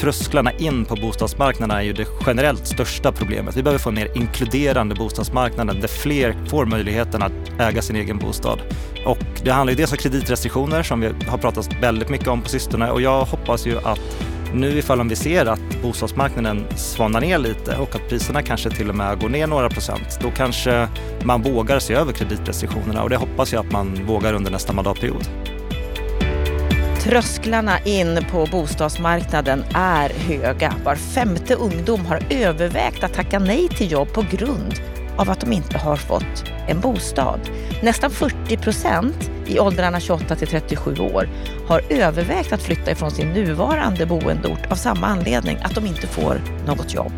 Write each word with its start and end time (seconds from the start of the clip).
trösklarna 0.00 0.52
in 0.52 0.84
på 0.84 0.96
bostadsmarknaden 0.96 1.76
är 1.76 1.82
ju 1.82 1.92
det 1.92 2.06
generellt 2.26 2.66
största 2.66 3.12
problemet. 3.12 3.56
Vi 3.56 3.62
behöver 3.62 3.78
få 3.78 3.88
en 3.88 3.94
mer 3.94 4.08
inkluderande 4.14 4.94
bostadsmarknad 4.94 5.80
där 5.80 5.88
fler 5.88 6.36
får 6.46 6.66
möjligheten 6.66 7.22
att 7.22 7.32
äga 7.58 7.82
sin 7.82 7.96
egen 7.96 8.18
bostad. 8.18 8.58
Och 9.06 9.18
det 9.44 9.50
handlar 9.50 9.72
ju 9.72 9.76
dels 9.76 9.92
om 9.92 9.98
kreditrestriktioner 9.98 10.82
som 10.82 11.00
vi 11.00 11.06
har 11.28 11.38
pratat 11.38 11.68
väldigt 11.82 12.08
mycket 12.08 12.28
om 12.28 12.42
på 12.42 12.48
sistone 12.48 12.90
och 12.90 13.00
jag 13.00 13.24
hoppas 13.24 13.66
ju 13.66 13.78
att 13.78 14.00
nu 14.54 14.78
ifall 14.78 15.08
vi 15.08 15.16
ser 15.16 15.46
att 15.46 15.82
bostadsmarknaden 15.82 16.66
svanar 16.76 17.20
ner 17.20 17.38
lite 17.38 17.76
och 17.76 17.94
att 17.94 18.08
priserna 18.08 18.42
kanske 18.42 18.70
till 18.70 18.88
och 18.88 18.94
med 18.94 19.20
går 19.20 19.28
ner 19.28 19.46
några 19.46 19.68
procent, 19.68 20.18
då 20.22 20.30
kanske 20.30 20.88
man 21.24 21.42
vågar 21.42 21.78
se 21.78 21.94
över 21.94 22.12
kreditrestriktionerna 22.12 23.02
och 23.02 23.10
det 23.10 23.16
hoppas 23.16 23.52
jag 23.52 23.66
att 23.66 23.72
man 23.72 24.06
vågar 24.06 24.34
under 24.34 24.50
nästa 24.50 24.72
mandatperiod. 24.72 25.49
Trösklarna 27.02 27.78
in 27.84 28.24
på 28.30 28.46
bostadsmarknaden 28.52 29.64
är 29.74 30.08
höga. 30.08 30.74
Var 30.84 30.94
femte 30.94 31.54
ungdom 31.54 32.06
har 32.06 32.22
övervägt 32.30 33.04
att 33.04 33.14
tacka 33.14 33.38
nej 33.38 33.68
till 33.68 33.92
jobb 33.92 34.12
på 34.12 34.24
grund 34.30 34.74
av 35.16 35.30
att 35.30 35.40
de 35.40 35.52
inte 35.52 35.78
har 35.78 35.96
fått 35.96 36.44
en 36.68 36.80
bostad. 36.80 37.40
Nästan 37.82 38.10
40 38.10 38.56
procent 38.56 39.30
i 39.50 39.58
åldrarna 39.58 40.00
28 40.00 40.36
till 40.36 40.48
37 40.48 40.94
år 40.98 41.28
har 41.66 41.82
övervägt 41.88 42.52
att 42.52 42.62
flytta 42.62 42.90
ifrån 42.90 43.10
sin 43.10 43.28
nuvarande 43.28 44.06
boendeort 44.06 44.70
av 44.70 44.74
samma 44.74 45.06
anledning, 45.06 45.58
att 45.62 45.74
de 45.74 45.86
inte 45.86 46.06
får 46.06 46.40
något 46.66 46.94
jobb. 46.94 47.12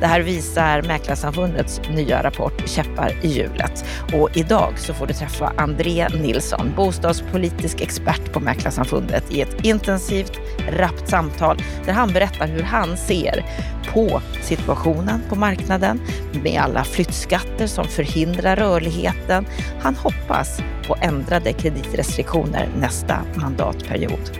Det 0.00 0.06
här 0.06 0.20
visar 0.20 0.82
Mäklarsamfundets 0.82 1.80
nya 1.90 2.22
rapport 2.22 2.68
Käppar 2.68 3.12
i 3.22 3.28
hjulet. 3.28 3.84
Och 4.12 4.36
idag 4.36 4.78
så 4.78 4.94
får 4.94 5.06
du 5.06 5.14
träffa 5.14 5.52
André 5.56 6.08
Nilsson, 6.08 6.72
bostadspolitisk 6.76 7.80
expert 7.80 8.32
på 8.32 8.40
Mäklarsamfundet 8.40 9.32
i 9.32 9.40
ett 9.40 9.64
intensivt, 9.64 10.32
rappt 10.70 11.08
samtal 11.08 11.62
där 11.86 11.92
han 11.92 12.12
berättar 12.12 12.46
hur 12.46 12.62
han 12.62 12.96
ser 12.96 13.44
på 13.92 14.22
situationen 14.42 15.20
på 15.28 15.36
marknaden 15.36 16.00
med 16.42 16.60
alla 16.60 16.84
flyttskatter 16.84 17.66
som 17.66 17.84
förhindrar 17.84 18.56
rörligheten. 18.56 19.46
Han 19.80 19.94
hoppas 19.94 20.60
på 20.88 20.96
ändrade 21.00 21.52
kreditrestriktioner 21.52 22.68
nästa 22.80 23.20
mandatperiod. 23.34 24.30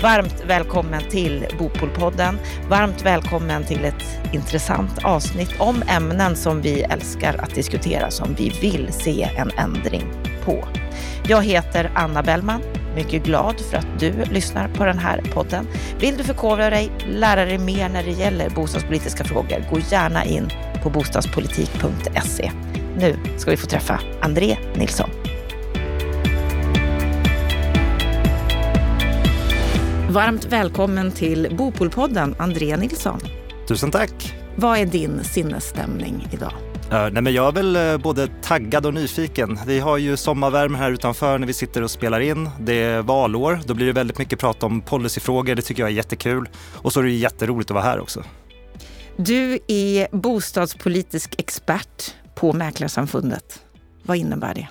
Varmt 0.00 0.44
välkommen 0.46 1.02
till 1.10 1.46
Bopolpodden. 1.58 2.38
Varmt 2.68 3.02
välkommen 3.02 3.64
till 3.64 3.84
ett 3.84 4.32
intressant 4.32 5.04
avsnitt 5.04 5.50
om 5.58 5.82
ämnen 5.88 6.36
som 6.36 6.60
vi 6.60 6.82
älskar 6.82 7.36
att 7.38 7.54
diskutera, 7.54 8.10
som 8.10 8.34
vi 8.34 8.48
vill 8.48 8.92
se 8.92 9.22
en 9.36 9.50
ändring 9.50 10.04
på. 10.44 10.64
Jag 11.28 11.42
heter 11.42 11.90
Anna 11.94 12.22
Bellman 12.22 12.60
mycket 12.94 13.24
glad 13.24 13.60
för 13.60 13.76
att 13.76 14.00
du 14.00 14.12
lyssnar 14.24 14.68
på 14.68 14.84
den 14.84 14.98
här 14.98 15.22
podden. 15.34 15.66
Vill 15.98 16.16
du 16.16 16.24
förkovra 16.24 16.70
dig, 16.70 16.90
lära 17.08 17.44
dig 17.44 17.58
mer 17.58 17.88
när 17.88 18.02
det 18.02 18.10
gäller 18.10 18.50
bostadspolitiska 18.50 19.24
frågor, 19.24 19.64
gå 19.70 19.78
gärna 19.90 20.24
in 20.24 20.48
på 20.82 20.90
bostadspolitik.se. 20.90 22.50
Nu 22.98 23.16
ska 23.36 23.50
vi 23.50 23.56
få 23.56 23.66
träffa 23.66 24.00
André 24.20 24.56
Nilsson. 24.76 25.23
Varmt 30.14 30.44
välkommen 30.44 31.10
till 31.10 31.54
Bopolpodden, 31.58 32.34
André 32.38 32.76
Nilsson. 32.76 33.20
Tusen 33.68 33.90
tack. 33.90 34.34
Vad 34.56 34.78
är 34.78 34.86
din 34.86 35.24
sinnesstämning 35.24 36.28
idag? 36.32 36.52
Nej 36.90 37.22
men 37.22 37.32
jag 37.32 37.48
är 37.48 37.52
väl 37.52 37.76
uh, 37.76 38.02
både 38.02 38.28
taggad 38.42 38.86
och 38.86 38.94
nyfiken. 38.94 39.58
Vi 39.66 39.80
har 39.80 39.98
ju 39.98 40.16
sommarvärme 40.16 40.78
här 40.78 40.90
utanför 40.90 41.38
när 41.38 41.46
vi 41.46 41.52
sitter 41.52 41.82
och 41.82 41.90
spelar 41.90 42.20
in. 42.20 42.50
Det 42.60 42.82
är 42.82 43.02
valår. 43.02 43.60
Då 43.66 43.74
blir 43.74 43.86
det 43.86 43.92
väldigt 43.92 44.18
mycket 44.18 44.38
prat 44.38 44.62
om 44.62 44.80
policyfrågor. 44.80 45.54
Det 45.54 45.62
tycker 45.62 45.82
jag 45.82 45.90
är 45.90 45.94
jättekul. 45.94 46.48
Och 46.74 46.92
så 46.92 47.00
är 47.00 47.04
det 47.04 47.10
jätteroligt 47.10 47.70
att 47.70 47.74
vara 47.74 47.84
här 47.84 48.00
också. 48.00 48.22
Du 49.16 49.58
är 49.68 50.16
bostadspolitisk 50.16 51.34
expert 51.38 52.14
på 52.34 52.52
Mäklarsamfundet. 52.52 53.62
Vad 54.02 54.16
innebär 54.16 54.54
det? 54.54 54.68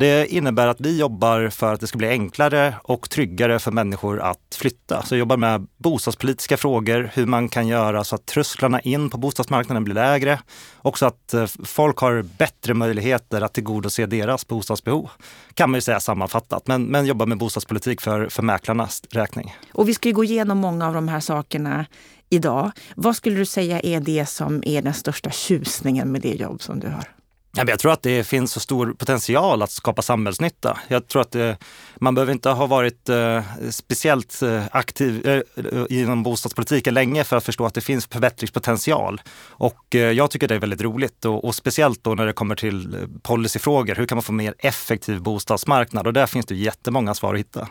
Det 0.00 0.26
innebär 0.26 0.66
att 0.66 0.80
vi 0.80 0.98
jobbar 0.98 1.48
för 1.48 1.74
att 1.74 1.80
det 1.80 1.86
ska 1.86 1.98
bli 1.98 2.08
enklare 2.08 2.74
och 2.82 3.10
tryggare 3.10 3.58
för 3.58 3.70
människor 3.70 4.20
att 4.20 4.56
flytta. 4.58 5.02
Så 5.02 5.14
vi 5.14 5.18
jobbar 5.18 5.36
med 5.36 5.66
bostadspolitiska 5.76 6.56
frågor, 6.56 7.10
hur 7.14 7.26
man 7.26 7.48
kan 7.48 7.68
göra 7.68 8.04
så 8.04 8.14
att 8.14 8.26
trösklarna 8.26 8.80
in 8.80 9.10
på 9.10 9.18
bostadsmarknaden 9.18 9.84
blir 9.84 9.94
lägre. 9.94 10.40
Också 10.82 11.06
att 11.06 11.34
eh, 11.34 11.46
folk 11.64 11.98
har 11.98 12.22
bättre 12.22 12.74
möjligheter 12.74 13.40
att 13.40 13.52
tillgodose 13.52 14.06
deras 14.06 14.46
bostadsbehov. 14.46 15.10
Kan 15.54 15.70
man 15.70 15.78
ju 15.78 15.82
säga 15.82 16.00
sammanfattat, 16.00 16.66
men, 16.66 16.84
men 16.84 17.06
jobbar 17.06 17.26
med 17.26 17.38
bostadspolitik 17.38 18.00
för, 18.00 18.28
för 18.28 18.42
mäklarnas 18.42 19.02
räkning. 19.10 19.56
Och 19.72 19.88
vi 19.88 19.94
ska 19.94 20.08
ju 20.08 20.14
gå 20.14 20.24
igenom 20.24 20.58
många 20.58 20.86
av 20.86 20.94
de 20.94 21.08
här 21.08 21.20
sakerna 21.20 21.86
idag. 22.30 22.70
Vad 22.94 23.16
skulle 23.16 23.36
du 23.36 23.46
säga 23.46 23.80
är 23.80 24.00
det 24.00 24.26
som 24.26 24.62
är 24.66 24.82
den 24.82 24.94
största 24.94 25.30
tjusningen 25.30 26.12
med 26.12 26.20
det 26.20 26.34
jobb 26.34 26.62
som 26.62 26.80
du 26.80 26.88
har? 26.88 27.19
Jag 27.52 27.78
tror 27.78 27.92
att 27.92 28.02
det 28.02 28.24
finns 28.24 28.52
så 28.52 28.60
stor 28.60 28.92
potential 28.92 29.62
att 29.62 29.70
skapa 29.70 30.02
samhällsnytta. 30.02 30.78
Jag 30.88 31.08
tror 31.08 31.22
att 31.22 31.30
det, 31.30 31.56
man 31.96 32.14
behöver 32.14 32.32
inte 32.32 32.50
ha 32.50 32.66
varit 32.66 33.08
eh, 33.08 33.42
speciellt 33.70 34.42
eh, 34.42 34.64
aktiv 34.72 35.42
inom 35.88 36.22
bostadspolitiken 36.22 36.94
länge 36.94 37.24
för 37.24 37.36
att 37.36 37.44
förstå 37.44 37.66
att 37.66 37.74
det 37.74 37.80
finns 37.80 38.06
förbättringspotential. 38.06 39.20
Och 39.48 39.94
jag 39.94 40.30
tycker 40.30 40.48
det 40.48 40.54
är 40.54 40.58
väldigt 40.58 40.80
roligt 40.80 41.24
och, 41.24 41.44
och, 41.44 41.54
speciellt 41.54 42.04
då 42.04 42.14
när 42.14 42.26
det 42.26 42.32
kommer 42.32 42.54
till 42.54 43.08
policyfrågor. 43.22 43.94
Hur 43.94 44.06
kan 44.06 44.16
man 44.16 44.22
få 44.22 44.32
mer 44.32 44.54
effektiv 44.58 45.22
bostadsmarknad? 45.22 46.06
Och 46.06 46.12
där 46.12 46.26
finns 46.26 46.46
det 46.46 46.54
jättemånga 46.54 47.14
svar 47.14 47.34
att 47.34 47.40
hitta. 47.40 47.68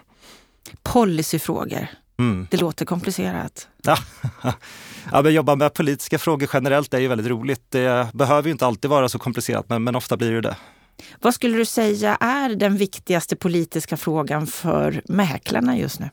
Policyfrågor. 0.84 1.88
Mm. 2.20 2.48
Det 2.52 2.58
låter 2.58 2.86
komplicerat. 2.86 3.68
Ja. 3.84 3.98
ja, 5.12 5.22
men 5.22 5.34
jobba 5.34 5.56
med 5.56 5.74
politiska 5.74 6.18
frågor 6.18 6.50
generellt 6.54 6.94
är 6.94 7.00
ju 7.00 7.08
väldigt 7.08 7.28
roligt. 7.28 7.62
Det 7.70 8.14
behöver 8.14 8.44
ju 8.44 8.52
inte 8.52 8.66
alltid 8.66 8.90
vara 8.90 9.10
så 9.10 9.20
komplicerat, 9.20 9.70
men, 9.70 9.84
men 9.84 9.96
ofta 9.96 10.18
blir 10.18 10.32
det 10.32 10.42
det. 10.42 10.56
Vad 11.22 11.34
skulle 11.34 11.58
du 11.58 11.66
säga 11.66 12.16
är 12.16 12.56
den 12.56 12.78
viktigaste 12.78 13.36
politiska 13.36 13.98
frågan 13.98 14.48
för 14.48 15.02
mäklarna 15.06 15.78
just 15.78 16.00
nu? 16.00 16.10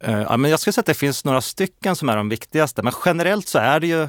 Eh, 0.00 0.20
ja, 0.20 0.36
men 0.36 0.50
jag 0.50 0.60
skulle 0.60 0.72
säga 0.72 0.80
att 0.80 0.86
det 0.86 0.94
finns 0.94 1.24
några 1.24 1.40
stycken 1.40 1.96
som 1.96 2.08
är 2.08 2.16
de 2.16 2.28
viktigaste, 2.28 2.82
men 2.82 2.92
generellt 3.04 3.48
så 3.48 3.58
är 3.58 3.80
det 3.80 3.86
ju 3.86 4.08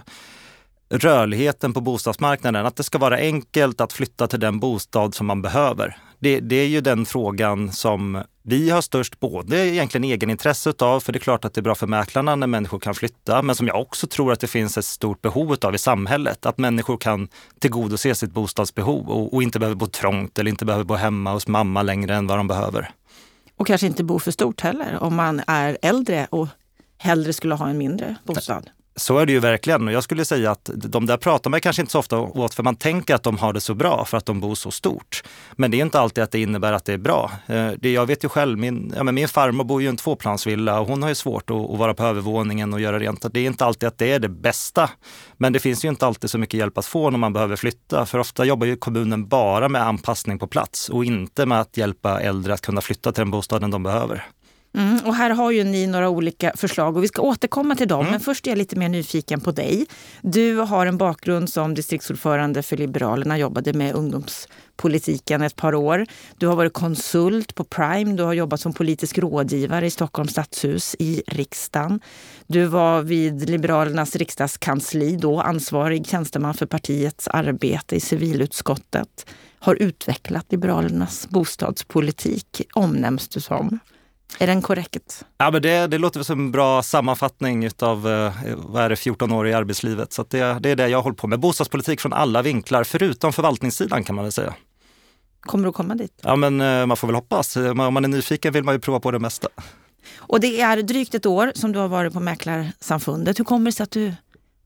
rörligheten 0.89 1.73
på 1.73 1.81
bostadsmarknaden. 1.81 2.65
Att 2.65 2.75
det 2.75 2.83
ska 2.83 2.97
vara 2.97 3.17
enkelt 3.17 3.81
att 3.81 3.93
flytta 3.93 4.27
till 4.27 4.39
den 4.39 4.59
bostad 4.59 5.15
som 5.15 5.27
man 5.27 5.41
behöver. 5.41 5.97
Det, 6.19 6.39
det, 6.39 6.55
är 6.55 6.67
ju 6.67 6.81
den 6.81 7.05
frågan 7.05 7.71
som 7.71 8.23
vi 8.49 8.69
har 8.69 8.81
störst 8.81 9.19
både 9.19 9.67
egentligen 9.67 10.03
egenintresse 10.03 10.73
av, 10.79 10.99
för 10.99 11.13
det 11.13 11.17
är 11.17 11.21
klart 11.21 11.45
att 11.45 11.53
det 11.53 11.59
är 11.59 11.63
bra 11.63 11.75
för 11.75 11.87
mäklarna 11.87 12.35
när 12.35 12.47
människor 12.47 12.79
kan 12.79 12.95
flytta, 12.95 13.41
men 13.41 13.55
som 13.55 13.67
jag 13.67 13.81
också 13.81 14.07
tror 14.07 14.33
att 14.33 14.39
det 14.39 14.47
finns 14.47 14.77
ett 14.77 14.85
stort 14.85 15.21
behov 15.21 15.55
av 15.61 15.75
i 15.75 15.77
samhället. 15.77 16.45
Att 16.45 16.57
människor 16.57 16.97
kan 16.97 17.27
tillgodose 17.59 18.15
sitt 18.15 18.31
bostadsbehov 18.31 19.09
och, 19.09 19.33
och 19.33 19.43
inte 19.43 19.59
behöver 19.59 19.75
bo 19.75 19.87
trångt 19.87 20.39
eller 20.39 20.51
inte 20.51 20.65
behöver 20.65 20.85
bo 20.85 20.95
hemma 20.95 21.33
hos 21.33 21.47
mamma 21.47 21.81
längre 21.81 22.15
än 22.15 22.27
vad 22.27 22.37
de 22.37 22.47
behöver. 22.47 22.91
Och 23.55 23.67
kanske 23.67 23.87
inte 23.87 24.03
bo 24.03 24.19
för 24.19 24.31
stort 24.31 24.61
heller 24.61 24.97
om 24.99 25.15
man 25.15 25.41
är 25.47 25.77
äldre 25.81 26.27
och 26.29 26.47
hellre 26.97 27.33
skulle 27.33 27.55
ha 27.55 27.69
en 27.69 27.77
mindre 27.77 28.15
bostad. 28.23 28.69
Så 28.99 29.17
är 29.17 29.25
det 29.25 29.31
ju 29.31 29.39
verkligen. 29.39 29.87
Och 29.87 29.93
jag 29.93 30.03
skulle 30.03 30.25
säga 30.25 30.51
att 30.51 30.69
de 30.73 31.05
där 31.05 31.17
pratar 31.17 31.49
man 31.49 31.61
kanske 31.61 31.81
inte 31.81 31.91
så 31.91 31.99
ofta 31.99 32.17
åt 32.17 32.53
för 32.53 32.63
man 32.63 32.75
tänker 32.75 33.15
att 33.15 33.23
de 33.23 33.37
har 33.37 33.53
det 33.53 33.61
så 33.61 33.73
bra 33.73 34.05
för 34.05 34.17
att 34.17 34.25
de 34.25 34.39
bor 34.39 34.55
så 34.55 34.71
stort. 34.71 35.23
Men 35.55 35.71
det 35.71 35.77
är 35.77 35.81
inte 35.81 35.99
alltid 35.99 36.23
att 36.23 36.31
det 36.31 36.41
innebär 36.41 36.73
att 36.73 36.85
det 36.85 36.93
är 36.93 36.97
bra. 36.97 37.31
Eh, 37.47 37.71
det, 37.79 37.91
jag 37.91 38.05
vet 38.05 38.23
ju 38.23 38.29
själv, 38.29 38.57
min, 38.57 38.93
ja, 38.95 39.03
men 39.03 39.15
min 39.15 39.27
farmor 39.27 39.63
bor 39.63 39.81
ju 39.81 39.87
i 39.87 39.89
en 39.89 39.97
tvåplansvilla 39.97 40.79
och 40.79 40.87
hon 40.87 41.01
har 41.01 41.09
ju 41.09 41.15
svårt 41.15 41.49
att, 41.49 41.71
att, 41.71 41.77
vara 41.77 41.93
på 41.93 42.03
övervåningen 42.03 42.73
och 42.73 42.81
göra 42.81 42.99
rent. 42.99 43.33
Det 43.33 43.39
är 43.39 43.45
inte 43.45 43.65
alltid 43.65 43.87
att 43.87 43.97
det 43.97 44.11
är 44.11 44.19
det 44.19 44.29
bästa. 44.29 44.89
Men 45.37 45.53
det 45.53 45.59
finns 45.59 45.85
ju 45.85 45.89
inte 45.89 46.05
alltid 46.05 46.29
så 46.29 46.37
mycket 46.37 46.57
hjälp 46.57 46.77
att 46.77 46.85
få 46.85 47.09
när 47.09 47.17
man 47.17 47.33
behöver 47.33 47.55
flytta. 47.55 48.05
För 48.05 48.19
ofta 48.19 48.45
jobbar 48.45 48.67
ju 48.67 48.75
kommunen 48.75 49.27
bara 49.27 49.69
med 49.69 49.81
anpassning 49.81 50.39
på 50.39 50.47
plats 50.47 50.89
och 50.89 51.05
inte 51.05 51.45
med 51.45 51.61
att 51.61 51.77
hjälpa 51.77 52.21
äldre 52.21 52.53
att 52.53 52.61
kunna 52.61 52.81
flytta 52.81 53.11
till 53.11 53.21
den 53.21 53.31
bostaden 53.31 53.71
de 53.71 53.83
behöver. 53.83 54.25
Mm, 54.77 54.99
och 55.05 55.15
här 55.15 55.29
har 55.29 55.51
ju 55.51 55.63
ni 55.63 55.87
några 55.87 56.09
olika 56.09 56.51
förslag 56.55 56.97
och 56.97 57.03
vi 57.03 57.07
ska 57.07 57.21
återkomma 57.21 57.75
till 57.75 57.87
dem. 57.87 57.99
Mm. 57.99 58.11
Men 58.11 58.19
först 58.19 58.47
är 58.47 58.51
jag 58.51 58.57
lite 58.57 58.75
mer 58.75 58.89
nyfiken 58.89 59.41
på 59.41 59.51
dig. 59.51 59.85
Du 60.21 60.55
har 60.57 60.85
en 60.85 60.97
bakgrund 60.97 61.49
som 61.49 61.73
distriktsordförande 61.73 62.63
för 62.63 62.77
Liberalerna, 62.77 63.37
jobbade 63.37 63.73
med 63.73 63.95
ungdomspolitiken 63.95 65.41
ett 65.41 65.55
par 65.55 65.75
år. 65.75 66.05
Du 66.37 66.47
har 66.47 66.55
varit 66.55 66.73
konsult 66.73 67.55
på 67.55 67.63
Prime, 67.63 68.13
du 68.13 68.23
har 68.23 68.33
jobbat 68.33 68.61
som 68.61 68.73
politisk 68.73 69.17
rådgivare 69.17 69.85
i 69.85 69.89
Stockholms 69.89 70.31
stadshus, 70.31 70.95
i 70.99 71.23
riksdagen. 71.27 71.99
Du 72.47 72.65
var 72.65 73.01
vid 73.01 73.49
Liberalernas 73.49 74.15
riksdagskansli 74.15 75.15
då 75.15 75.41
ansvarig 75.41 76.07
tjänsteman 76.07 76.53
för 76.53 76.65
partiets 76.65 77.27
arbete 77.27 77.95
i 77.95 77.99
civilutskottet. 77.99 79.25
Har 79.59 79.75
utvecklat 79.75 80.45
Liberalernas 80.49 81.29
bostadspolitik, 81.29 82.61
omnämns 82.73 83.27
du 83.27 83.39
som. 83.39 83.79
Är 84.39 84.47
den 84.47 84.61
korrekt? 84.61 85.25
Ja, 85.37 85.51
men 85.51 85.61
det, 85.61 85.87
det 85.87 85.97
låter 85.97 86.23
som 86.23 86.39
en 86.39 86.51
bra 86.51 86.83
sammanfattning 86.83 87.69
av 87.79 88.07
eh, 88.07 88.33
vad 88.55 88.83
är 88.83 88.89
det, 88.89 88.95
14 88.95 89.31
år 89.31 89.47
i 89.47 89.53
arbetslivet. 89.53 90.13
Så 90.13 90.25
det, 90.29 90.59
det 90.59 90.69
är 90.69 90.75
det 90.75 90.87
jag 90.87 91.01
håller 91.01 91.15
på 91.15 91.27
med. 91.27 91.39
Bostadspolitik 91.39 92.01
från 92.01 92.13
alla 92.13 92.41
vinklar, 92.41 92.83
förutom 92.83 93.33
förvaltningssidan 93.33 94.03
kan 94.03 94.15
man 94.15 94.25
väl 94.25 94.31
säga. 94.31 94.53
Kommer 95.39 95.65
du 95.65 95.71
komma 95.71 95.95
dit? 95.95 96.19
Ja, 96.21 96.35
men 96.35 96.61
eh, 96.61 96.85
man 96.85 96.97
får 96.97 97.07
väl 97.07 97.15
hoppas. 97.15 97.55
Om 97.55 97.77
man 97.77 98.05
är 98.05 98.07
nyfiken 98.07 98.53
vill 98.53 98.63
man 98.63 98.75
ju 98.75 98.79
prova 98.79 98.99
på 98.99 99.11
det 99.11 99.19
mesta. 99.19 99.47
Och 100.17 100.39
det 100.39 100.61
är 100.61 100.83
drygt 100.83 101.15
ett 101.15 101.25
år 101.25 101.51
som 101.55 101.71
du 101.71 101.79
har 101.79 101.87
varit 101.87 102.13
på 102.13 102.19
Mäklarsamfundet. 102.19 103.39
Hur 103.39 103.43
kommer 103.43 103.65
det 103.65 103.75
sig 103.75 103.83
att 103.83 103.91
du 103.91 104.13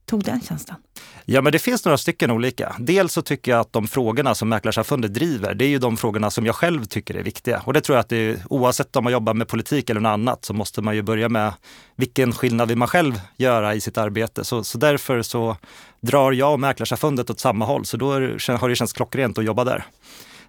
tog 0.06 0.24
den 0.24 0.40
tjänsten? 0.40 0.76
Ja, 1.24 1.42
men 1.42 1.52
det 1.52 1.58
finns 1.58 1.84
några 1.84 1.98
stycken 1.98 2.30
olika. 2.30 2.76
Dels 2.78 3.12
så 3.12 3.22
tycker 3.22 3.50
jag 3.52 3.60
att 3.60 3.72
de 3.72 3.88
frågorna 3.88 4.34
som 4.34 4.48
Mäklarsamfundet 4.48 5.14
driver, 5.14 5.54
det 5.54 5.64
är 5.64 5.68
ju 5.68 5.78
de 5.78 5.96
frågorna 5.96 6.30
som 6.30 6.46
jag 6.46 6.54
själv 6.54 6.84
tycker 6.84 7.14
är 7.14 7.22
viktiga. 7.22 7.62
Och 7.64 7.72
det 7.72 7.80
tror 7.80 7.96
jag 7.96 8.00
att 8.00 8.08
det 8.08 8.16
är, 8.16 8.38
oavsett 8.50 8.96
om 8.96 9.04
man 9.04 9.12
jobbar 9.12 9.34
med 9.34 9.48
politik 9.48 9.90
eller 9.90 10.00
något 10.00 10.10
annat 10.10 10.44
så 10.44 10.54
måste 10.54 10.82
man 10.82 10.94
ju 10.94 11.02
börja 11.02 11.28
med 11.28 11.52
vilken 11.96 12.32
skillnad 12.32 12.68
vill 12.68 12.78
man 12.78 12.88
själv 12.88 13.20
göra 13.36 13.74
i 13.74 13.80
sitt 13.80 13.98
arbete. 13.98 14.44
Så, 14.44 14.64
så 14.64 14.78
därför 14.78 15.22
så 15.22 15.56
drar 16.00 16.32
jag 16.32 16.52
och 16.52 16.60
Mäklarsamfundet 16.60 17.30
åt 17.30 17.40
samma 17.40 17.64
håll. 17.64 17.84
Så 17.84 17.96
då 17.96 18.12
är, 18.12 18.58
har 18.58 18.68
det 18.68 18.76
känts 18.76 18.92
klockrent 18.92 19.38
att 19.38 19.44
jobba 19.44 19.64
där. 19.64 19.84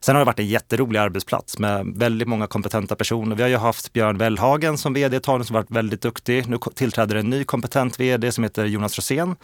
Sen 0.03 0.15
har 0.15 0.19
det 0.19 0.25
varit 0.25 0.39
en 0.39 0.47
jätterolig 0.47 0.99
arbetsplats 0.99 1.59
med 1.59 1.93
väldigt 1.95 2.27
många 2.27 2.47
kompetenta 2.47 2.95
personer. 2.95 3.35
Vi 3.35 3.41
har 3.41 3.49
ju 3.49 3.57
haft 3.57 3.93
Björn 3.93 4.17
Wellhagen 4.17 4.77
som 4.77 4.93
vd 4.93 5.17
ett 5.17 5.23
tag 5.23 5.45
som 5.45 5.53
varit 5.53 5.71
väldigt 5.71 6.01
duktig. 6.01 6.47
Nu 6.47 6.57
tillträder 6.75 7.15
en 7.15 7.29
ny 7.29 7.43
kompetent 7.43 7.99
vd 7.99 8.31
som 8.31 8.43
heter 8.43 8.65
Jonas 8.65 8.97
Rosén 8.97 9.35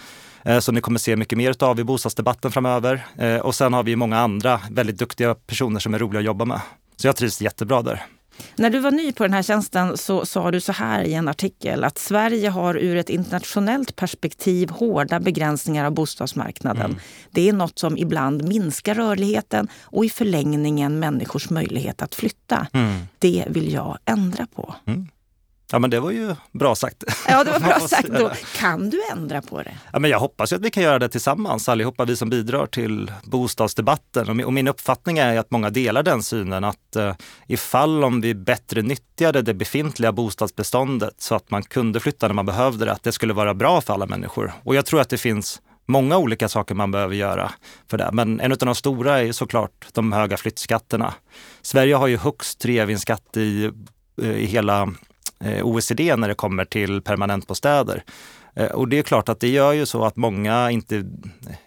eh, 0.43 0.59
som 0.59 0.75
ni 0.75 0.81
kommer 0.81 0.99
se 0.99 1.15
mycket 1.15 1.37
mer 1.37 1.63
av 1.63 1.79
i 1.79 1.83
bostadsdebatten 1.83 2.51
framöver. 2.51 3.05
Eh, 3.17 3.37
och 3.37 3.55
sen 3.55 3.73
har 3.73 3.83
vi 3.83 3.95
många 3.95 4.19
andra 4.19 4.61
väldigt 4.71 4.97
duktiga 4.97 5.35
personer 5.35 5.79
som 5.79 5.93
är 5.93 5.99
roliga 5.99 6.19
att 6.19 6.25
jobba 6.25 6.45
med. 6.45 6.61
Så 6.95 7.07
jag 7.07 7.15
trivs 7.15 7.41
jättebra 7.41 7.81
där. 7.81 8.05
När 8.55 8.69
du 8.69 8.79
var 8.79 8.91
ny 8.91 9.11
på 9.11 9.23
den 9.23 9.33
här 9.33 9.43
tjänsten 9.43 9.97
så 9.97 10.25
sa 10.25 10.51
du 10.51 10.61
så 10.61 10.71
här 10.71 11.03
i 11.03 11.13
en 11.13 11.27
artikel 11.27 11.83
att 11.83 11.97
Sverige 11.97 12.49
har 12.49 12.77
ur 12.77 12.97
ett 12.97 13.09
internationellt 13.09 13.95
perspektiv 13.95 14.69
hårda 14.69 15.19
begränsningar 15.19 15.85
av 15.85 15.91
bostadsmarknaden. 15.91 16.85
Mm. 16.85 16.99
Det 17.31 17.49
är 17.49 17.53
något 17.53 17.79
som 17.79 17.97
ibland 17.97 18.47
minskar 18.47 18.95
rörligheten 18.95 19.67
och 19.81 20.05
i 20.05 20.09
förlängningen 20.09 20.99
människors 20.99 21.49
möjlighet 21.49 22.01
att 22.01 22.15
flytta. 22.15 22.67
Mm. 22.73 22.99
Det 23.19 23.45
vill 23.47 23.73
jag 23.73 23.97
ändra 24.05 24.47
på. 24.55 24.75
Mm. 24.85 25.07
Ja 25.71 25.79
men 25.79 25.89
det 25.89 25.99
var 25.99 26.11
ju 26.11 26.35
bra 26.51 26.75
sagt. 26.75 27.03
Ja 27.27 27.43
det 27.43 27.51
var 27.51 27.59
bra 27.59 27.79
sagt. 27.87 28.07
Då. 28.07 28.31
Kan 28.55 28.89
du 28.89 29.01
ändra 29.11 29.41
på 29.41 29.63
det? 29.63 29.77
Ja, 29.93 29.99
men 29.99 30.11
jag 30.11 30.19
hoppas 30.19 30.53
att 30.53 30.61
vi 30.61 30.71
kan 30.71 30.83
göra 30.83 30.99
det 30.99 31.09
tillsammans 31.09 31.69
allihopa, 31.69 32.05
vi 32.05 32.15
som 32.15 32.29
bidrar 32.29 32.65
till 32.65 33.11
bostadsdebatten. 33.23 34.45
Och 34.45 34.53
min 34.53 34.67
uppfattning 34.67 35.17
är 35.17 35.37
att 35.37 35.51
många 35.51 35.69
delar 35.69 36.03
den 36.03 36.23
synen 36.23 36.63
att 36.63 36.95
uh, 36.97 37.13
ifall 37.47 38.03
om 38.03 38.21
vi 38.21 38.35
bättre 38.35 38.81
nyttjade 38.81 39.41
det 39.41 39.53
befintliga 39.53 40.11
bostadsbeståndet 40.11 41.13
så 41.17 41.35
att 41.35 41.51
man 41.51 41.63
kunde 41.63 41.99
flytta 41.99 42.27
när 42.27 42.33
man 42.33 42.45
behövde 42.45 42.85
det, 42.85 42.91
att 42.91 43.03
det 43.03 43.11
skulle 43.11 43.33
vara 43.33 43.53
bra 43.53 43.81
för 43.81 43.93
alla 43.93 44.05
människor. 44.05 44.53
Och 44.63 44.75
jag 44.75 44.85
tror 44.85 45.01
att 45.01 45.09
det 45.09 45.17
finns 45.17 45.61
många 45.85 46.17
olika 46.17 46.49
saker 46.49 46.75
man 46.75 46.91
behöver 46.91 47.15
göra 47.15 47.51
för 47.87 47.97
det. 47.97 48.09
Men 48.13 48.39
en 48.39 48.51
av 48.51 48.57
de 48.57 48.75
stora 48.75 49.19
är 49.19 49.31
såklart 49.31 49.87
de 49.93 50.11
höga 50.11 50.37
flyttskatterna. 50.37 51.13
Sverige 51.61 51.95
har 51.95 52.07
ju 52.07 52.17
högst 52.17 52.65
reavinstskatt 52.65 53.37
i, 53.37 53.71
eh, 54.21 54.29
i 54.29 54.45
hela 54.45 54.81
Eh, 54.81 54.87
Eh, 55.43 55.65
OECD 55.65 56.15
när 56.15 56.27
det 56.27 56.35
kommer 56.35 56.65
till 56.65 57.01
permanentbostäder. 57.01 58.03
Eh, 58.55 58.71
och 58.71 58.87
det 58.87 58.99
är 58.99 59.03
klart 59.03 59.29
att 59.29 59.39
det 59.39 59.49
gör 59.49 59.73
ju 59.73 59.85
så 59.85 60.05
att 60.05 60.15
många 60.15 60.71
inte, 60.71 61.05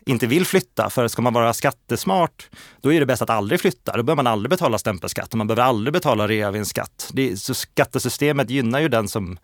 inte 0.07 0.27
vill 0.27 0.47
flytta. 0.47 0.91
För 0.91 1.09
ska 1.09 1.23
man 1.23 1.33
vara 1.33 1.53
skattesmart, 1.53 2.51
då 2.81 2.93
är 2.93 3.01
det 3.01 3.07
bäst 3.07 3.23
att 3.23 3.31
aldrig 3.31 3.61
flytta. 3.61 3.97
Då 3.97 4.03
behöver 4.03 4.23
man 4.23 4.33
aldrig 4.33 4.51
betala 4.51 4.79
stämpelskatt 4.79 5.33
och 5.33 5.39
man 5.39 5.47
behöver 5.47 5.63
aldrig 5.63 5.93
betala 5.93 6.29
reavinstskatt. 6.29 7.11
Det, 7.13 7.37
så 7.37 7.55
skattesystemet 7.55 8.51
gynnar 8.51 8.81
ju 8.81 8.89
den 8.89 9.09
som 9.09 9.39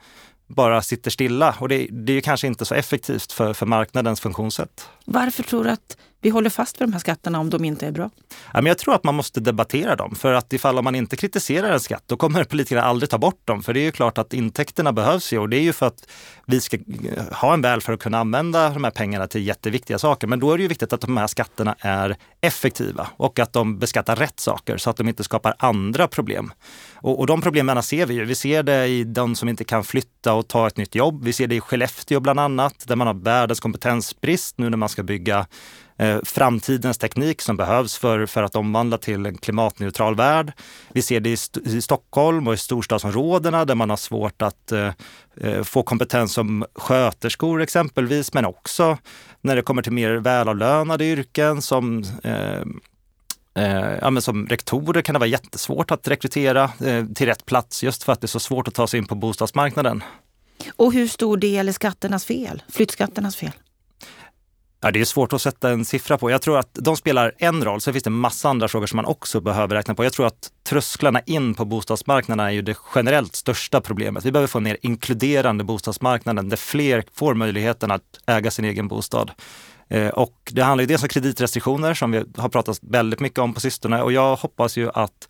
bara 0.49 0.83
sitter 0.83 1.11
stilla 1.11 1.55
och 1.59 1.69
det, 1.69 1.87
det 1.91 2.13
är 2.13 2.21
kanske 2.21 2.47
inte 2.47 2.65
så 2.65 2.75
effektivt 2.75 3.33
för, 3.33 3.53
för 3.53 3.67
marknadens 3.67 4.21
funktionssätt. 4.21 4.89
Varför 5.05 5.43
tror 5.43 5.65
du 5.65 5.71
att 5.71 5.97
vi 6.21 6.31
håller 6.31 6.51
fast 6.51 6.81
vid 6.81 6.89
de 6.89 6.93
här 6.93 7.01
skatterna 7.01 7.41
om 7.41 7.51
de 7.51 7.65
inte 7.65 7.87
är 7.87 7.93
bra? 7.93 8.11
Ja, 8.29 8.61
men 8.61 8.67
jag 8.67 8.79
tror 8.79 8.95
att 8.95 9.05
man 9.05 9.15
måste 9.15 9.41
debattera 9.41 9.97
dem. 9.97 10.15
För 10.15 10.33
att 10.33 10.53
ifall 10.53 10.83
man 10.83 10.95
inte 10.95 11.17
kritiserar 11.17 11.73
en 11.73 11.81
skatt, 11.81 12.03
då 12.07 12.17
kommer 12.17 12.45
politikerna 12.55 12.83
aldrig 12.83 13.11
ta 13.11 13.19
bort 13.19 13.47
dem. 13.47 13.63
För 13.63 13.75
det 13.75 13.81
är 13.81 13.85
ju 13.85 13.93
klart 13.93 14.19
att 14.19 14.35
intäkterna 14.35 14.93
behövs 14.93 15.33
ju 15.33 15.39
och 15.39 15.49
det 15.49 15.57
är 15.57 15.63
ju 15.63 15.73
för 15.73 15.87
att 15.87 16.09
vi 16.47 16.61
ska 16.61 16.79
ha 17.33 17.55
en 17.55 17.63
väl 17.63 17.81
för 17.81 17.93
att 17.93 18.01
kunna 18.01 18.19
använda 18.19 18.71
de 18.71 18.85
här 18.85 18.91
pengarna 18.91 19.27
till 19.27 19.47
jätteviktiga 19.47 19.99
saker. 19.99 20.27
Men 20.27 20.41
då 20.41 20.53
är 20.53 20.57
det 20.57 20.63
ju 20.63 20.69
viktigt 20.69 20.93
att 20.93 21.01
de 21.01 21.17
här 21.17 21.27
skatterna 21.27 21.77
är 21.79 22.17
effektiva 22.41 23.09
och 23.17 23.39
att 23.39 23.53
de 23.53 23.79
beskattar 23.79 24.17
rätt 24.17 24.41
saker 24.41 24.77
så 24.77 24.91
att 24.91 24.97
de 24.97 25.09
inte 25.09 25.25
skapar 25.25 25.55
andra 25.59 26.09
problem. 26.09 26.53
Och, 27.01 27.19
och 27.19 27.27
de 27.27 27.41
problemen 27.41 27.83
ser 27.83 28.07
vi 28.07 28.15
ju. 28.15 28.25
Vi 28.25 28.35
ser 28.35 28.63
det 28.63 28.87
i 28.87 29.05
de 29.05 29.35
som 29.35 29.49
inte 29.49 29.65
kan 29.65 29.85
flytta 29.85 30.35
och 30.35 30.49
ta 30.49 30.67
ett 30.67 30.77
nytt 30.77 30.95
jobb. 30.95 31.25
Vi 31.25 31.33
ser 31.33 31.47
det 31.47 31.55
i 31.55 31.61
Skellefteå 31.61 32.21
bland 32.21 32.41
annat, 32.41 32.85
där 32.87 32.97
man 32.97 33.07
har 33.07 33.15
världens 33.15 33.61
kompetensbrist 33.61 34.59
nu 34.59 34.71
när 34.71 34.77
man 34.77 34.89
ska 34.89 35.03
bygga 35.03 35.47
eh, 35.99 36.19
framtidens 36.25 36.99
teknik 36.99 37.43
som 37.43 37.57
behövs 37.57 37.99
för, 37.99 38.27
för 38.27 38.43
att 38.43 38.57
omvandla 38.57 38.99
till 38.99 39.27
en 39.27 39.39
klimatneutral 39.39 40.15
värld. 40.15 40.53
Vi 40.93 41.03
ser 41.03 41.21
det 41.21 41.31
i, 41.31 41.33
St 41.33 41.61
i 41.65 41.83
Stockholm 41.83 42.47
och 42.47 42.55
i 42.55 42.57
storstadsområdena 42.57 43.65
där 43.65 43.75
man 43.75 43.91
har 43.91 43.97
svårt 43.97 44.43
att 44.43 44.73
eh, 44.73 44.91
eh 45.41 45.63
få 45.63 45.83
kompetens 45.83 46.33
som 46.33 46.65
sköterskor 46.75 47.63
exempelvis, 47.63 48.35
men 48.35 48.45
också 48.45 48.99
när 49.41 49.57
det 49.57 49.63
kommer 49.63 49.83
till 49.83 49.93
mer 49.93 50.15
välavlönade 50.15 51.05
yrken 51.05 51.63
som 51.63 52.05
Eh, 52.23 52.65
ja, 54.03 54.11
men 54.11 54.23
som 54.23 54.47
rektorer 54.47 55.03
kan 55.03 55.13
det 55.13 55.19
vara 55.19 55.29
jättesvårt 55.29 55.91
att 55.91 56.09
rekrytera 56.09 56.65
eh, 56.65 57.07
till 57.15 57.27
rätt 57.27 57.47
plats 57.47 57.83
just 57.83 58.03
för 58.03 58.13
att 58.13 58.21
det 58.21 58.25
är 58.25 58.29
så 58.29 58.41
svårt 58.41 58.69
att 58.69 58.75
ta 58.75 58.87
sig 58.87 58.99
in 58.99 59.07
på 59.07 59.15
bostadsmarknaden. 59.15 60.03
Och 60.77 60.93
hur 60.93 61.07
stor 61.09 61.37
del 61.37 61.69
är 61.69 61.73
skatternas 61.73 62.25
fel? 62.25 62.63
Flyttskatternas 62.69 63.37
fel? 63.37 63.53
Ja, 64.81 64.91
det 64.91 65.01
är 65.01 65.05
svårt 65.05 65.33
att 65.33 65.43
sätta 65.43 65.71
en 65.71 65.85
siffra 65.85 66.19
på. 66.19 66.31
Jag 66.31 66.43
tror 66.43 66.59
att 66.59 66.71
de 66.73 66.97
spelar 66.97 67.33
en 67.39 67.65
roll. 67.65 67.81
Sen 67.81 67.95
finns 67.95 68.05
det 68.05 68.11
massa 68.11 68.49
andra 68.49 68.69
frågor 68.69 68.87
som 68.87 68.97
man 68.97 69.05
också 69.05 69.41
behöver 69.41 69.77
räkna 69.77 69.95
på. 69.95 70.05
Jag 70.05 70.13
tror 70.13 70.27
att 70.27 70.51
trösklarna 70.63 71.21
in 71.21 71.55
på 71.55 71.65
bostadsmarknaden 71.65 72.47
är 72.47 72.51
ju 72.51 72.63
det 72.63 72.77
generellt 72.95 73.37
största 73.37 73.81
problemet. 73.81 74.25
Vi 74.25 74.33
behöver 74.33 74.47
få 74.47 74.59
en 74.59 74.65
mer 74.65 74.77
inkluderande 74.83 75.65
bostadsmarknaden 75.65 76.49
där 76.49 76.57
fler 76.57 77.05
får 77.15 77.35
möjligheten 77.35 77.91
att 77.91 78.03
äga 78.27 78.51
sin 78.51 78.65
egen 78.65 78.89
bostad. 78.89 79.31
Eh, 79.89 80.09
och 80.09 80.53
det 80.53 80.63
handlar 80.63 80.83
ju 80.83 80.87
dels 80.87 81.03
om 81.03 81.09
kreditrestriktioner 81.09 81.95
som 81.95 82.11
vi 82.11 82.25
har 82.37 82.49
pratat 82.49 82.79
väldigt 82.83 83.21
mycket 83.21 83.39
om 83.39 83.55
på 83.55 83.61
sistone. 83.61 84.03
Och 84.03 84.13
jag 84.13 84.37
hoppas 84.37 84.77
ju 84.77 84.91
att 84.95 85.29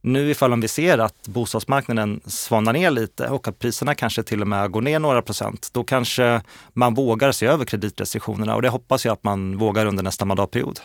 nu 0.00 0.30
ifall 0.30 0.60
vi 0.60 0.68
ser 0.68 0.98
att 0.98 1.28
bostadsmarknaden 1.28 2.20
svanar 2.26 2.72
ner 2.72 2.90
lite 2.90 3.28
och 3.28 3.48
att 3.48 3.58
priserna 3.58 3.94
kanske 3.94 4.22
till 4.22 4.40
och 4.40 4.48
med 4.48 4.70
går 4.70 4.80
ner 4.80 4.98
några 4.98 5.22
procent, 5.22 5.70
då 5.72 5.84
kanske 5.84 6.42
man 6.72 6.94
vågar 6.94 7.32
se 7.32 7.46
över 7.46 7.64
kreditrestriktionerna. 7.64 8.54
Och 8.54 8.62
det 8.62 8.68
hoppas 8.68 9.04
jag 9.04 9.12
att 9.12 9.24
man 9.24 9.58
vågar 9.58 9.86
under 9.86 10.02
nästa 10.02 10.24
mandatperiod. 10.24 10.80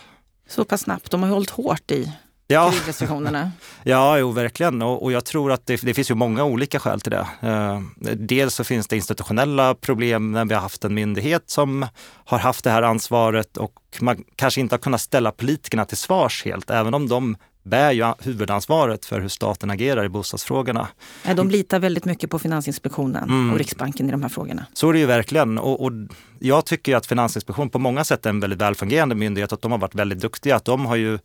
Så 0.50 0.66
pass 0.66 0.82
snabbt, 0.82 1.12
de 1.12 1.22
har 1.22 1.30
ju 1.30 1.34
hållit 1.34 1.50
hårt 1.50 1.92
i 1.92 2.12
ja. 2.48 2.70
kreditrestriktionerna. 2.72 3.52
ja, 3.84 4.18
jo, 4.18 4.32
verkligen. 4.32 4.82
Och, 4.82 5.04
och, 5.04 5.12
jag 5.12 5.26
tror 5.26 5.52
att 5.52 5.66
det, 5.66 5.82
det 5.82 5.94
finns 5.94 6.12
ju 6.12 6.16
många 6.16 6.44
olika 6.44 6.80
skäl 6.80 7.02
till 7.02 7.12
det. 7.12 7.28
Eh, 7.42 7.82
dels 8.16 8.56
så 8.56 8.64
finns 8.64 8.88
det 8.88 8.96
institutionella 8.96 9.76
problem 9.76 10.32
när 10.32 10.46
vi 10.46 10.54
har 10.54 10.62
haft 10.62 10.86
en 10.86 10.94
myndighet 10.94 11.44
som 11.50 11.88
har 12.26 12.40
haft 12.40 12.64
det 12.64 12.72
här 12.72 12.84
ansvaret 12.84 13.58
och 13.58 13.74
man 14.00 14.24
kanske 14.36 14.62
inte 14.62 14.74
har 14.74 14.80
kunnat 14.80 15.02
ställa 15.02 15.32
politikerna 15.32 15.86
till 15.86 15.98
svars 15.98 16.46
helt, 16.46 16.70
även 16.70 16.94
om 16.94 17.08
de 17.08 17.36
bär 17.64 17.92
ju 17.92 18.14
huvudansvaret 18.20 19.06
för 19.06 19.22
hur 19.22 19.28
staten 19.28 19.70
agerar 19.70 20.06
i 20.06 20.10
bostadsfrågorna. 20.10 20.88
De 21.36 21.50
litar 21.50 21.80
väldigt 21.80 22.06
mycket 22.06 22.30
på 22.30 22.40
Finansinspektionen 22.40 23.24
mm. 23.24 23.52
och 23.52 23.58
Riksbanken 23.58 24.08
i 24.08 24.12
de 24.12 24.22
här 24.22 24.30
frågorna. 24.30 24.66
Så 24.74 24.90
är 24.90 24.94
det 24.94 25.00
ju 25.00 25.06
verkligen. 25.06 25.58
Och, 25.58 25.86
och 25.86 25.92
jag 26.40 26.66
tycker 26.66 26.96
att 26.96 27.06
Finansinspektionen 27.06 27.70
på 27.70 27.80
många 27.80 28.04
sätt 28.04 28.26
är 28.26 28.30
en 28.30 28.40
väldigt 28.40 28.62
välfungerande 28.62 29.16
myndighet. 29.16 29.54
Att 29.54 29.62
de 29.62 29.72
har 29.72 29.80
varit 29.80 29.96
väldigt 29.96 30.20
duktiga. 30.20 30.56
Att 30.56 30.66
de 30.66 30.86
har 30.86 30.96
ju 30.96 31.20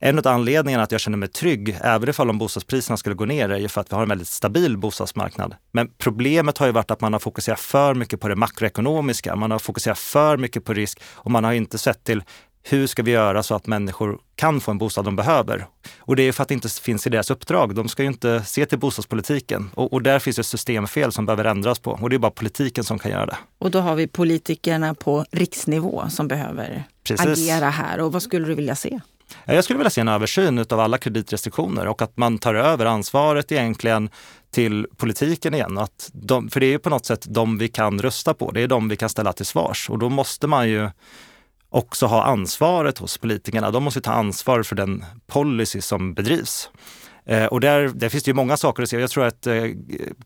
en 0.00 0.18
av 0.18 0.26
anledningarna 0.26 0.82
att 0.82 0.92
jag 0.92 1.00
känner 1.00 1.18
mig 1.18 1.28
trygg, 1.28 1.78
även 1.82 2.08
ifall 2.08 2.30
om 2.30 2.38
bostadspriserna 2.38 2.96
skulle 2.96 3.14
gå 3.14 3.24
ner, 3.24 3.48
är 3.48 3.58
ju 3.58 3.68
för 3.68 3.80
att 3.80 3.92
vi 3.92 3.94
har 3.94 4.02
en 4.02 4.08
väldigt 4.08 4.28
stabil 4.28 4.78
bostadsmarknad. 4.78 5.54
Men 5.72 5.90
problemet 5.98 6.58
har 6.58 6.66
ju 6.66 6.72
varit 6.72 6.90
att 6.90 7.00
man 7.00 7.12
har 7.12 7.20
fokuserat 7.20 7.60
för 7.60 7.94
mycket 7.94 8.20
på 8.20 8.28
det 8.28 8.36
makroekonomiska. 8.36 9.36
Man 9.36 9.50
har 9.50 9.58
fokuserat 9.58 9.98
för 9.98 10.36
mycket 10.36 10.64
på 10.64 10.74
risk 10.74 11.00
och 11.14 11.30
man 11.30 11.44
har 11.44 11.52
inte 11.52 11.78
sett 11.78 12.04
till 12.04 12.22
hur 12.62 12.86
ska 12.86 13.02
vi 13.02 13.10
göra 13.10 13.42
så 13.42 13.54
att 13.54 13.66
människor 13.66 14.18
kan 14.34 14.60
få 14.60 14.70
en 14.70 14.78
bostad 14.78 15.04
de 15.04 15.16
behöver? 15.16 15.66
Och 15.98 16.16
det 16.16 16.22
är 16.22 16.32
för 16.32 16.42
att 16.42 16.48
det 16.48 16.54
inte 16.54 16.68
finns 16.68 17.06
i 17.06 17.10
deras 17.10 17.30
uppdrag. 17.30 17.74
De 17.74 17.88
ska 17.88 18.02
ju 18.02 18.08
inte 18.08 18.44
se 18.44 18.66
till 18.66 18.78
bostadspolitiken. 18.78 19.70
Och, 19.74 19.92
och 19.92 20.02
där 20.02 20.18
finns 20.18 20.38
ett 20.38 20.46
systemfel 20.46 21.12
som 21.12 21.26
behöver 21.26 21.44
ändras 21.44 21.78
på. 21.78 21.90
Och 21.90 22.10
det 22.10 22.16
är 22.16 22.18
bara 22.18 22.30
politiken 22.30 22.84
som 22.84 22.98
kan 22.98 23.10
göra 23.10 23.26
det. 23.26 23.36
Och 23.58 23.70
då 23.70 23.80
har 23.80 23.94
vi 23.94 24.06
politikerna 24.06 24.94
på 24.94 25.24
riksnivå 25.30 26.04
som 26.10 26.28
behöver 26.28 26.84
Precis. 27.04 27.26
agera 27.26 27.70
här. 27.70 28.00
Och 28.00 28.12
vad 28.12 28.22
skulle 28.22 28.46
du 28.46 28.54
vilja 28.54 28.76
se? 28.76 29.00
Eh, 29.44 29.54
jag 29.54 29.64
skulle 29.64 29.78
vilja 29.78 29.90
se 29.90 30.00
en 30.00 30.08
översyn 30.08 30.58
av 30.70 30.80
alla 30.80 30.98
kreditrestriktioner 30.98 31.86
och 31.88 32.02
att 32.02 32.16
man 32.16 32.38
tar 32.38 32.54
över 32.54 32.86
ansvaret 32.86 33.52
egentligen 33.52 34.10
till 34.50 34.86
politiken 34.96 35.54
igen. 35.54 35.78
Att 35.78 36.10
de, 36.12 36.48
för 36.48 36.60
det 36.60 36.66
är 36.66 36.70
ju 36.70 36.78
på 36.78 36.90
något 36.90 37.06
sätt 37.06 37.26
de 37.28 37.58
vi 37.58 37.68
kan 37.68 38.02
rösta 38.02 38.34
på. 38.34 38.50
Det 38.50 38.60
är 38.60 38.68
de 38.68 38.88
vi 38.88 38.96
kan 38.96 39.08
ställa 39.08 39.32
till 39.32 39.46
svars 39.46 39.90
och 39.90 39.98
då 39.98 40.08
måste 40.08 40.46
man 40.46 40.68
ju 40.68 40.90
också 41.70 42.06
ha 42.06 42.24
ansvaret 42.24 42.98
hos 42.98 43.18
politikerna. 43.18 43.70
De 43.70 43.84
måste 43.84 44.00
ta 44.00 44.12
ansvar 44.12 44.62
för 44.62 44.76
den 44.76 45.04
policy 45.26 45.80
som 45.80 46.14
bedrivs. 46.14 46.70
Eh, 47.28 47.46
och 47.46 47.60
där, 47.60 47.88
där 47.88 48.08
finns 48.08 48.24
det 48.24 48.28
ju 48.28 48.34
många 48.34 48.56
saker 48.56 48.82
att 48.82 48.88
se. 48.88 49.00
Jag 49.00 49.10
tror 49.10 49.24
att 49.24 49.46
eh, 49.46 49.64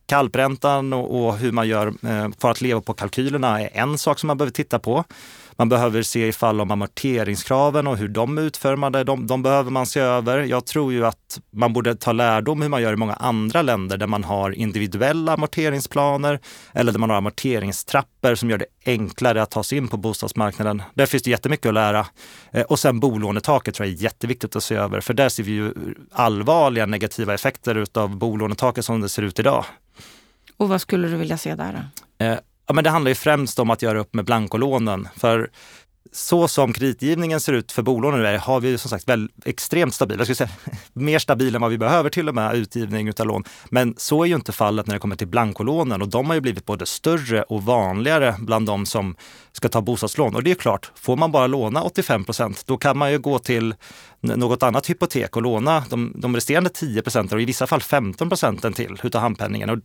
kalpräntan 0.07 0.93
och, 0.93 1.27
och, 1.27 1.39
hur 1.39 1.53
man 1.53 1.69
gör 1.69 1.87
eh, 1.87 2.29
för 2.39 2.51
att 2.51 2.61
leva 2.61 2.81
på 2.81 2.95
kalkylerna 2.95 3.61
är 3.61 3.71
en 3.73 3.99
sak 3.99 4.19
som 4.19 4.27
man 4.27 4.37
behöver 4.37 4.53
titta 4.53 4.79
på. 4.79 5.05
Man 5.57 5.69
behöver 5.69 6.03
se 6.03 6.29
ifall 6.29 6.61
om 6.61 6.71
amorteringskraven 6.71 7.87
och 7.87 7.97
hur 7.97 8.09
de 8.09 8.39
är 8.39 8.43
utformade, 8.43 9.05
de, 9.05 9.27
de 9.27 9.43
behöver 9.43 9.71
man 9.71 9.87
se 9.87 10.01
över. 10.01 10.39
Jag 10.39 10.67
tror 10.67 10.93
ju 10.93 11.07
att 11.07 11.41
man 11.51 11.73
borde 11.73 11.95
ta 11.95 12.13
lärdom 12.13 12.63
hur 12.63 12.69
man 12.69 12.83
gör 12.83 12.93
i 12.93 12.97
många 12.97 13.15
andra 13.15 13.63
länder 13.63 13.97
där 13.97 14.07
man 14.07 14.25
har 14.25 14.51
individuella 14.51 15.33
amorteringsplaner 15.33 16.41
eller 16.73 16.93
där 16.93 16.99
man 16.99 17.11
har 17.11 17.17
amorteringstrappor 17.17 18.35
som 18.35 18.51
gör 18.51 18.59
det 18.59 18.67
enklare 18.87 19.43
att 19.43 19.51
ta 19.51 19.63
sig 19.63 19.79
in 19.79 19.89
på 19.89 19.97
bostadsmarknaden. 19.97 20.83
Där 20.95 21.07
finns 21.07 21.23
det 21.23 21.31
jättemycket 21.31 21.67
att 21.67 21.75
lära. 21.75 22.07
Eh, 22.51 22.63
och 22.63 22.79
sen 22.79 23.01
bolånetaket 23.01 23.75
tror 23.75 23.89
jag 23.89 23.97
är 23.97 24.03
jätteviktigt 24.03 24.57
att 24.57 24.65
se 24.65 24.75
över, 24.75 25.01
för 25.01 25.15
där 25.15 25.29
ser 25.29 25.43
vi 25.43 25.53
ju 25.53 25.75
allvarliga 26.13 26.87
negativa 26.87 27.35
effekter 27.35 27.75
utav 27.75 28.17
bolånetaket 28.17 28.85
som 28.85 29.01
det 29.01 29.09
ser 29.09 29.23
ut 29.23 29.39
idag. 29.39 29.65
Och 30.57 30.69
vad 30.69 30.81
skulle 30.81 31.09
du 31.09 31.17
vilja 31.17 31.39
se 31.39 31.55
där? 31.55 31.91
Då? 32.19 32.25
Ja, 32.73 32.75
men 32.75 32.85
det 32.85 32.91
handlar 32.91 33.09
ju 33.09 33.15
främst 33.15 33.59
om 33.59 33.71
att 33.71 33.83
göra 33.83 34.01
upp 34.01 34.15
med 34.15 34.25
blankolånen. 34.25 35.09
För 35.17 35.51
så 36.13 36.49
som 36.49 36.73
kreditgivningen 36.73 37.41
ser 37.41 37.53
ut 37.53 37.73
för 37.73 37.83
bolånen 37.83 38.23
nu 38.23 38.39
har 38.39 38.61
vi 38.61 38.79
som 38.79 38.91
sagt 38.91 39.09
väl 39.09 39.29
extremt 39.45 39.95
stabil, 39.95 40.19
jag 40.19 40.27
skulle 40.27 40.37
säga 40.37 40.51
mer 40.93 41.19
stabil 41.19 41.55
än 41.55 41.61
vad 41.61 41.71
vi 41.71 41.79
behöver 41.79 42.11
till 42.11 42.29
och 42.29 42.35
med 42.35 42.55
utgivning 42.57 43.09
utav 43.09 43.27
lån. 43.27 43.45
Men 43.71 43.95
så 43.97 44.23
är 44.23 44.27
ju 44.27 44.35
inte 44.35 44.53
fallet 44.53 44.87
när 44.87 44.95
det 44.95 44.99
kommer 44.99 45.17
till 45.17 45.29
blankolånen 45.29 46.03
och 46.03 46.09
de 46.09 46.27
har 46.27 46.35
ju 46.35 46.41
blivit 46.41 46.67
både 46.67 46.87
större 46.87 47.43
och 47.43 47.63
vanligare 47.63 48.35
bland 48.39 48.67
de 48.67 48.87
som 48.87 49.17
ska 49.53 49.69
ta 49.69 49.81
bostadslån. 49.81 50.35
Och 50.35 50.43
det 50.43 50.51
är 50.51 50.55
klart, 50.55 50.93
får 50.95 51.17
man 51.17 51.33
bara 51.33 51.47
låna 51.47 51.83
85 51.83 52.25
procent, 52.25 52.67
då 52.67 52.77
kan 52.77 52.99
man 52.99 53.13
ju 53.13 53.19
gå 53.19 53.39
till 53.39 53.75
något 54.21 54.63
annat 54.63 54.91
hypotek 54.91 55.37
och 55.37 55.43
låna 55.43 55.85
de, 55.91 56.13
de 56.17 56.35
resterande 56.35 56.71
10 56.71 57.03
procenten 57.03 57.37
och 57.37 57.43
i 57.43 57.45
vissa 57.45 57.67
fall 57.67 57.83
15 57.83 58.29
procenten 58.29 58.73
till 58.73 59.01
utav 59.03 59.21
handpenningen. 59.21 59.71
Och 59.71 59.79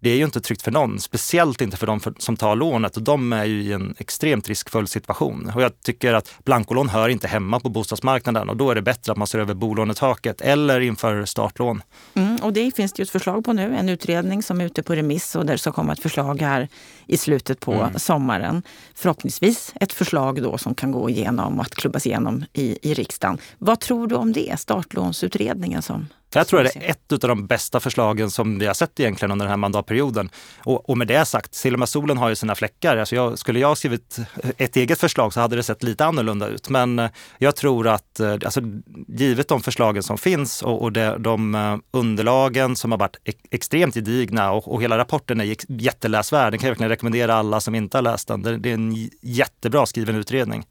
det 0.00 0.10
är 0.10 0.16
ju 0.16 0.24
inte 0.24 0.40
tryggt 0.40 0.62
för 0.62 0.70
någon, 0.70 1.00
speciellt 1.00 1.60
inte 1.60 1.76
för 1.76 1.86
de 1.86 2.00
som 2.18 2.36
tar 2.36 2.56
lånet 2.56 2.96
och 2.96 3.02
de 3.02 3.32
är 3.32 3.44
ju 3.44 3.62
i 3.62 3.72
en 3.72 3.94
extremt 3.98 4.48
riskfull 4.48 4.88
situation. 4.88 5.52
Och 5.54 5.62
jag 5.62 5.80
tycker 5.80 6.14
att 6.14 6.34
blankolån 6.44 6.88
hör 6.88 7.08
inte 7.08 7.28
hemma 7.28 7.60
på 7.60 7.68
bostadsmarknaden 7.68 8.48
och 8.48 8.56
då 8.56 8.70
är 8.70 8.74
det 8.74 8.82
bättre 8.82 9.12
att 9.12 9.18
man 9.18 9.26
ser 9.26 9.38
över 9.38 9.54
bolånetaket 9.54 10.40
eller 10.40 10.80
inför 10.80 11.24
startlån. 11.24 11.82
Mm, 12.14 12.36
och 12.36 12.52
det 12.52 12.76
finns 12.76 12.92
det 12.92 13.00
ju 13.00 13.02
ett 13.02 13.10
förslag 13.10 13.44
på 13.44 13.52
nu, 13.52 13.76
en 13.76 13.88
utredning 13.88 14.42
som 14.42 14.60
är 14.60 14.64
ute 14.64 14.82
på 14.82 14.94
remiss 14.94 15.36
och 15.36 15.46
där 15.46 15.56
ska 15.56 15.72
komma 15.72 15.92
ett 15.92 16.02
förslag 16.02 16.40
här 16.40 16.68
i 17.06 17.16
slutet 17.16 17.60
på 17.60 17.72
mm. 17.72 17.98
sommaren. 17.98 18.62
Förhoppningsvis 18.94 19.72
ett 19.80 19.92
förslag 19.92 20.42
då 20.42 20.58
som 20.58 20.74
kan 20.74 20.92
gå 20.92 21.10
igenom 21.10 21.58
och 21.58 21.64
att 21.64 21.74
klubbas 21.74 22.06
igenom 22.06 22.44
i, 22.52 22.90
i 22.90 22.94
riksdagen. 22.94 23.38
Vad 23.58 23.80
tror 23.80 24.06
du 24.06 24.14
om 24.14 24.32
det, 24.32 24.60
startlånsutredningen 24.60 25.82
som 25.82 26.06
jag 26.34 26.46
tror 26.46 26.64
att 26.64 26.72
det 26.72 26.86
är 26.86 26.90
ett 26.90 27.12
av 27.12 27.18
de 27.28 27.46
bästa 27.46 27.80
förslagen 27.80 28.30
som 28.30 28.58
vi 28.58 28.66
har 28.66 28.74
sett 28.74 29.00
egentligen 29.00 29.32
under 29.32 29.44
den 29.46 29.50
här 29.50 29.56
mandatperioden. 29.56 30.30
Och, 30.64 30.90
och 30.90 30.98
med 30.98 31.06
det 31.06 31.24
sagt, 31.24 31.62
till 31.62 31.72
och 31.72 31.78
med 31.78 31.88
solen 31.88 32.18
har 32.18 32.28
ju 32.28 32.34
sina 32.34 32.54
fläckar. 32.54 32.96
Alltså 32.96 33.14
jag, 33.14 33.38
skulle 33.38 33.58
jag 33.60 33.78
skrivit 33.78 34.18
ett 34.58 34.76
eget 34.76 35.00
förslag 35.00 35.32
så 35.32 35.40
hade 35.40 35.56
det 35.56 35.62
sett 35.62 35.82
lite 35.82 36.04
annorlunda 36.04 36.48
ut. 36.48 36.68
Men 36.68 36.98
eh, 36.98 37.10
jag 37.38 37.56
tror 37.56 37.88
att, 37.88 38.20
eh, 38.20 38.32
alltså, 38.32 38.60
givet 39.08 39.48
de 39.48 39.60
förslagen 39.60 40.02
som 40.02 40.18
finns 40.18 40.62
och, 40.62 40.82
och 40.82 40.92
det, 40.92 41.18
de 41.18 41.54
eh, 41.54 41.76
underlagen 41.90 42.76
som 42.76 42.90
har 42.90 42.98
varit 42.98 43.16
extremt 43.50 43.94
gedigna 43.94 44.52
och, 44.52 44.72
och 44.74 44.82
hela 44.82 44.98
rapporten 44.98 45.40
är 45.40 45.56
jätteläsvärd. 45.68 46.52
Den 46.52 46.58
kan 46.58 46.66
jag 46.66 46.70
verkligen 46.70 46.90
rekommendera 46.90 47.34
alla 47.34 47.60
som 47.60 47.74
inte 47.74 47.96
har 47.96 48.02
läst 48.02 48.28
den. 48.28 48.42
Det, 48.42 48.56
det 48.56 48.70
är 48.70 48.74
en 48.74 49.10
jättebra 49.22 49.86
skriven 49.86 50.16
utredning. 50.16 50.64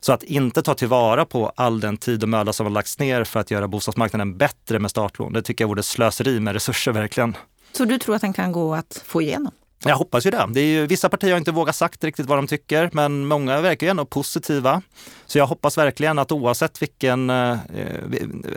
Så 0.00 0.12
att 0.12 0.22
inte 0.22 0.62
ta 0.62 0.74
tillvara 0.74 1.24
på 1.24 1.52
all 1.56 1.80
den 1.80 1.96
tid 1.96 2.22
och 2.22 2.28
möda 2.28 2.52
som 2.52 2.66
har 2.66 2.70
lagts 2.70 2.98
ner 2.98 3.24
för 3.24 3.40
att 3.40 3.50
göra 3.50 3.68
bostadsmarknaden 3.68 4.36
bättre 4.36 4.78
med 4.78 4.90
startlån, 4.90 5.32
det 5.32 5.42
tycker 5.42 5.64
jag 5.64 5.68
vore 5.68 5.82
slöseri 5.82 6.40
med 6.40 6.52
resurser 6.52 6.92
verkligen. 6.92 7.36
Så 7.72 7.84
du 7.84 7.98
tror 7.98 8.14
att 8.14 8.20
den 8.20 8.32
kan 8.32 8.52
gå 8.52 8.74
att 8.74 9.02
få 9.06 9.22
igenom? 9.22 9.52
Jag 9.84 9.96
hoppas 9.96 10.26
ju 10.26 10.30
det. 10.30 10.46
det 10.50 10.60
är 10.60 10.64
ju, 10.66 10.86
vissa 10.86 11.08
partier 11.08 11.30
har 11.30 11.38
inte 11.38 11.52
vågat 11.52 11.76
sagt 11.76 12.04
riktigt 12.04 12.26
vad 12.26 12.38
de 12.38 12.46
tycker, 12.46 12.90
men 12.92 13.26
många 13.26 13.60
verkar 13.60 13.86
ju 13.86 13.90
ändå 13.90 14.04
positiva. 14.04 14.82
Så 15.26 15.38
jag 15.38 15.46
hoppas 15.46 15.78
verkligen 15.78 16.18
att 16.18 16.32
oavsett 16.32 16.82
vilken, 16.82 17.30
eh, 17.30 17.58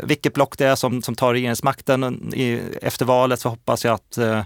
vilket 0.04 0.34
block 0.34 0.58
det 0.58 0.66
är 0.66 0.76
som, 0.76 1.02
som 1.02 1.16
tar 1.16 1.34
regeringsmakten 1.34 2.34
i, 2.34 2.62
efter 2.82 3.06
valet 3.06 3.40
så 3.40 3.50
hoppas 3.50 3.86
jag 3.86 3.94
att 3.94 4.18
eh, 4.18 4.44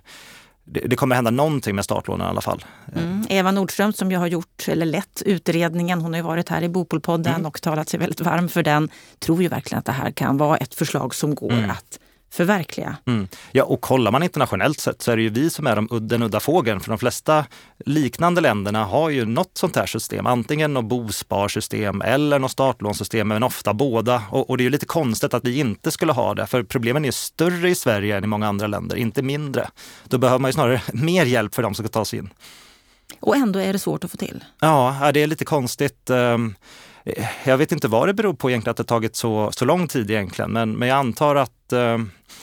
det, 0.69 0.79
det, 0.79 0.95
kommer 0.95 1.15
hända 1.15 1.31
någonting 1.31 1.75
med 1.75 1.86
startlånen 1.86 2.27
i 2.27 2.29
alla 2.29 2.41
fall. 2.41 2.65
Mm. 2.95 3.25
Eva 3.29 3.51
Nordström 3.51 3.93
som 3.93 4.12
ju 4.12 4.17
har 4.17 4.27
gjort, 4.27 4.67
eller 4.67 4.86
lett 4.86 5.21
utredningen, 5.25 6.01
hon 6.01 6.13
har 6.13 6.17
ju 6.17 6.24
varit 6.24 6.50
här 6.50 6.62
i 6.62 6.69
Bopolpodden 6.69 7.33
mm. 7.33 7.45
och 7.45 7.62
talat 7.62 7.89
sig 7.89 8.00
väldigt 8.00 8.21
varm 8.21 8.50
för 8.50 8.63
den, 8.63 8.89
tror 9.19 9.41
ju 9.41 9.47
verkligen 9.47 9.79
att 9.79 9.86
det 9.86 9.91
här 9.91 10.12
kan 10.12 10.38
vara 10.38 10.57
ett 10.57 10.75
förslag 10.75 11.15
som 11.15 11.36
går 11.36 11.51
mm. 11.51 11.69
att 11.69 12.00
förverkliga. 12.29 12.98
Mm. 13.05 13.27
Ja, 13.51 13.63
och 13.63 13.81
kollar 13.81 14.12
man 14.12 14.24
internationellt 14.24 14.79
sett 14.79 15.01
så 15.01 15.12
är 15.12 15.15
det 15.15 15.22
ju 15.22 15.29
vi 15.29 15.50
som 15.50 15.67
är 15.67 15.75
de, 15.75 16.07
den 16.07 16.24
udda 16.24 16.39
fågeln. 16.39 16.79
För 16.79 16.89
de 16.89 16.98
flesta 16.98 17.46
liknande 17.86 18.41
länderna 18.41 18.86
har 18.86 19.10
ju 19.10 19.25
något 19.25 19.51
sånt 19.53 19.75
här 19.75 19.86
system. 19.86 20.27
Antingen 20.27 20.74
något 20.74 20.86
bosparsystem 20.86 22.01
eller 22.01 22.39
något 22.39 22.51
startlånsystem, 22.51 23.27
men 23.27 23.43
ofta 23.43 23.74
båda. 23.74 24.24
Och, 24.29 24.50
och, 24.50 24.57
det 24.57 24.62
är 24.62 24.65
ju 24.65 24.69
lite 24.69 24.86
konstigt 24.86 25.34
att 25.34 25.46
vi 25.46 25.60
inte 25.60 25.91
skulle 25.91 26.12
ha 26.12 26.34
det, 26.34 26.48
för 26.48 26.63
problemen 26.63 27.05
är 27.05 27.12
större 27.12 27.69
i 27.69 27.75
Sverige 27.75 28.17
än 28.17 28.24
i 28.24 28.27
många 28.27 28.48
andra 28.48 28.67
länder, 28.67 28.96
inte 28.96 29.22
mindre. 29.22 29.69
Då 30.03 30.17
behöver 30.17 30.39
man 30.39 30.50
ju 30.50 30.53
snarare 30.53 30.81
mer 30.93 31.25
hjälp 31.25 31.55
för 31.55 31.63
de 31.63 31.75
som 31.75 31.86
ska 31.86 31.91
ta 31.91 32.05
sig 32.05 32.19
in. 32.19 32.29
Och 33.19 33.36
ändå 33.36 33.60
är 33.60 33.74
det 33.74 33.79
svårt 33.79 34.03
att 34.03 34.12
få 34.12 34.17
till? 34.17 34.43
Ja, 34.60 35.12
det 35.13 35.24
är 35.24 35.27
lite 35.27 35.46
konstigt. 35.46 36.10
Eh, 37.07 37.25
jag 37.43 37.57
vet 37.57 37.71
inte 37.71 37.87
vad 37.87 38.07
det 38.07 38.13
beror 38.13 38.33
på 38.33 38.49
egentligen 38.49 38.71
att 38.71 38.77
det 38.77 38.83
tagit 38.83 39.15
så, 39.15 39.51
så 39.51 39.65
lång 39.65 39.87
tid 39.87 40.11
egentligen, 40.11 40.51
men, 40.51 40.71
men 40.71 40.87
jag 40.87 40.97
antar 40.97 41.35
att 41.35 41.73
eh, 41.73 41.97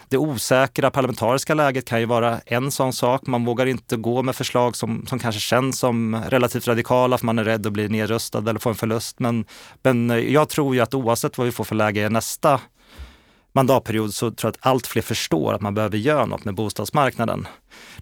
det 0.08 0.18
osäkra 0.18 0.90
parlamentariska 0.90 1.54
läget 1.54 1.84
kan 1.84 2.00
ju 2.00 2.06
vara 2.06 2.40
en 2.46 2.70
sån 2.70 2.92
sak. 2.92 3.26
Man 3.26 3.44
vågar 3.44 3.66
inte 3.66 3.96
gå 3.96 4.22
med 4.22 4.36
förslag 4.36 4.76
som, 4.76 5.06
som 5.06 5.18
kanske 5.18 5.40
känns 5.40 5.78
som 5.78 6.22
relativt 6.28 6.68
radikala 6.68 7.18
för 7.18 7.26
man 7.26 7.38
är 7.38 7.44
rädd 7.44 7.66
att 7.66 7.72
bli 7.72 7.88
nedröstad 7.88 8.50
eller 8.50 8.58
få 8.60 8.68
en 8.68 8.74
förlust. 8.74 9.18
Men, 9.18 9.44
men 9.82 10.32
jag 10.32 10.48
tror 10.48 10.74
ju 10.74 10.80
att 10.80 10.94
oavsett 10.94 11.38
vad 11.38 11.44
vi 11.44 11.52
får 11.52 11.64
för 11.64 11.74
läge 11.74 12.06
i 12.06 12.10
nästa 12.10 12.60
mandatperiod 13.54 14.14
så 14.14 14.30
tror 14.30 14.48
jag 14.48 14.50
att 14.50 14.66
allt 14.66 14.86
fler 14.86 15.02
förstår 15.02 15.54
att 15.54 15.60
man 15.60 15.74
behöver 15.74 15.98
göra 15.98 16.26
något 16.26 16.44
med 16.44 16.54
bostadsmarknaden. 16.54 17.46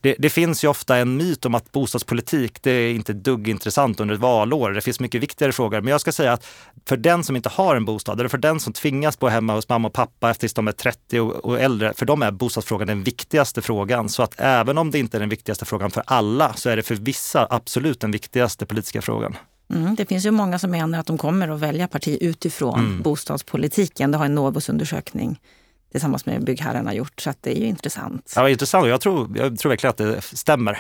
Det, 0.01 0.17
det, 0.19 0.31
finns 0.31 0.65
ju 0.65 0.69
ofta 0.69 0.97
en 0.97 1.17
myt 1.17 1.45
om 1.45 1.55
att 1.55 1.73
bostadspolitik, 1.73 2.63
det 2.63 2.71
är 2.71 2.95
inte 2.95 3.13
dugg 3.13 3.49
intressant 3.49 4.01
under 4.01 4.15
ett 4.15 4.21
valår. 4.21 4.71
Det 4.71 4.81
finns 4.81 5.01
mycket 5.01 5.23
viktigare 5.23 5.53
frågor. 5.53 5.81
Men 5.81 5.91
jag 5.91 6.01
ska 6.01 6.13
säga 6.13 6.33
att 6.33 6.47
för 6.89 6.97
den 6.97 7.25
som 7.25 7.37
inte 7.37 7.49
har 7.49 7.77
en 7.77 7.85
bostad 7.85 8.21
eller 8.21 8.29
för 8.29 8.39
den 8.39 8.61
som 8.61 8.73
tvingas 8.73 9.19
bo 9.19 9.27
hemma 9.29 9.55
hos 9.55 9.69
mamma 9.69 9.89
och 9.89 9.95
pappa 9.95 10.35
tills 10.35 10.55
de 10.55 10.69
är 10.69 10.73
30 10.73 11.21
och, 11.21 11.33
och 11.33 11.61
äldre, 11.61 11.93
för 11.95 12.07
dem 12.07 12.23
är 12.23 12.31
bostadsfrågan 12.31 12.87
den 12.87 13.03
viktigaste 13.03 13.63
frågan. 13.63 14.09
Så 14.09 14.23
att 14.23 14.35
även 14.37 14.79
om 14.79 14.91
det 14.91 14.99
inte 14.99 15.17
är 15.17 15.21
den 15.21 15.29
viktigaste 15.29 15.65
frågan 15.65 15.91
för 15.91 16.03
alla 16.07 16.53
så 16.53 16.71
är 16.71 16.77
det 16.77 16.83
för 16.83 16.95
vissa 16.95 17.47
absolut 17.51 18.01
den 18.01 18.11
viktigaste 18.11 18.67
politiska 18.67 19.03
frågan. 19.03 19.37
Mm, 19.73 19.95
det 19.95 20.07
finns 20.07 20.27
ju 20.27 20.31
många 20.31 20.59
som 20.59 20.71
menar 20.71 20.99
att 20.99 21.07
de 21.07 21.19
kommer 21.19 21.49
att 21.49 21.61
välja 21.61 21.89
parti 21.89 22.19
utifrån 22.21 22.81
mm. 22.81 23.03
bostadspolitiken. 23.03 24.11
Det 24.11 24.19
har 24.19 24.25
en 24.25 24.35
Novus 24.35 24.69
undersökning 24.69 25.41
tillsammans 25.93 26.27
med 26.27 26.45
byggherrarna 26.45 26.95
gjort. 26.95 27.21
Så 27.21 27.33
det 27.41 27.57
är 27.57 27.61
ju 27.61 27.67
intressant. 27.67 28.33
Ja, 28.37 28.49
intressant. 28.49 28.89
Jag 28.89 29.01
tror, 29.01 29.39
jag 29.39 29.59
tror 29.59 29.71
verkligen 29.71 29.91
att 29.91 29.97
det 29.97 30.23
stämmer. 30.23 30.79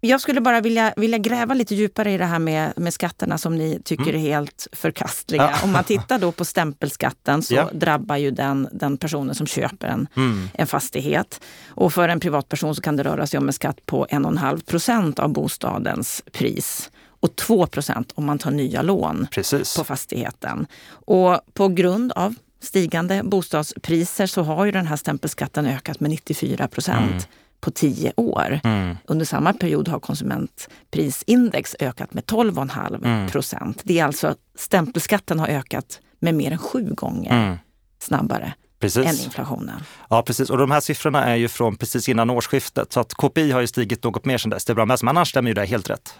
Jag 0.00 0.20
skulle 0.20 0.40
bara 0.40 0.60
vilja, 0.60 0.94
vilja 0.96 1.18
gräva 1.18 1.54
lite 1.54 1.74
djupare 1.74 2.12
i 2.12 2.18
det 2.18 2.24
här 2.24 2.38
med, 2.38 2.72
med 2.76 2.94
skatterna 2.94 3.38
som 3.38 3.56
ni 3.56 3.80
tycker 3.84 4.02
mm. 4.02 4.14
är 4.14 4.18
helt 4.18 4.68
förkastliga. 4.72 5.50
Ja. 5.52 5.64
Om 5.64 5.72
man 5.72 5.84
tittar 5.94 6.18
då 6.18 6.32
på 6.32 6.44
stämpelskatten 6.44 7.42
så 7.42 7.54
ja. 7.54 7.70
drabbar 7.72 8.16
ju 8.16 8.30
den, 8.30 8.68
den 8.72 8.96
personen 8.96 9.34
som 9.34 9.46
köper 9.46 9.88
en, 9.88 10.08
mm. 10.16 10.48
en 10.54 10.66
fastighet. 10.66 11.40
Och 11.68 11.92
för 11.92 12.08
en 12.08 12.20
privatperson 12.20 12.74
så 12.74 12.82
kan 12.82 12.96
det 12.96 13.02
röra 13.02 13.26
sig 13.26 13.38
om 13.38 13.46
en 13.46 13.52
skatt 13.52 13.86
på 13.86 14.06
1,5 14.06 14.66
procent 14.66 15.18
av 15.18 15.32
bostadens 15.32 16.22
pris 16.32 16.90
och 17.20 17.30
2% 17.30 18.10
om 18.14 18.26
man 18.26 18.38
tar 18.38 18.50
nya 18.50 18.82
lån 18.82 19.26
Precis. 19.30 19.76
på 19.76 19.84
fastigheten. 19.84 20.66
Och 20.88 21.40
på 21.54 21.68
grund 21.68 22.12
av 22.12 22.34
stigande 22.60 23.22
bostadspriser 23.24 24.26
så 24.26 24.42
har 24.42 24.64
ju 24.64 24.72
den 24.72 24.86
här 24.86 24.96
stämpelskatten 24.96 25.66
ökat 25.66 26.00
med 26.00 26.10
94 26.10 26.68
procent 26.68 27.10
mm. 27.10 27.22
på 27.60 27.70
tio 27.70 28.12
år. 28.16 28.60
Mm. 28.64 28.96
Under 29.04 29.24
samma 29.26 29.52
period 29.52 29.88
har 29.88 30.00
konsumentprisindex 30.00 31.76
ökat 31.80 32.14
med 32.14 32.24
12,5 32.24 33.30
procent. 33.30 33.62
Mm. 33.62 33.74
Det 33.82 33.98
är 33.98 34.04
alltså 34.04 34.34
stämpelskatten 34.58 35.38
har 35.38 35.48
ökat 35.48 36.00
med 36.18 36.34
mer 36.34 36.52
än 36.52 36.58
sju 36.58 36.94
gånger 36.94 37.46
mm. 37.46 37.56
snabbare 37.98 38.54
Precis. 38.78 39.06
än 39.06 39.24
inflationen. 39.24 39.82
Ja 40.10 40.22
precis, 40.22 40.50
och 40.50 40.58
de 40.58 40.70
här 40.70 40.80
siffrorna 40.80 41.24
är 41.24 41.36
ju 41.36 41.48
från 41.48 41.76
precis 41.76 42.08
innan 42.08 42.30
årsskiftet 42.30 42.92
så 42.92 43.00
att 43.00 43.14
KPI 43.14 43.50
har 43.50 43.60
ju 43.60 43.66
stigit 43.66 44.04
något 44.04 44.24
mer 44.24 44.38
sedan 44.38 44.50
dess. 44.50 44.64
Det 44.64 44.72
är 44.72 44.74
bra, 44.74 44.86
men 44.86 44.98
annars 45.08 45.28
stämmer 45.28 45.50
ju 45.50 45.54
det 45.54 45.66
helt 45.66 45.90
rätt. 45.90 46.14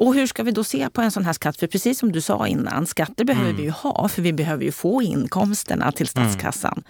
Och 0.00 0.14
hur 0.14 0.26
ska 0.26 0.42
vi 0.42 0.50
då 0.50 0.64
se 0.64 0.90
på 0.90 1.00
en 1.00 1.10
sån 1.10 1.24
här 1.24 1.32
skatt? 1.32 1.56
För 1.56 1.66
precis 1.66 1.98
som 1.98 2.12
du 2.12 2.20
sa 2.20 2.46
innan, 2.46 2.86
skatter 2.86 3.24
behöver 3.24 3.50
mm. 3.50 3.56
vi 3.56 3.62
ju 3.62 3.70
ha 3.70 4.08
för 4.08 4.22
vi 4.22 4.32
behöver 4.32 4.64
ju 4.64 4.72
få 4.72 5.02
inkomsterna 5.02 5.92
till 5.92 6.08
mm. 6.16 6.30
statskassan. 6.30 6.72
Mm. 6.72 6.84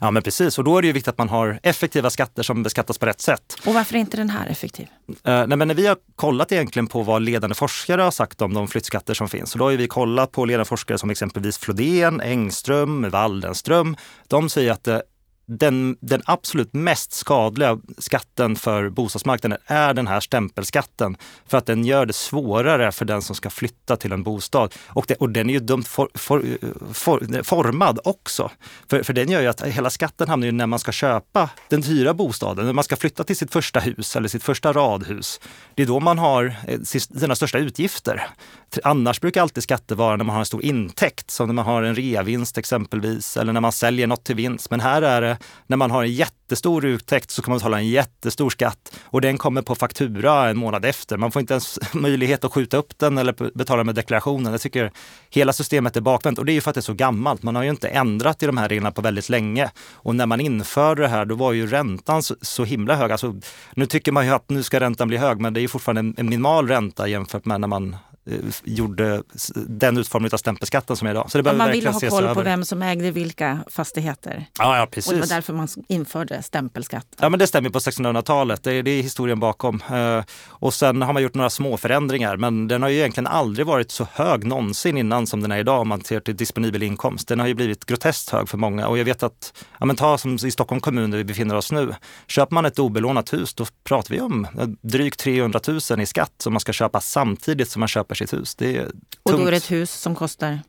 Ja 0.00 0.10
men 0.10 0.22
precis, 0.22 0.58
och 0.58 0.64
då 0.64 0.78
är 0.78 0.82
det 0.82 0.86
ju 0.86 0.92
viktigt 0.92 1.08
att 1.08 1.18
man 1.18 1.28
har 1.28 1.60
effektiva 1.62 2.10
skatter 2.10 2.42
som 2.42 2.62
beskattas 2.62 2.98
på 2.98 3.06
rätt 3.06 3.20
sätt. 3.20 3.56
Och 3.66 3.74
varför 3.74 3.94
är 3.94 3.98
inte 3.98 4.16
den 4.16 4.30
här 4.30 4.46
effektiv? 4.46 4.86
Uh, 5.08 5.14
nej, 5.24 5.46
men 5.46 5.68
när 5.68 5.74
vi 5.74 5.86
har 5.86 5.96
kollat 6.16 6.52
egentligen 6.52 6.86
på 6.86 7.02
vad 7.02 7.22
ledande 7.22 7.54
forskare 7.54 8.02
har 8.02 8.10
sagt 8.10 8.42
om 8.42 8.54
de 8.54 8.68
flyttskatter 8.68 9.14
som 9.14 9.28
finns, 9.28 9.50
så 9.50 9.58
då 9.58 9.64
har 9.64 9.72
vi 9.72 9.88
kollat 9.88 10.32
på 10.32 10.44
ledande 10.44 10.64
forskare 10.64 10.98
som 10.98 11.10
exempelvis 11.10 11.58
Flodén, 11.58 12.20
Engström, 12.20 13.10
Waldenström. 13.10 13.96
De 14.28 14.48
säger 14.48 14.72
att 14.72 14.84
det 14.84 15.02
den, 15.46 15.96
den 16.00 16.22
absolut 16.24 16.74
mest 16.74 17.12
skadliga 17.12 17.78
skatten 17.98 18.56
för 18.56 18.88
bostadsmarknaden 18.88 19.58
är 19.66 19.94
den 19.94 20.06
här 20.06 20.20
stämpelskatten. 20.20 21.16
För 21.46 21.58
att 21.58 21.66
den 21.66 21.84
gör 21.84 22.06
det 22.06 22.12
svårare 22.12 22.92
för 22.92 23.04
den 23.04 23.22
som 23.22 23.36
ska 23.36 23.50
flytta 23.50 23.96
till 23.96 24.12
en 24.12 24.22
bostad. 24.22 24.74
Och, 24.86 25.04
det, 25.08 25.14
och 25.14 25.30
den 25.30 25.50
är 25.50 25.54
ju 25.54 25.60
dumt 25.60 25.82
for, 25.82 26.08
for, 26.14 26.42
for, 26.92 27.42
formad 27.42 27.98
också. 28.04 28.50
För, 28.90 29.02
för 29.02 29.12
den 29.12 29.30
gör 29.30 29.40
ju 29.40 29.46
att 29.46 29.62
hela 29.62 29.90
skatten 29.90 30.28
hamnar 30.28 30.46
ju 30.46 30.52
när 30.52 30.66
man 30.66 30.78
ska 30.78 30.92
köpa 30.92 31.50
den 31.68 31.80
dyra 31.80 32.14
bostaden. 32.14 32.66
När 32.66 32.72
man 32.72 32.84
ska 32.84 32.96
flytta 32.96 33.24
till 33.24 33.36
sitt 33.36 33.52
första 33.52 33.80
hus 33.80 34.16
eller 34.16 34.28
sitt 34.28 34.42
första 34.42 34.72
radhus. 34.72 35.40
Det 35.74 35.82
är 35.82 35.86
då 35.86 36.00
man 36.00 36.18
har 36.18 36.54
eh, 36.68 36.80
sina 36.82 37.34
största 37.34 37.58
utgifter. 37.58 38.26
Annars 38.84 39.20
brukar 39.20 39.42
alltid 39.42 39.62
skatter 39.62 39.94
vara 39.94 40.16
när 40.16 40.24
man 40.24 40.34
har 40.34 40.40
en 40.40 40.46
stor 40.46 40.64
intäkt, 40.64 41.30
som 41.30 41.46
när 41.46 41.54
man 41.54 41.64
har 41.64 41.82
en 41.82 41.94
reavinst 41.94 42.58
exempelvis, 42.58 43.36
eller 43.36 43.52
när 43.52 43.60
man 43.60 43.72
säljer 43.72 44.06
något 44.06 44.24
till 44.24 44.36
vinst. 44.36 44.70
Men 44.70 44.80
här 44.80 45.02
är 45.02 45.20
det 45.20 45.31
när 45.66 45.76
man 45.76 45.90
har 45.90 46.02
en 46.02 46.12
jättestor 46.12 46.84
uttäkt 46.84 47.30
så 47.30 47.42
kan 47.42 47.52
man 47.52 47.58
betala 47.58 47.78
en 47.78 47.88
jättestor 47.88 48.50
skatt 48.50 48.92
och 49.04 49.20
den 49.20 49.38
kommer 49.38 49.62
på 49.62 49.74
faktura 49.74 50.50
en 50.50 50.58
månad 50.58 50.84
efter. 50.84 51.16
Man 51.16 51.32
får 51.32 51.40
inte 51.40 51.54
ens 51.54 51.78
möjlighet 51.94 52.44
att 52.44 52.52
skjuta 52.52 52.76
upp 52.76 52.98
den 52.98 53.18
eller 53.18 53.58
betala 53.58 53.84
med 53.84 53.94
deklarationen. 53.94 54.52
Jag 54.52 54.60
tycker 54.60 54.92
hela 55.30 55.52
systemet 55.52 55.96
är 55.96 56.00
bakvänt 56.00 56.38
och 56.38 56.44
det 56.44 56.52
är 56.52 56.54
ju 56.54 56.60
för 56.60 56.70
att 56.70 56.74
det 56.74 56.80
är 56.80 56.82
så 56.82 56.94
gammalt. 56.94 57.42
Man 57.42 57.56
har 57.56 57.62
ju 57.62 57.70
inte 57.70 57.88
ändrat 57.88 58.42
i 58.42 58.46
de 58.46 58.56
här 58.56 58.68
reglerna 58.68 58.90
på 58.90 59.02
väldigt 59.02 59.28
länge. 59.28 59.70
Och 59.92 60.14
när 60.14 60.26
man 60.26 60.40
införde 60.40 61.02
det 61.02 61.08
här, 61.08 61.24
då 61.24 61.34
var 61.34 61.52
ju 61.52 61.66
räntan 61.66 62.22
så, 62.22 62.34
så 62.42 62.64
himla 62.64 62.94
hög. 62.94 63.12
Alltså, 63.12 63.34
nu 63.74 63.86
tycker 63.86 64.12
man 64.12 64.26
ju 64.26 64.32
att 64.32 64.50
nu 64.50 64.62
ska 64.62 64.80
räntan 64.80 65.08
bli 65.08 65.16
hög, 65.16 65.40
men 65.40 65.54
det 65.54 65.60
är 65.60 65.62
ju 65.62 65.68
fortfarande 65.68 66.00
en, 66.00 66.28
minimal 66.28 66.68
ränta 66.68 67.08
jämfört 67.08 67.44
med 67.44 67.60
när 67.60 67.68
man 67.68 67.96
gjorde 68.64 69.22
den 69.54 69.98
utformningen 69.98 70.34
av 70.34 70.38
stämpelskatten 70.38 70.96
som 70.96 71.06
är 71.06 71.10
idag. 71.10 71.30
Så 71.30 71.42
det 71.42 71.52
man 71.52 71.70
ville 71.70 71.90
ha 71.90 72.00
koll 72.00 72.34
på 72.34 72.42
vem 72.42 72.64
som 72.64 72.82
ägde 72.82 73.10
vilka 73.10 73.64
fastigheter. 73.70 74.46
Ja, 74.58 74.78
ja, 74.78 74.86
precis. 74.86 75.08
Och 75.08 75.14
det 75.14 75.20
var 75.20 75.28
därför 75.28 75.52
man 75.52 75.68
införde 75.88 76.42
stämpelskatt. 76.42 77.06
Ja, 77.20 77.28
men 77.28 77.38
det 77.38 77.46
stämmer 77.46 77.70
på 77.70 77.78
1600-talet. 77.78 78.62
Det, 78.62 78.82
det, 78.82 78.90
är 78.90 79.02
historien 79.02 79.40
bakom. 79.40 79.82
Eh, 79.92 80.24
och 80.48 80.74
sen 80.74 81.02
har 81.02 81.12
man 81.12 81.22
gjort 81.22 81.34
några 81.34 81.50
små 81.50 81.76
förändringar, 81.76 82.36
men 82.36 82.68
den 82.68 82.82
har 82.82 82.88
ju 82.88 82.96
egentligen 82.96 83.26
aldrig 83.26 83.66
varit 83.66 83.90
så 83.90 84.06
hög 84.12 84.44
någonsin 84.44 84.98
innan 84.98 85.26
som 85.26 85.40
den 85.40 85.52
är 85.52 85.58
idag 85.58 85.80
om 85.80 85.88
man 85.88 86.04
ser 86.04 86.20
till 86.20 86.36
disponibel 86.36 86.82
inkomst. 86.82 87.28
Den 87.28 87.40
har 87.40 87.46
ju 87.46 87.54
blivit 87.54 87.84
groteskt 87.84 88.30
hög 88.30 88.48
för 88.48 88.58
många 88.58 88.86
och 88.86 88.98
jag 88.98 89.04
vet 89.04 89.22
att, 89.22 89.64
ja 89.78 89.86
men 89.86 89.96
ta 89.96 90.18
som 90.18 90.34
i 90.34 90.50
Stockholm 90.50 90.80
kommun 90.80 91.10
där 91.10 91.18
vi 91.18 91.24
befinner 91.24 91.54
oss 91.54 91.72
nu. 91.72 91.94
Köper 92.26 92.54
man 92.54 92.64
ett 92.64 92.78
obelånat 92.78 93.32
hus, 93.32 93.54
då 93.54 93.66
pratar 93.84 94.14
vi 94.14 94.20
om 94.20 94.46
drygt 94.80 95.20
300 95.20 95.60
000 95.90 96.00
i 96.00 96.06
skatt 96.06 96.32
som 96.38 96.52
man 96.52 96.60
ska 96.60 96.72
köpa 96.72 97.00
samtidigt 97.00 97.70
som 97.70 97.80
man 97.80 97.88
köper 97.88 98.11
köper 98.14 98.26
sitt 98.26 98.40
hus. 98.40 98.54
Det 98.54 98.76
är 98.76 98.90
och 99.22 99.32
då 99.32 99.46
är 99.46 99.50
det 99.50 99.56
ett 99.56 99.70
hus 99.70 99.92
som 99.92 100.14
kostar? 100.14 100.60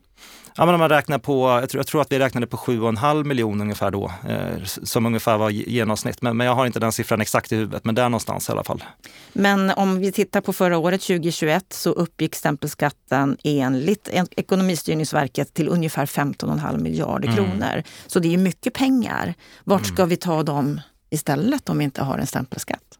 Ja, 0.56 0.66
men 0.66 0.74
om 0.74 0.80
man 0.80 0.88
räknar 0.88 1.18
på, 1.18 1.48
jag 1.48 1.70
tror, 1.70 1.78
jag 1.78 1.86
tror 1.86 2.00
att 2.00 2.12
vi 2.12 2.18
räknade 2.18 2.46
på 2.46 2.56
7,5 2.56 3.24
miljoner 3.24 3.64
ungefär 3.64 3.90
då, 3.90 4.12
eh, 4.28 4.64
som 4.64 5.06
ungefär 5.06 5.38
var 5.38 5.50
genomsnitt. 5.50 6.22
Men, 6.22 6.36
men 6.36 6.46
jag 6.46 6.54
har 6.54 6.66
inte 6.66 6.80
den 6.80 6.92
siffran 6.92 7.20
exakt 7.20 7.52
i 7.52 7.56
huvudet, 7.56 7.84
men 7.84 7.94
där 7.94 8.08
någonstans 8.08 8.48
i 8.48 8.52
alla 8.52 8.64
fall. 8.64 8.84
Men 9.32 9.70
om 9.70 9.98
vi 9.98 10.12
tittar 10.12 10.40
på 10.40 10.52
förra 10.52 10.78
året, 10.78 11.00
2021, 11.00 11.72
så 11.72 11.90
uppgick 11.90 12.34
stämpelskatten 12.34 13.36
enligt 13.44 14.08
Ekonomistyrningsverket 14.36 15.54
till 15.54 15.68
ungefär 15.68 16.06
15,5 16.06 16.78
miljarder 16.78 17.28
mm. 17.28 17.36
kronor. 17.36 17.82
Så 18.06 18.18
det 18.18 18.34
är 18.34 18.38
mycket 18.38 18.74
pengar. 18.74 19.34
Vart 19.64 19.86
ska 19.86 20.02
mm. 20.02 20.08
vi 20.08 20.16
ta 20.16 20.42
dem 20.42 20.80
istället 21.10 21.68
om 21.68 21.78
vi 21.78 21.84
inte 21.84 22.02
har 22.02 22.18
en 22.18 22.26
stämpelskatt? 22.26 22.98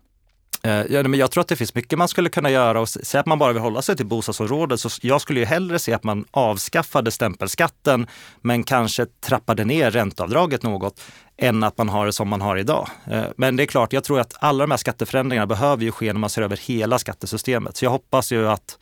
Eh, 0.64 0.82
ja, 0.88 1.02
men 1.02 1.14
jag 1.14 1.30
tror 1.30 1.40
att 1.40 1.48
det 1.48 1.56
finns 1.56 1.74
mycket 1.74 1.98
man 1.98 2.08
skulle 2.08 2.28
kunna 2.28 2.50
göra 2.50 2.80
och 2.80 2.88
säga 2.88 3.20
att 3.20 3.26
man 3.26 3.38
bara 3.38 3.52
vill 3.52 3.62
hålla 3.62 3.82
sig 3.82 3.96
till 3.96 4.06
bostadsområdet. 4.06 4.80
Så 4.80 4.88
jag 5.02 5.20
skulle 5.20 5.40
ju 5.40 5.46
hellre 5.46 5.78
se 5.78 5.92
att 5.92 6.04
man 6.04 6.24
avskaffade 6.30 7.10
stämpelskatten 7.10 8.06
men 8.40 8.64
kanske 8.64 9.06
trappade 9.06 9.64
ner 9.64 9.90
ränteavdraget 9.90 10.62
något 10.62 11.00
än 11.36 11.62
att 11.62 11.78
man 11.78 11.88
har 11.88 12.06
det 12.06 12.12
som 12.12 12.28
man 12.28 12.40
har 12.40 12.56
idag. 12.56 12.88
Eh, 13.10 13.24
men 13.36 13.56
det 13.56 13.62
är 13.62 13.66
klart, 13.66 13.92
jag 13.92 14.04
tror 14.04 14.20
att 14.20 14.36
alla 14.38 14.64
de 14.64 14.70
här 14.70 14.78
skatteförändringarna 14.78 15.46
behöver 15.46 15.84
ju 15.84 15.92
ske 15.92 16.12
när 16.12 16.20
man 16.20 16.30
ser 16.30 16.42
över 16.42 16.56
hela 16.56 16.98
skattesystemet. 16.98 17.76
Så 17.76 17.84
jag 17.84 17.90
hoppas 17.90 18.32
ju 18.32 18.48
att 18.48 18.78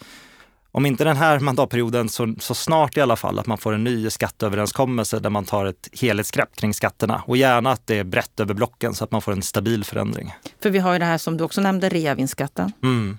om 0.72 0.86
inte 0.86 1.04
den 1.04 1.16
här 1.16 1.38
mandatperioden 1.38 2.08
så, 2.08 2.34
så 2.38 2.54
snart 2.54 2.96
i 2.96 3.00
alla 3.00 3.16
fall 3.16 3.38
att 3.38 3.46
man 3.46 3.58
får 3.58 3.72
en 3.72 3.84
ny 3.84 4.10
skatteöverenskommelse 4.10 5.18
där 5.18 5.30
man 5.30 5.44
tar 5.44 5.66
ett 5.66 5.88
helhetsgrepp 5.92 6.56
kring 6.56 6.74
skatterna 6.74 7.22
och 7.26 7.36
gärna 7.36 7.70
att 7.70 7.86
det 7.86 7.98
är 7.98 8.04
brett 8.04 8.40
över 8.40 8.54
blocken 8.54 8.94
så 8.94 9.04
att 9.04 9.10
man 9.10 9.22
får 9.22 9.32
en 9.32 9.42
stabil 9.42 9.84
förändring. 9.84 10.34
För 10.62 10.70
vi 10.70 10.78
har 10.78 10.92
ju 10.92 10.98
det 10.98 11.04
här 11.04 11.18
som 11.18 11.36
du 11.36 11.44
också 11.44 11.60
nämnde, 11.60 11.88
reavinstskatten. 11.88 12.72
Mm. 12.82 13.18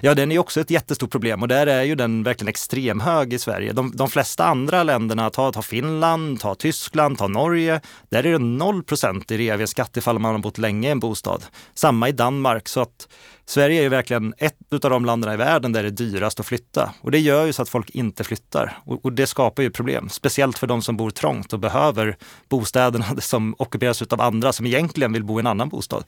Ja, 0.00 0.14
den 0.14 0.32
är 0.32 0.38
också 0.38 0.60
ett 0.60 0.70
jättestort 0.70 1.10
problem 1.10 1.42
och 1.42 1.48
där 1.48 1.66
är 1.66 1.82
ju 1.82 1.94
den 1.94 2.22
verkligen 2.22 2.48
extremhög 2.48 3.32
i 3.32 3.38
Sverige. 3.38 3.72
De, 3.72 3.92
de 3.96 4.10
flesta 4.10 4.44
andra 4.44 4.82
länderna, 4.82 5.30
ta, 5.30 5.52
ta 5.52 5.62
Finland, 5.62 6.40
ta 6.40 6.54
Tyskland, 6.54 7.18
ta 7.18 7.28
Norge, 7.28 7.80
där 8.08 8.26
är 8.26 8.32
det 8.32 8.38
0 8.38 8.82
i 9.28 9.36
reavinstskatt 9.36 9.96
ifall 9.96 10.18
man 10.18 10.32
har 10.32 10.38
bott 10.38 10.58
länge 10.58 10.88
i 10.88 10.90
en 10.90 11.00
bostad. 11.00 11.44
Samma 11.74 12.08
i 12.08 12.12
Danmark, 12.12 12.68
så 12.68 12.80
att 12.80 13.08
Sverige 13.50 13.80
är 13.80 13.82
ju 13.82 13.88
verkligen 13.88 14.34
ett 14.38 14.84
av 14.84 14.90
de 14.90 15.04
länderna 15.04 15.34
i 15.34 15.36
världen 15.36 15.72
där 15.72 15.82
det 15.82 15.88
är 15.88 15.90
dyrast 15.90 16.40
att 16.40 16.46
flytta. 16.46 16.94
Och 17.00 17.10
det 17.10 17.18
gör 17.18 17.46
ju 17.46 17.52
så 17.52 17.62
att 17.62 17.68
folk 17.68 17.90
inte 17.90 18.24
flyttar. 18.24 18.78
Och, 18.84 19.04
och 19.04 19.12
det 19.12 19.26
skapar 19.26 19.62
ju 19.62 19.70
problem, 19.70 20.08
speciellt 20.08 20.58
för 20.58 20.66
de 20.66 20.82
som 20.82 20.96
bor 20.96 21.10
trångt 21.10 21.52
och 21.52 21.58
behöver 21.58 22.16
bostäderna 22.48 23.04
som 23.18 23.54
ockuperas 23.58 24.02
av 24.02 24.20
andra 24.20 24.52
som 24.52 24.66
egentligen 24.66 25.12
vill 25.12 25.24
bo 25.24 25.38
i 25.38 25.40
en 25.40 25.46
annan 25.46 25.68
bostad. 25.68 26.04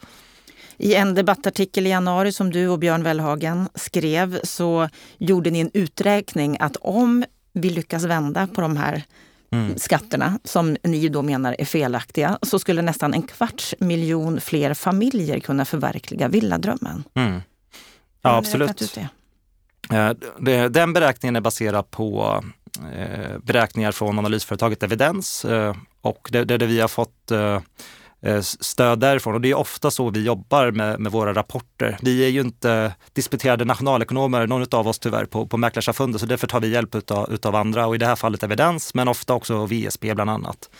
I 0.77 0.95
en 0.95 1.15
debattartikel 1.15 1.87
i 1.87 1.91
januari 1.91 2.33
som 2.33 2.51
du 2.51 2.69
och 2.69 2.79
Björn 2.79 3.03
Wellhagen 3.03 3.69
skrev 3.75 4.41
så 4.45 4.89
gjorde 5.19 5.51
ni 5.51 5.61
en 5.61 5.71
uträkning 5.75 6.57
att 6.61 6.77
om 6.81 7.25
vi 7.53 7.71
lyckas 7.71 8.05
vända 8.05 8.47
på 8.47 8.61
de 8.61 8.77
här 8.77 9.03
mm. 9.51 9.79
skatterna 9.79 10.39
som 10.45 10.77
ni 10.83 11.09
då 11.09 11.23
menar 11.23 11.57
är 11.59 11.65
felaktiga 11.65 12.39
så 12.43 12.59
skulle 12.59 12.83
nästan 12.83 13.15
en 13.15 13.23
kvarts 13.23 13.75
miljon 13.79 14.41
fler 14.41 14.75
familjer 14.75 15.41
kunna 15.41 15.65
förverkliga 15.65 16.29
villadrömmen. 16.29 17.05
Mm. 17.15 17.41
Ja, 18.23 18.37
absolut. 18.37 18.99
Det? 20.39 20.69
Den 20.69 20.93
beräkningen 20.93 21.37
är 21.37 21.41
baserad 21.41 21.91
på 21.91 22.41
eh, 22.97 23.39
beräkningar 23.43 23.93
från 23.93 24.19
analysföretaget 24.19 24.83
Evidens 24.83 25.45
eh, 25.45 25.77
och 26.01 26.29
där 26.33 26.67
vi 26.67 26.81
har 26.81 26.89
fått 26.89 27.31
eh, 27.31 27.39
Eh, 27.47 27.61
Eh, 28.23 28.41
stöd 28.41 28.99
därifrån. 28.99 29.35
Och 29.35 29.41
det 29.41 29.51
är 29.51 29.55
ofta 29.55 29.91
så 29.91 30.11
vi 30.11 30.25
jobbar 30.25 30.71
med, 30.71 31.01
med 31.01 31.13
våra 31.13 31.35
rapporter. 31.35 31.99
Vi 32.03 32.25
är 32.25 32.29
ju 32.29 32.41
inte 32.41 32.95
disputerade 33.13 33.65
nationalekonomer, 33.65 34.47
någon 34.47 34.67
av 34.71 34.89
oss 34.89 34.99
tyvärr, 34.99 35.25
på, 35.25 35.47
på 35.47 35.57
Mäklarsamfundet, 35.57 36.21
så 36.21 36.27
därför 36.27 36.47
tar 36.47 36.61
vi 36.61 36.69
hjälp 36.69 36.95
utav, 36.95 37.33
utav 37.33 37.55
andra 37.55 37.87
och 37.87 37.95
i 37.95 37.99
det 37.99 38.07
här 38.07 38.17
fallet 38.17 38.43
evidens, 38.43 38.95
men 38.95 39.09
ofta 39.09 39.35
också 39.35 39.67
VSB 39.67 40.15
bland 40.15 40.31
annat. 40.31 40.71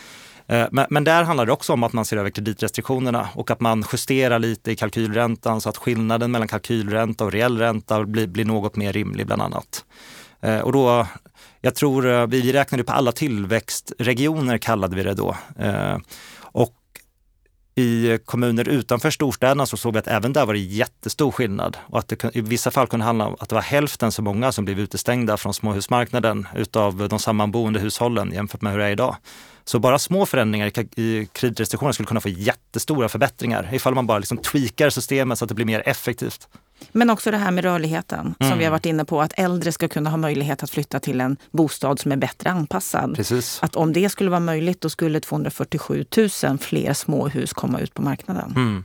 Eh, 0.47 0.67
men, 0.71 0.87
men, 0.91 1.05
där 1.05 1.23
handlar 1.25 1.47
det 1.47 1.53
också 1.53 1.73
om 1.73 1.83
att 1.83 1.93
man 1.93 2.05
ser 2.05 2.17
över 2.17 2.31
kreditrestriktionerna 2.31 3.29
och 3.35 3.51
att 3.51 3.61
man 3.61 3.85
justerar 3.93 4.39
lite 4.39 4.73
i 4.73 4.77
kalkylräntan 4.77 5.61
så 5.61 5.69
att 5.69 5.77
skillnaden 5.77 6.31
mellan 6.31 6.49
kalkylränta 6.49 7.25
och 7.25 7.33
reell 7.33 7.59
ränta 7.59 8.05
blir, 8.05 8.27
blir 8.27 8.45
något 8.45 8.77
mer 8.77 8.93
rimlig 8.93 9.27
bland 9.27 9.43
annat. 9.43 9.85
Eh, 10.41 10.59
och 10.59 10.73
då, 10.73 11.07
jag 11.61 11.75
tror, 11.75 12.27
vi 12.27 12.53
räknade 12.53 12.85
på 12.85 12.93
alla 12.93 13.13
tillväxtregioner 13.13 14.59
kallade 14.59 14.97
vi 14.97 15.03
det 15.03 15.15
då. 15.15 15.37
I 17.75 18.19
kommuner 18.25 18.69
utanför 18.69 19.11
storstäderna 19.11 19.67
så 19.67 19.77
såg 19.77 19.93
vi 19.93 19.99
att 19.99 20.09
även 20.09 20.33
där 20.33 20.47
var 20.47 20.55
det 20.55 20.61
jättestor 20.61 21.31
skillnad 21.31 21.77
och 21.87 21.99
att 21.99 22.09
det 22.09 22.37
i 22.37 22.41
vissa 22.41 22.71
fall 22.71 22.87
kunde 22.87 23.07
handla 23.07 23.27
om 23.27 23.37
att 23.41 23.49
det 23.49 23.55
var 23.55 23.63
hälften 23.63 24.13
så 24.13 24.23
många 24.23 24.53
som 24.53 24.65
blev 24.65 24.81
utestängda 24.81 25.37
från 25.37 25.55
småhusmarknaden 25.55 26.47
utav 26.55 27.09
de 27.09 27.19
sammanboende 27.19 27.81
hushållen 27.81 28.33
jämfört 28.33 28.63
med 28.63 28.73
hur 28.73 28.79
det 28.79 28.85
är 28.85 28.91
idag. 28.91 29.17
Så 29.65 29.79
bara 29.79 29.99
små 29.99 30.27
förändringar 30.27 30.99
i 30.99 31.29
kreditrestriktioner 31.33 31.93
skulle 31.93 32.07
kunna 32.07 32.21
få 32.21 32.29
jättestora 32.29 33.09
förbättringar 33.09 33.69
ifall 33.73 33.95
man 33.95 34.07
bara 34.07 34.19
liksom 34.19 34.39
tweakar 34.39 34.91
systemet 34.91 35.39
så 35.39 35.45
att 35.45 35.49
det 35.49 35.55
blir 35.55 35.67
mer 35.67 35.83
effektivt. 35.87 36.49
Men 36.93 37.11
också 37.11 37.31
det 37.31 37.37
här 37.37 37.51
med 37.51 37.65
rörligheten 37.65 38.35
mm. 38.41 38.51
som 38.51 38.59
vi 38.59 38.65
har 38.65 38.71
varit 38.71 38.87
inne 38.87 39.05
på, 39.05 39.23
att 39.23 39.33
äldre 39.37 39.73
ska 39.73 39.89
kunna 39.89 40.11
ha 40.11 40.17
möjlighet 40.17 40.63
att 40.63 40.71
flytta 40.71 41.01
till 41.01 41.21
en 41.21 41.37
bostad 41.51 41.99
som 41.99 42.13
är 42.13 42.17
bättre 42.17 42.51
anpassad. 42.51 43.17
Precis. 43.17 43.59
Att 43.63 43.77
om 43.77 43.93
det 43.93 44.09
skulle 44.09 44.31
vara 44.31 44.41
möjligt, 44.41 44.81
då 44.81 44.89
skulle 44.89 45.21
247 45.21 46.05
000 46.17 46.59
fler 46.59 46.93
småhus 46.93 47.53
komma 47.53 47.81
ut 47.81 47.95
på 47.95 48.03
marknaden. 48.03 48.53
Mm. 48.57 48.85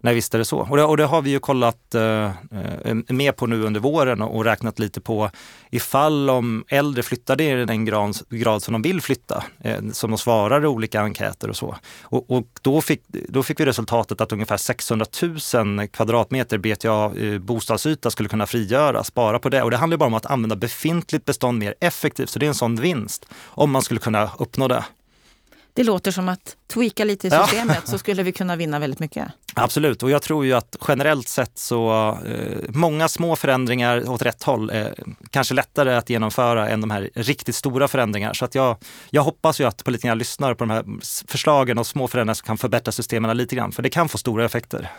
Nej, 0.00 0.14
visst 0.14 0.34
är 0.34 0.38
det 0.38 0.44
så. 0.44 0.58
Och 0.58 0.76
det, 0.76 0.84
och 0.84 0.96
det 0.96 1.04
har 1.04 1.22
vi 1.22 1.30
ju 1.30 1.38
kollat 1.38 1.94
eh, 1.94 2.24
eh 2.24 2.94
mer 3.08 3.32
på 3.32 3.46
nu 3.46 3.62
under 3.62 3.80
våren 3.80 4.22
och, 4.22 4.36
och, 4.36 4.44
räknat 4.44 4.78
lite 4.78 5.00
på 5.00 5.30
ifall 5.70 6.30
om 6.30 6.64
äldre 6.68 7.02
flyttade 7.02 7.44
i 7.44 7.64
den 7.64 7.84
grad, 7.84 8.16
grad 8.30 8.62
som 8.62 8.72
de 8.72 8.82
vill 8.82 9.00
flytta, 9.00 9.44
eh, 9.60 9.80
som 9.92 10.10
de 10.10 10.18
svarar 10.18 10.64
i 10.64 10.66
olika 10.66 11.00
enkäter 11.00 11.48
och 11.48 11.56
så. 11.56 11.76
Och, 12.02 12.30
och, 12.30 12.46
då, 12.62 12.80
fick, 12.80 13.02
då 13.08 13.42
fick 13.42 13.60
vi 13.60 13.64
resultatet 13.64 14.20
att 14.20 14.32
ungefär 14.32 14.56
600 14.56 15.06
000 15.54 15.88
kvadratmeter 15.88 16.58
BTA 16.58 17.12
eh, 17.16 17.38
bostadsyta 17.38 18.10
skulle 18.10 18.28
kunna 18.28 18.46
frigöras 18.46 19.14
bara 19.14 19.38
på 19.38 19.48
det. 19.48 19.62
Och 19.62 19.70
det 19.70 19.76
handlar 19.76 19.96
bara 19.96 20.06
om 20.06 20.14
att 20.14 20.26
använda 20.26 20.56
befintligt 20.56 21.24
bestånd 21.24 21.58
mer 21.58 21.74
effektivt, 21.80 22.28
så 22.28 22.38
det 22.38 22.46
är 22.46 22.48
en 22.48 22.54
sån 22.54 22.76
vinst 22.76 23.26
om 23.44 23.70
man 23.70 23.82
skulle 23.82 24.00
kunna 24.00 24.30
uppnå 24.38 24.68
det. 24.68 24.84
Det 25.74 25.84
låter 25.84 26.10
som 26.10 26.28
att 26.28 26.56
tweaka 26.72 27.04
lite 27.04 27.26
i 27.26 27.30
systemet 27.30 27.78
ja. 27.84 27.90
så 27.90 27.98
skulle 27.98 28.22
vi 28.22 28.32
kunna 28.32 28.56
vinna 28.56 28.78
väldigt 28.78 29.00
mycket. 29.00 29.28
Absolut, 29.54 30.02
och 30.02 30.10
jag 30.10 30.22
tror 30.22 30.44
ju 30.44 30.52
att 30.52 30.76
generellt 30.88 31.28
sett 31.28 31.58
så 31.58 32.10
eh, 32.26 32.58
många 32.68 33.08
små 33.08 33.36
förändringar 33.36 34.10
åt 34.10 34.22
rätt 34.22 34.42
håll 34.42 34.70
är 34.70 34.94
kanske 35.30 35.54
lättare 35.54 35.94
att 35.94 36.10
genomföra 36.10 36.68
än 36.68 36.80
de 36.80 36.90
här 36.90 37.10
riktigt 37.14 37.54
stora 37.54 37.88
förändringarna. 37.88 38.34
Så 38.34 38.44
att 38.44 38.54
jag, 38.54 38.76
jag 39.10 39.22
hoppas 39.22 39.60
ju 39.60 39.64
att 39.64 39.84
politikerna 39.84 40.14
lyssnar 40.14 40.54
på 40.54 40.64
de 40.64 40.70
här 40.70 40.84
förslagen 41.26 41.78
och 41.78 41.86
små 41.86 42.08
förändringar 42.08 42.34
som 42.34 42.46
kan 42.46 42.58
förbättra 42.58 42.92
systemen 42.92 43.36
lite 43.36 43.56
grann, 43.56 43.72
för 43.72 43.82
det 43.82 43.90
kan 43.90 44.08
få 44.08 44.18
stora 44.18 44.44
effekter. 44.44 44.90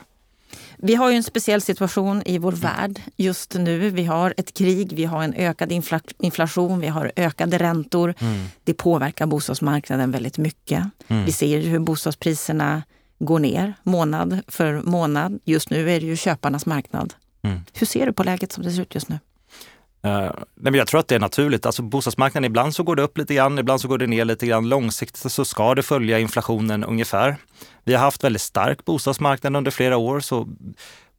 Vi 0.85 0.95
har 0.95 1.09
ju 1.09 1.17
en 1.17 1.23
speciell 1.23 1.61
situation 1.61 2.23
i 2.25 2.37
vår 2.37 2.51
värld 2.51 3.01
just 3.15 3.53
nu. 3.53 3.89
Vi 3.89 4.05
har 4.05 4.33
ett 4.37 4.53
krig, 4.53 4.93
vi 4.93 5.05
har 5.05 5.23
en 5.23 5.33
ökad 5.33 5.71
infla 5.71 5.99
inflation, 6.19 6.79
vi 6.79 6.87
har 6.87 7.11
ökade 7.15 7.57
räntor. 7.57 8.13
Mm. 8.19 8.45
Det 8.63 8.73
påverkar 8.73 9.25
bostadsmarknaden 9.25 10.11
väldigt 10.11 10.37
mycket. 10.37 10.83
Mm. 11.07 11.25
Vi 11.25 11.31
ser 11.31 11.59
hur 11.59 11.79
bostadspriserna 11.79 12.83
går 13.19 13.39
ner 13.39 13.73
månad 13.83 14.39
för 14.47 14.81
månad. 14.81 15.39
Just 15.43 15.69
nu 15.69 15.91
är 15.91 15.99
det 15.99 16.05
ju 16.05 16.15
köparnas 16.15 16.65
marknad. 16.65 17.13
Mm. 17.41 17.59
Hur 17.73 17.87
ser 17.87 18.05
du 18.05 18.13
på 18.13 18.23
läget 18.23 18.51
som 18.51 18.63
det 18.63 18.71
ser 18.71 18.81
ut 18.81 18.95
just 18.95 19.09
nu? 19.09 19.19
Uh, 20.07 20.31
men 20.55 20.73
jag 20.73 20.87
tror 20.87 20.99
att 20.99 21.07
det 21.07 21.15
är 21.15 21.19
naturligt. 21.19 21.65
Alltså 21.65 21.81
bostadsmarknaden, 21.81 22.45
ibland 22.45 22.75
så 22.75 22.83
går 22.83 22.95
det 22.95 23.01
upp 23.01 23.17
lite 23.17 23.33
grann, 23.33 23.59
ibland 23.59 23.81
så 23.81 23.87
går 23.87 23.97
det 23.97 24.07
ner 24.07 24.25
lite 24.25 24.45
grann. 24.47 24.69
Långsiktigt 24.69 25.31
så 25.31 25.45
ska 25.45 25.75
det 25.75 25.83
följa 25.83 26.19
inflationen 26.19 26.83
ungefär. 26.83 27.37
Vi 27.83 27.93
har 27.93 28.01
haft 28.01 28.23
väldigt 28.23 28.41
stark 28.41 28.85
bostadsmarknad 28.85 29.55
under 29.55 29.71
flera 29.71 29.97
år, 29.97 30.19
så 30.19 30.47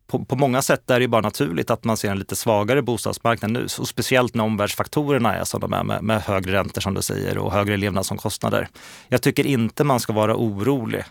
på, 0.07 0.25
på, 0.25 0.37
många 0.37 0.63
sätt 0.63 0.91
är 0.91 1.01
det 1.01 1.09
bara 1.09 1.21
naturligt 1.21 1.71
att 1.71 1.85
man 1.85 1.97
ser 1.97 2.11
en 2.11 2.19
lite 2.19 2.37
svagare 2.37 2.83
bostadsmarknad 2.83 3.51
nu. 3.51 3.67
Och 3.79 3.89
speciellt 3.89 4.35
när 4.35 4.45
omvärldsfaktorerna 4.45 5.37
är 5.37 5.45
som 5.45 5.61
de 5.61 5.73
är 5.73 5.85
med, 5.85 6.03
med 6.03 6.23
högre 6.23 6.53
räntor 6.53 6.81
som 6.81 6.95
du 6.95 7.03
säger 7.03 7.39
och 7.39 7.53
högre 7.53 7.77
levnadsomkostnader. 7.77 8.69
Jag 9.09 9.23
tycker 9.23 9.47
inte 9.47 9.85
man 9.85 10.01
ska 10.01 10.13
vara 10.13 10.37
orolig. 10.37 11.05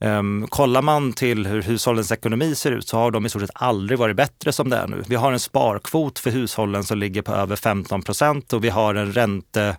Um, 0.00 0.46
kollar 0.48 0.82
man 0.82 1.12
till 1.12 1.46
hur 1.46 1.62
hushållens 1.62 2.12
ekonomi 2.12 2.54
ser 2.54 2.72
ut 2.72 2.88
så 2.88 2.96
har 2.98 3.10
de 3.10 3.26
i 3.26 3.28
stort 3.28 3.42
sett 3.42 3.50
aldrig 3.54 3.98
varit 3.98 4.16
bättre 4.16 4.52
som 4.52 4.70
det 4.70 4.76
är 4.76 4.86
nu. 4.86 5.02
Vi 5.06 5.14
har 5.14 5.32
en 5.32 5.40
sparkvot 5.40 6.18
för 6.18 6.30
hushållen 6.30 6.84
som 6.84 6.98
ligger 6.98 7.22
på 7.22 7.32
över 7.32 7.56
15 7.56 8.02
procent 8.02 8.52
och 8.52 8.64
vi 8.64 8.68
har 8.68 8.94
en 8.94 9.12
ränte, 9.12 9.76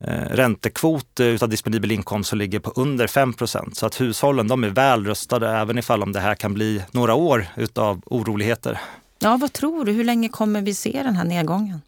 eh, 0.00 0.24
räntekvot 0.30 1.20
eh, 1.20 1.26
utav 1.26 1.48
disponibel 1.48 1.92
inkomst 1.92 2.30
som 2.30 2.38
ligger 2.38 2.60
på 2.60 2.70
under 2.70 3.06
5 3.06 3.32
procent. 3.32 3.76
Så 3.76 3.86
att 3.86 4.00
hushållen 4.00 4.48
de 4.48 4.64
är 4.64 4.68
väl 4.68 5.06
rustade 5.06 5.50
även 5.50 5.78
ifall 5.78 6.02
om 6.02 6.12
det 6.12 6.20
här 6.20 6.34
kan 6.34 6.54
bli 6.54 6.82
några 6.90 7.14
år 7.14 7.46
utav 7.56 8.02
oroligheter. 8.06 8.80
Ja, 9.18 9.36
vad 9.36 9.52
tror 9.52 9.84
du? 9.84 9.92
Hur 9.92 10.04
länge 10.04 10.28
kommer 10.28 10.62
vi 10.62 10.74
se 10.74 11.02
den 11.02 11.16
här 11.16 11.24
nedgången? 11.24 11.80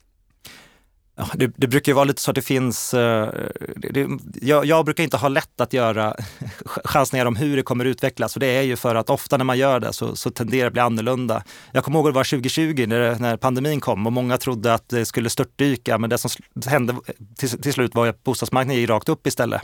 Det, 1.34 1.52
det, 1.56 1.66
brukar 1.66 1.92
ju 1.92 1.94
vara 1.94 2.04
lite 2.04 2.22
så 2.22 2.30
att 2.30 2.34
det 2.34 2.42
finns... 2.42 2.94
Eh, 2.94 3.28
det, 3.76 3.88
det, 3.88 4.08
jag, 4.40 4.64
jag, 4.64 4.84
brukar 4.84 5.04
inte 5.04 5.16
ha 5.16 5.28
lätt 5.28 5.60
att 5.60 5.72
göra 5.72 6.16
chansningar 6.84 7.26
om 7.26 7.36
hur 7.36 7.56
det 7.56 7.62
kommer 7.62 7.84
utvecklas. 7.84 8.36
Och 8.36 8.40
det 8.40 8.46
är 8.46 8.62
ju 8.62 8.76
för 8.76 8.94
att 8.94 9.10
ofta 9.10 9.36
när 9.36 9.44
man 9.44 9.58
gör 9.58 9.80
det 9.80 9.92
så, 9.92 10.16
så 10.16 10.30
tenderar 10.30 10.60
det 10.62 10.66
att 10.66 10.72
bli 10.72 10.82
annorlunda. 10.82 11.44
Jag 11.72 11.84
kommer 11.84 11.98
ihåg 11.98 12.08
att 12.08 12.14
det 12.14 12.16
var 12.16 12.24
2020 12.24 12.84
när, 12.88 13.18
när 13.18 13.36
pandemin 13.36 13.80
kom 13.80 14.06
och 14.06 14.12
många 14.12 14.38
trodde 14.38 14.74
att 14.74 14.88
det 14.88 15.04
skulle 15.04 15.30
störtdyka. 15.30 15.98
Men 15.98 16.10
det 16.10 16.18
som 16.18 16.30
hände 16.66 16.94
till, 17.36 17.62
till 17.62 17.72
slut 17.72 17.94
var 17.94 18.06
att 18.06 18.24
bostadsmarknaden 18.24 18.80
gick 18.80 18.90
rakt 18.90 19.08
upp 19.08 19.26
istället. 19.26 19.62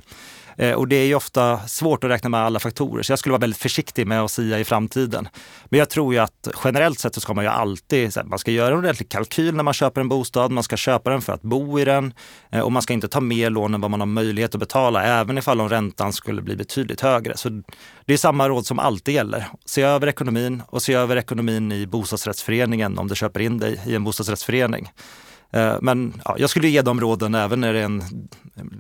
Eh, 0.61 0.73
och 0.73 0.89
det 0.89 0.97
är 0.97 1.07
ju 1.07 1.15
ofta 1.15 1.69
svårt 1.69 2.05
att 2.05 2.11
räkna 2.11 2.29
med 2.29 2.41
alla 2.41 2.59
faktorer, 2.59 3.03
så 3.03 3.13
jag 3.13 3.19
skulle 3.19 3.31
vara 3.31 3.41
väldigt 3.41 3.61
försiktig 3.61 4.07
med 4.07 4.21
att 4.21 4.31
sia 4.31 4.59
i 4.59 4.65
framtiden. 4.65 5.29
Men 5.65 5.79
jag 5.79 5.91
tror 5.91 6.15
ju 6.15 6.21
att 6.21 6.49
generellt 6.65 6.99
sett 6.99 7.15
så 7.15 7.21
ska 7.21 7.35
man 7.35 7.45
ju 7.45 7.51
alltid, 7.51 8.13
man 8.25 8.39
ska 8.39 8.51
göra 8.51 8.73
en 8.73 8.79
ordentlig 8.79 9.09
kalkyl 9.09 9.55
när 9.55 9.63
man 9.63 9.75
köper 9.75 10.01
en 10.01 10.09
bostad, 10.09 10.51
man 10.51 10.63
ska 10.63 10.77
köpa 10.77 11.11
den 11.11 11.21
för 11.21 11.33
att 11.33 11.40
bo 11.43 11.81
i 11.81 11.85
den 11.85 12.15
eh, 12.51 12.61
och 12.61 12.73
man 12.73 12.83
ska 12.83 12.93
inte 12.93 13.09
ta 13.09 13.21
mer 13.21 13.51
lån 13.51 13.75
än 13.75 13.81
vad 13.81 13.91
man 13.91 14.01
har 14.01 14.07
möjlighet 14.07 14.55
att 14.55 14.61
betala, 14.61 15.05
även 15.05 15.39
ifall 15.39 15.61
om 15.61 15.69
räntan 15.69 16.13
skulle 16.13 16.43
bli 16.43 16.57
betydligt 16.57 17.01
högre. 17.01 17.37
Så 17.37 17.63
det 18.05 18.13
är 18.13 18.17
samma 18.17 18.49
råd 18.49 18.67
som 18.67 18.79
alltid 18.79 19.15
gäller. 19.15 19.47
Se 19.65 19.83
över 19.83 20.07
ekonomin 20.07 20.63
och 20.67 20.83
se 20.83 20.95
över 20.95 21.17
ekonomin 21.17 21.73
i 21.73 21.87
bostadsrättsföreningen 21.87 22.99
om 22.99 23.09
du 23.09 23.15
köper 23.15 23.41
in 23.41 23.59
dig 23.59 23.81
i 23.87 23.95
en 23.95 24.05
bostadsrättsförening. 24.05 24.91
Eh, 25.53 25.77
men 25.81 26.21
ja, 26.25 26.37
jag 26.39 26.51
skulle 26.51 26.69
ge 26.69 26.83
de 26.83 27.01
råden 27.01 27.35
även 27.35 27.61
när 27.61 27.73
det 27.73 27.79
är 27.79 27.85
en 27.85 28.03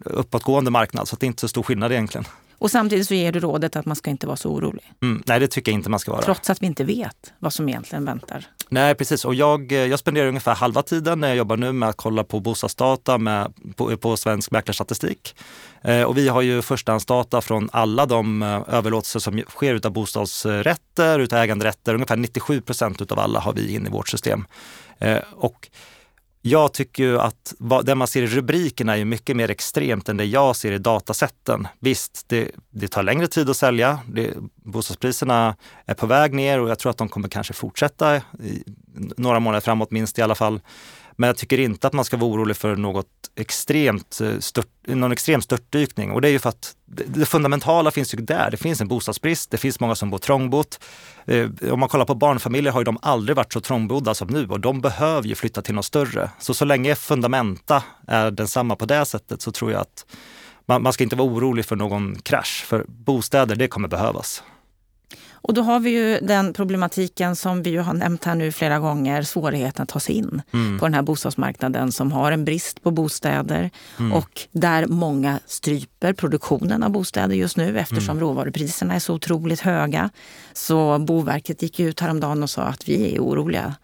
uppåtgående 0.04 0.70
marknad, 0.70 1.08
så 1.08 1.16
det 1.16 1.24
är 1.24 1.28
inte 1.28 1.40
så 1.40 1.48
stor 1.48 1.62
skillnad 1.62 1.92
egentligen. 1.92 2.24
Och 2.60 2.70
samtidigt 2.70 3.08
så 3.08 3.14
ger 3.14 3.32
du 3.32 3.40
rådet 3.40 3.76
att 3.76 3.86
man 3.86 3.96
ska 3.96 4.10
inte 4.10 4.26
vara 4.26 4.36
så 4.36 4.50
orolig? 4.50 4.92
Mm, 5.02 5.22
nej, 5.26 5.40
det 5.40 5.48
tycker 5.48 5.72
jag 5.72 5.78
inte 5.78 5.90
man 5.90 6.00
ska 6.00 6.12
vara. 6.12 6.22
Trots 6.22 6.50
att 6.50 6.62
vi 6.62 6.66
inte 6.66 6.84
vet 6.84 7.32
vad 7.38 7.52
som 7.52 7.68
egentligen 7.68 8.04
väntar? 8.04 8.46
Nej, 8.68 8.94
precis. 8.94 9.24
Och 9.24 9.34
jag, 9.34 9.72
jag 9.72 9.98
spenderar 9.98 10.28
ungefär 10.28 10.54
halva 10.54 10.82
tiden 10.82 11.20
när 11.20 11.28
jag 11.28 11.36
jobbar 11.36 11.56
nu 11.56 11.72
med 11.72 11.88
att 11.88 11.96
kolla 11.96 12.24
på 12.24 12.40
bostadsdata 12.40 13.18
med, 13.18 13.52
på, 13.76 13.96
på 13.96 14.16
Svensk 14.16 14.50
Mäklarstatistik. 14.50 15.36
Eh, 15.82 16.02
och 16.02 16.16
vi 16.16 16.28
har 16.28 16.42
ju 16.42 16.62
förstahandsdata 16.62 17.40
från 17.40 17.68
alla 17.72 18.06
de 18.06 18.42
eh, 18.42 18.62
överlåtelser 18.66 19.20
som 19.20 19.42
sker 19.48 19.74
utav 19.74 19.92
bostadsrätter, 19.92 21.18
utav 21.18 21.38
äganderätter. 21.38 21.94
Ungefär 21.94 22.16
97 22.16 22.60
procent 22.60 23.00
utav 23.00 23.18
alla 23.18 23.40
har 23.40 23.52
vi 23.52 23.74
in 23.74 23.86
i 23.86 23.90
vårt 23.90 24.08
system. 24.08 24.44
Eh, 24.98 25.18
och 25.32 25.68
jag 26.42 26.72
tycker 26.72 27.02
ju 27.02 27.20
att 27.20 27.54
det 27.84 27.94
man 27.94 28.08
ser 28.08 28.22
i 28.22 28.26
rubrikerna 28.26 28.96
är 28.96 29.04
mycket 29.04 29.36
mer 29.36 29.50
extremt 29.50 30.08
än 30.08 30.16
det 30.16 30.24
jag 30.24 30.56
ser 30.56 30.72
i 30.72 30.78
datasätten. 30.78 31.68
Visst, 31.78 32.24
det, 32.28 32.50
det 32.70 32.88
tar 32.88 33.02
längre 33.02 33.26
tid 33.26 33.50
att 33.50 33.56
sälja. 33.56 33.98
Det, 34.06 34.34
bostadspriserna 34.54 35.56
är 35.86 35.94
på 35.94 36.06
väg 36.06 36.34
ner 36.34 36.60
och 36.60 36.70
jag 36.70 36.78
tror 36.78 36.90
att 36.90 36.98
de 36.98 37.08
kommer 37.08 37.28
kanske 37.28 37.52
fortsätta 37.52 38.16
i 38.16 38.22
några 39.16 39.40
månader 39.40 39.60
framåt 39.60 39.90
minst 39.90 40.18
i 40.18 40.22
alla 40.22 40.34
fall. 40.34 40.60
Men 41.20 41.26
jag 41.26 41.36
tycker 41.36 41.60
inte 41.60 41.86
att 41.86 41.92
man 41.92 42.04
ska 42.04 42.16
vara 42.16 42.30
orolig 42.30 42.56
för 42.56 42.76
något 42.76 43.06
extremt 43.36 44.20
eh, 44.20 44.38
stört, 44.38 44.66
någon 44.86 45.12
extrem 45.12 45.42
störtdykning. 45.42 46.10
Och 46.10 46.20
det 46.20 46.28
är 46.28 46.32
ju 46.32 46.38
för 46.38 46.48
att 46.48 46.74
det, 46.86 47.26
fundamentala 47.26 47.90
finns 47.90 48.14
ju 48.14 48.18
där. 48.18 48.50
Det 48.50 48.56
finns 48.56 48.80
en 48.80 48.88
bostadsbrist, 48.88 49.50
det 49.50 49.56
finns 49.56 49.80
många 49.80 49.94
som 49.94 50.10
bor 50.10 50.18
trångbott. 50.18 50.80
Eh, 51.24 51.48
om 51.70 51.80
man 51.80 51.88
kollar 51.88 52.04
på 52.04 52.14
barnfamiljer 52.14 52.72
har 52.72 52.80
ju 52.80 52.84
de 52.84 52.98
aldrig 53.02 53.36
varit 53.36 53.52
så 53.52 53.60
trångbodda 53.60 54.14
som 54.14 54.28
nu 54.28 54.46
och 54.46 54.60
de 54.60 54.80
behöver 54.80 55.28
ju 55.28 55.34
flytta 55.34 55.62
till 55.62 55.74
något 55.74 55.84
större. 55.84 56.30
Så 56.38 56.54
så 56.54 56.64
länge 56.64 56.94
fundamenta 56.94 57.82
är 58.06 58.30
densamma 58.30 58.76
på 58.76 58.86
det 58.86 59.04
sättet 59.04 59.42
så 59.42 59.52
tror 59.52 59.72
jag 59.72 59.80
att 59.80 60.06
man, 60.66 60.82
man 60.82 60.92
ska 60.92 61.04
inte 61.04 61.16
vara 61.16 61.28
orolig 61.28 61.64
för 61.64 61.76
någon 61.76 62.18
krasch. 62.18 62.64
För 62.66 62.84
bostäder, 62.88 63.56
det 63.56 63.68
kommer 63.68 63.88
behövas. 63.88 64.42
Och 65.42 65.54
då 65.54 65.62
har 65.62 65.80
vi 65.80 65.90
ju 65.90 66.18
den 66.20 66.52
problematiken 66.52 67.36
som 67.36 67.62
vi 67.62 67.70
ju 67.70 67.80
har 67.80 67.94
nämnt 67.94 68.24
här 68.24 68.34
nu 68.34 68.52
flera 68.52 68.78
gånger, 68.78 69.22
svårigheten 69.22 69.82
att 69.82 69.88
ta 69.88 70.00
sig 70.00 70.14
in 70.14 70.42
mm. 70.52 70.78
på 70.78 70.86
den 70.86 70.94
här 70.94 71.02
bostadsmarknaden 71.02 71.92
som 71.92 72.12
har 72.12 72.32
en 72.32 72.44
brist 72.44 72.82
på 72.82 72.90
bostäder 72.90 73.70
mm. 73.98 74.12
och 74.12 74.40
där 74.52 74.86
många 74.86 75.40
stryper 75.46 76.12
produktionen 76.12 76.82
av 76.82 76.90
bostäder 76.90 77.34
just 77.34 77.56
nu 77.56 77.78
eftersom 77.78 78.16
mm. 78.16 78.20
råvarupriserna 78.20 78.94
är 78.94 78.98
så 78.98 79.14
otroligt 79.14 79.60
höga. 79.60 80.10
Så 80.52 80.98
Boverket 80.98 81.62
gick 81.62 81.80
ut 81.80 82.00
häromdagen 82.00 82.42
och 82.42 82.50
sa 82.50 82.62
att 82.62 82.88
vi 82.88 83.14
är 83.14 83.20
oroliga. 83.20 83.74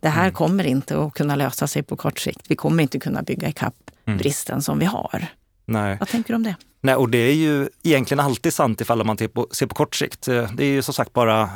Det 0.00 0.08
här 0.08 0.22
mm. 0.22 0.34
kommer 0.34 0.64
inte 0.64 0.98
att 0.98 1.14
kunna 1.14 1.36
lösa 1.36 1.66
sig 1.66 1.82
på 1.82 1.96
kort 1.96 2.18
sikt. 2.18 2.44
Vi 2.48 2.56
kommer 2.56 2.82
inte 2.82 2.98
kunna 2.98 3.22
bygga 3.22 3.48
ikapp 3.48 3.90
mm. 4.06 4.18
bristen 4.18 4.62
som 4.62 4.78
vi 4.78 4.84
har. 4.84 5.28
Nej. 5.64 5.96
Vad 6.00 6.08
tänker 6.08 6.28
du 6.28 6.36
om 6.36 6.42
det? 6.42 6.54
Nej, 6.80 6.94
och 6.94 7.08
det 7.08 7.18
är 7.18 7.34
ju 7.34 7.68
egentligen 7.82 8.20
alltid 8.20 8.52
sant 8.54 8.80
ifall 8.80 9.04
man 9.04 9.18
ser 9.18 9.28
på, 9.28 9.48
ser 9.50 9.66
på 9.66 9.74
kort 9.74 9.94
sikt. 9.94 10.22
Det 10.22 10.60
är 10.60 10.64
ju 10.64 10.82
som 10.82 10.94
sagt 10.94 11.12
bara 11.12 11.50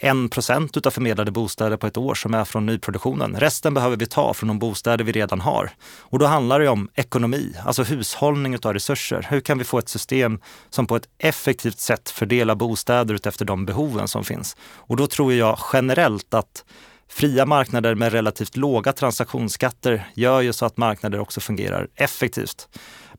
en 0.00 0.28
procent 0.28 0.76
utav 0.76 0.90
förmedlade 0.90 1.30
bostäder 1.30 1.76
på 1.76 1.86
ett 1.86 1.96
år 1.96 2.14
som 2.14 2.34
är 2.34 2.44
från 2.44 2.66
nyproduktionen. 2.66 3.36
Resten 3.36 3.74
behöver 3.74 3.96
vi 3.96 4.06
ta 4.06 4.34
från 4.34 4.48
de 4.48 4.58
bostäder 4.58 5.04
vi 5.04 5.12
redan 5.12 5.40
har. 5.40 5.70
Och 5.98 6.18
då 6.18 6.26
handlar 6.26 6.60
det 6.60 6.68
om 6.68 6.88
ekonomi, 6.94 7.52
alltså 7.64 7.82
hushållning 7.82 8.54
utav 8.54 8.72
resurser. 8.72 9.26
Hur 9.30 9.40
kan 9.40 9.58
vi 9.58 9.64
få 9.64 9.78
ett 9.78 9.88
system 9.88 10.40
som 10.70 10.86
på 10.86 10.96
ett 10.96 11.08
effektivt 11.18 11.78
sätt 11.78 12.10
fördelar 12.10 12.54
bostäder 12.54 13.14
utefter 13.14 13.44
de 13.44 13.66
behoven 13.66 14.08
som 14.08 14.24
finns? 14.24 14.56
Och 14.62 14.96
då 14.96 15.06
tror 15.06 15.32
jag 15.32 15.58
generellt 15.72 16.34
att 16.34 16.64
Fria 17.08 17.46
marknader 17.46 17.94
med 17.94 18.12
relativt 18.12 18.56
låga 18.56 18.92
transaktionsskatter 18.92 20.06
gör 20.14 20.40
ju 20.40 20.52
så 20.52 20.66
att 20.66 20.76
marknader 20.76 21.20
också 21.20 21.40
fungerar 21.40 21.88
effektivt. 21.94 22.68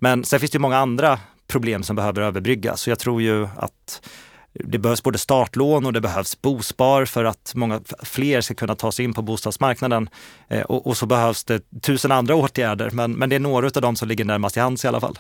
Men 0.06 0.24
sen 0.24 0.40
finns 0.40 0.52
det 0.52 0.60
många 0.60 0.78
andra 0.78 1.20
problem 1.48 1.84
som 1.84 1.96
behöver 1.96 2.22
överbryggas. 2.22 2.82
Så 2.82 2.90
jag 2.90 3.00
tror 3.00 3.22
ju 3.22 3.48
att 3.58 4.08
det 4.54 4.78
behövs 4.78 5.04
både 5.04 5.18
startlån 5.18 5.86
och 5.86 5.94
det 5.94 6.02
behövs 6.02 6.42
bospar 6.42 7.06
för 7.06 7.26
att 7.26 7.52
många 7.56 7.82
fler 8.04 8.42
ska 8.42 8.54
kunna 8.54 8.76
ta 8.76 8.92
sig 8.92 9.06
in 9.06 9.14
på 9.14 9.22
bostadsmarknaden. 9.22 10.10
Eh, 10.48 10.62
och, 10.62 10.88
och, 10.88 10.98
så 10.98 11.06
behövs 11.06 11.44
det 11.44 11.82
tusen 11.82 12.12
andra 12.12 12.36
åtgärder, 12.36 12.90
men, 12.90 13.12
men 13.12 13.30
det 13.30 13.36
är 13.36 13.40
några 13.40 13.68
av 13.68 13.82
dem 13.82 13.96
som 13.96 14.08
ligger 14.08 14.26
närmast 14.26 14.58
i 14.58 14.60
hands 14.60 14.86
i 14.86 14.88
alla 14.88 15.00
fall. 15.00 15.20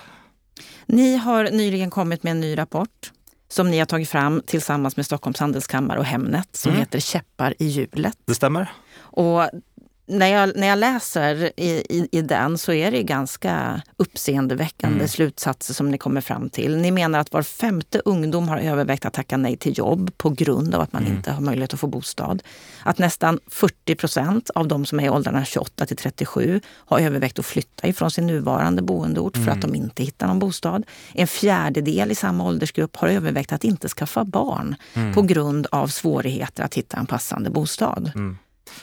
Ni 0.85 1.15
har 1.15 1.43
nyligen 1.43 1.89
kommit 1.89 2.23
med 2.23 2.31
en 2.31 2.41
ny 2.41 2.57
rapport 2.57 3.11
som 3.49 3.71
ni 3.71 3.79
har 3.79 3.85
tagit 3.85 4.09
fram 4.09 4.41
tillsammans 4.45 4.97
med 4.97 5.05
Stockholms 5.05 5.39
handelskammare 5.39 5.99
och 5.99 6.05
Hemnet 6.05 6.55
som 6.55 6.69
mm. 6.69 6.79
heter 6.79 6.99
Käppar 6.99 7.53
i 7.59 7.65
hjulet. 7.65 8.17
Det 8.25 8.35
stämmer. 8.35 8.71
Och 8.97 9.49
när 10.07 10.27
jag, 10.27 10.55
när 10.55 10.67
jag 10.67 10.79
läser 10.79 11.59
i, 11.59 11.69
i, 11.69 12.07
i 12.11 12.21
den 12.21 12.57
så 12.57 12.73
är 12.73 12.91
det 12.91 13.03
ganska 13.03 13.81
uppseendeväckande 13.97 14.95
mm. 14.95 15.07
slutsatser 15.07 15.73
som 15.73 15.91
ni 15.91 15.97
kommer 15.97 16.21
fram 16.21 16.49
till. 16.49 16.77
Ni 16.77 16.91
menar 16.91 17.19
att 17.19 17.33
var 17.33 17.41
femte 17.41 18.01
ungdom 18.05 18.47
har 18.47 18.57
övervägt 18.57 19.05
att 19.05 19.13
tacka 19.13 19.37
nej 19.37 19.57
till 19.57 19.77
jobb 19.77 20.17
på 20.17 20.29
grund 20.29 20.75
av 20.75 20.81
att 20.81 20.93
man 20.93 21.03
mm. 21.03 21.15
inte 21.15 21.31
har 21.31 21.41
möjlighet 21.41 21.73
att 21.73 21.79
få 21.79 21.87
bostad. 21.87 22.43
Att 22.83 22.97
nästan 22.97 23.39
40 23.47 23.95
procent 23.95 24.49
av 24.49 24.67
de 24.67 24.85
som 24.85 24.99
är 24.99 25.05
i 25.05 25.09
åldrarna 25.09 25.45
28 25.45 25.85
till 25.85 25.97
37 25.97 26.61
har 26.67 26.99
övervägt 26.99 27.39
att 27.39 27.45
flytta 27.45 27.87
ifrån 27.87 28.11
sin 28.11 28.27
nuvarande 28.27 28.81
boendeort 28.81 29.35
mm. 29.35 29.45
för 29.45 29.51
att 29.51 29.63
mm. 29.63 29.71
de 29.71 29.77
inte 29.77 30.03
hittar 30.03 30.27
någon 30.27 30.39
bostad. 30.39 30.83
En 31.13 31.27
fjärdedel 31.27 32.11
i 32.11 32.15
samma 32.15 32.43
åldersgrupp 32.43 32.95
har 32.95 33.07
övervägt 33.07 33.53
att 33.53 33.63
inte 33.63 33.89
skaffa 33.89 34.23
barn 34.23 34.75
mm. 34.93 35.13
på 35.13 35.21
grund 35.21 35.67
av 35.71 35.87
svårigheter 35.87 36.63
att 36.63 36.73
hitta 36.73 36.97
en 36.97 37.05
passande 37.05 37.49
bostad. 37.49 38.11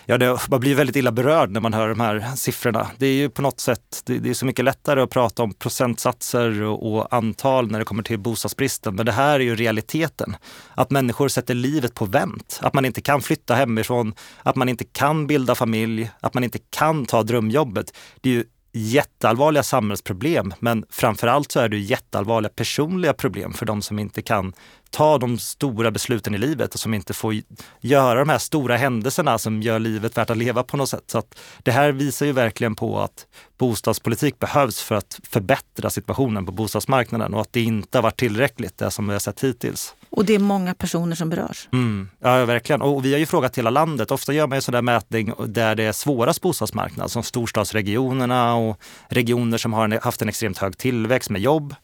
Ja, 0.06 0.18
det, 0.18 0.38
man 0.50 0.60
blir 0.60 0.74
väldigt 0.74 0.96
illa 0.96 1.12
berörd 1.12 1.50
när 1.50 1.60
man 1.60 1.74
hör 1.74 1.88
de 1.88 2.00
här 2.00 2.36
siffrorna. 2.36 2.90
Det 2.98 3.06
är 3.06 3.14
ju 3.14 3.30
på 3.30 3.42
något 3.42 3.60
sätt, 3.60 4.02
det, 4.04 4.18
det 4.18 4.30
är 4.30 4.34
så 4.34 4.46
mycket 4.46 4.64
lättare 4.64 5.00
att 5.00 5.10
prata 5.10 5.42
om 5.42 5.54
procentsatser 5.54 6.62
och, 6.62 6.94
och, 6.94 7.14
antal 7.14 7.70
när 7.70 7.78
det 7.78 7.84
kommer 7.84 8.02
till 8.02 8.18
bostadsbristen. 8.18 8.96
Men 8.96 9.06
det 9.06 9.12
här 9.12 9.34
är 9.34 9.44
ju 9.44 9.56
realiteten. 9.56 10.36
Att 10.74 10.90
människor 10.90 11.28
sätter 11.28 11.54
livet 11.54 11.94
på 11.94 12.04
vänt. 12.04 12.60
Att 12.62 12.74
man 12.74 12.84
inte 12.84 13.00
kan 13.00 13.22
flytta 13.22 13.54
hemifrån, 13.54 14.14
att 14.42 14.56
man 14.56 14.68
inte 14.68 14.84
kan 14.84 15.26
bilda 15.26 15.54
familj, 15.54 16.10
att 16.20 16.34
man 16.34 16.44
inte 16.44 16.58
kan 16.70 17.06
ta 17.06 17.22
drömjobbet. 17.22 17.96
Det 18.20 18.30
är 18.30 18.34
ju 18.34 18.44
jätteallvarliga 18.72 19.62
samhällsproblem, 19.62 20.54
men 20.58 20.84
framförallt 20.90 21.52
så 21.52 21.60
är 21.60 21.68
det 21.68 21.78
jätteallvarliga 21.78 22.52
personliga 22.56 23.12
problem 23.12 23.52
för 23.52 23.66
de 23.66 23.82
som 23.82 23.98
inte 23.98 24.22
kan 24.22 24.52
ta 24.90 25.18
de 25.18 25.38
stora 25.38 25.90
besluten 25.90 26.34
i 26.34 26.38
livet 26.38 26.74
och 26.74 26.80
som 26.80 26.94
inte 26.94 27.14
får 27.14 27.34
göra 27.80 28.18
de 28.18 28.28
här 28.28 28.38
stora 28.38 28.76
händelserna 28.76 29.38
som 29.38 29.62
gör 29.62 29.78
livet 29.78 30.16
värt 30.16 30.30
att 30.30 30.36
leva 30.36 30.62
på 30.62 30.76
något 30.76 30.88
sätt. 30.88 31.04
Så 31.06 31.18
att 31.18 31.38
det 31.62 31.72
här 31.72 31.92
visar 31.92 32.26
ju 32.26 32.32
verkligen 32.32 32.74
på 32.74 33.00
att 33.00 33.26
bostadspolitik 33.58 34.38
behövs 34.38 34.82
för 34.82 34.94
att 34.94 35.20
förbättra 35.24 35.90
situationen 35.90 36.46
på 36.46 36.52
bostadsmarknaden 36.52 37.34
och 37.34 37.40
att 37.40 37.52
det 37.52 37.60
inte 37.60 37.98
har 37.98 38.02
varit 38.02 38.18
tillräckligt, 38.18 38.78
det 38.78 38.90
som 38.90 39.06
vi 39.06 39.12
har 39.12 39.20
sett 39.20 39.44
hittills. 39.44 39.94
Och 40.12 40.24
det 40.24 40.34
är 40.34 40.38
många 40.38 40.74
personer 40.74 41.16
som 41.16 41.30
berörs. 41.30 41.68
Mm, 41.72 42.08
ja, 42.20 42.44
verkligen. 42.44 42.82
Och 42.82 43.04
vi 43.04 43.12
har 43.12 43.18
ju 43.18 43.26
frågat 43.26 43.58
hela 43.58 43.70
landet. 43.70 44.10
Ofta 44.10 44.32
gör 44.32 44.46
man 44.46 44.58
ju 44.58 44.62
sån 44.62 44.72
där 44.72 44.82
mätning 44.82 45.32
där 45.46 45.74
det 45.74 45.84
är 45.84 45.92
svårast 45.92 46.40
bostadsmarknad, 46.40 47.10
som 47.10 47.22
storstadsregionerna 47.22 48.54
och 48.54 48.78
regioner 49.08 49.58
som 49.58 49.72
har 49.72 50.04
haft 50.04 50.22
en 50.22 50.28
extremt 50.28 50.58
hög 50.58 50.78
tillväxt 50.78 51.30
med 51.30 51.40
jobb. 51.40 51.74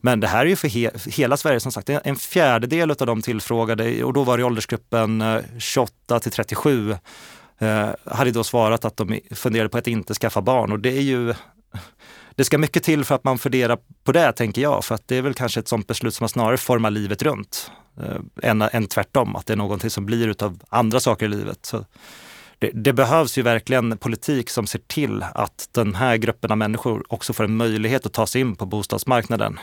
Men 0.00 0.20
det 0.20 0.26
här 0.26 0.40
är 0.40 0.50
ju 0.50 0.56
för 0.56 0.68
he 0.68 0.90
hela 1.06 1.36
Sverige 1.36 1.60
som 1.60 1.72
sagt. 1.72 1.88
En 1.88 2.16
fjärdedel 2.16 2.90
av 2.90 3.06
de 3.06 3.22
tillfrågade, 3.22 4.04
och 4.04 4.12
då 4.12 4.24
var 4.24 4.38
det 4.38 4.44
åldersgruppen 4.44 5.20
eh, 5.20 5.40
28 5.58 6.20
till 6.20 6.32
37, 6.32 6.96
eh, 7.58 7.88
hade 8.04 8.30
då 8.30 8.44
svarat 8.44 8.84
att 8.84 8.96
de 8.96 9.20
funderade 9.30 9.68
på 9.68 9.78
att 9.78 9.86
inte 9.86 10.14
skaffa 10.14 10.42
barn. 10.42 10.72
Och 10.72 10.80
det 10.80 10.96
är 10.96 11.02
ju 11.02 11.34
det 12.36 12.44
ska 12.44 12.58
mycket 12.58 12.82
till 12.82 13.04
för 13.04 13.14
att 13.14 13.24
man 13.24 13.38
funderar 13.38 13.78
på 14.04 14.12
det, 14.12 14.32
tänker 14.32 14.62
jag. 14.62 14.84
För 14.84 14.94
att 14.94 15.08
det 15.08 15.16
är 15.16 15.22
väl 15.22 15.34
kanske 15.34 15.60
ett 15.60 15.68
sånt 15.68 15.86
beslut 15.86 16.14
som 16.14 16.24
man 16.24 16.28
snarare 16.28 16.56
formar 16.56 16.90
livet 16.90 17.22
runt 17.22 17.70
eh, 18.00 18.50
än, 18.50 18.62
än 18.62 18.86
tvärtom, 18.86 19.36
att 19.36 19.46
det 19.46 19.52
är 19.52 19.56
någonting 19.56 19.90
som 19.90 20.06
blir 20.06 20.28
utav 20.28 20.62
andra 20.68 21.00
saker 21.00 21.26
i 21.26 21.28
livet. 21.28 21.66
Så 21.66 21.84
det, 22.58 22.70
det, 22.74 22.92
behövs 22.92 23.38
ju 23.38 23.42
verkligen 23.42 23.98
politik 23.98 24.50
som 24.50 24.66
ser 24.66 24.80
till 24.86 25.24
att 25.34 25.68
den 25.72 25.94
här 25.94 26.16
gruppen 26.16 26.50
av 26.50 26.58
människor 26.58 27.04
också 27.08 27.32
får 27.32 27.44
en 27.44 27.56
möjlighet 27.56 28.06
att 28.06 28.12
ta 28.12 28.26
sig 28.26 28.40
in 28.40 28.56
på 28.56 28.66
bostadsmarknaden. 28.66 29.58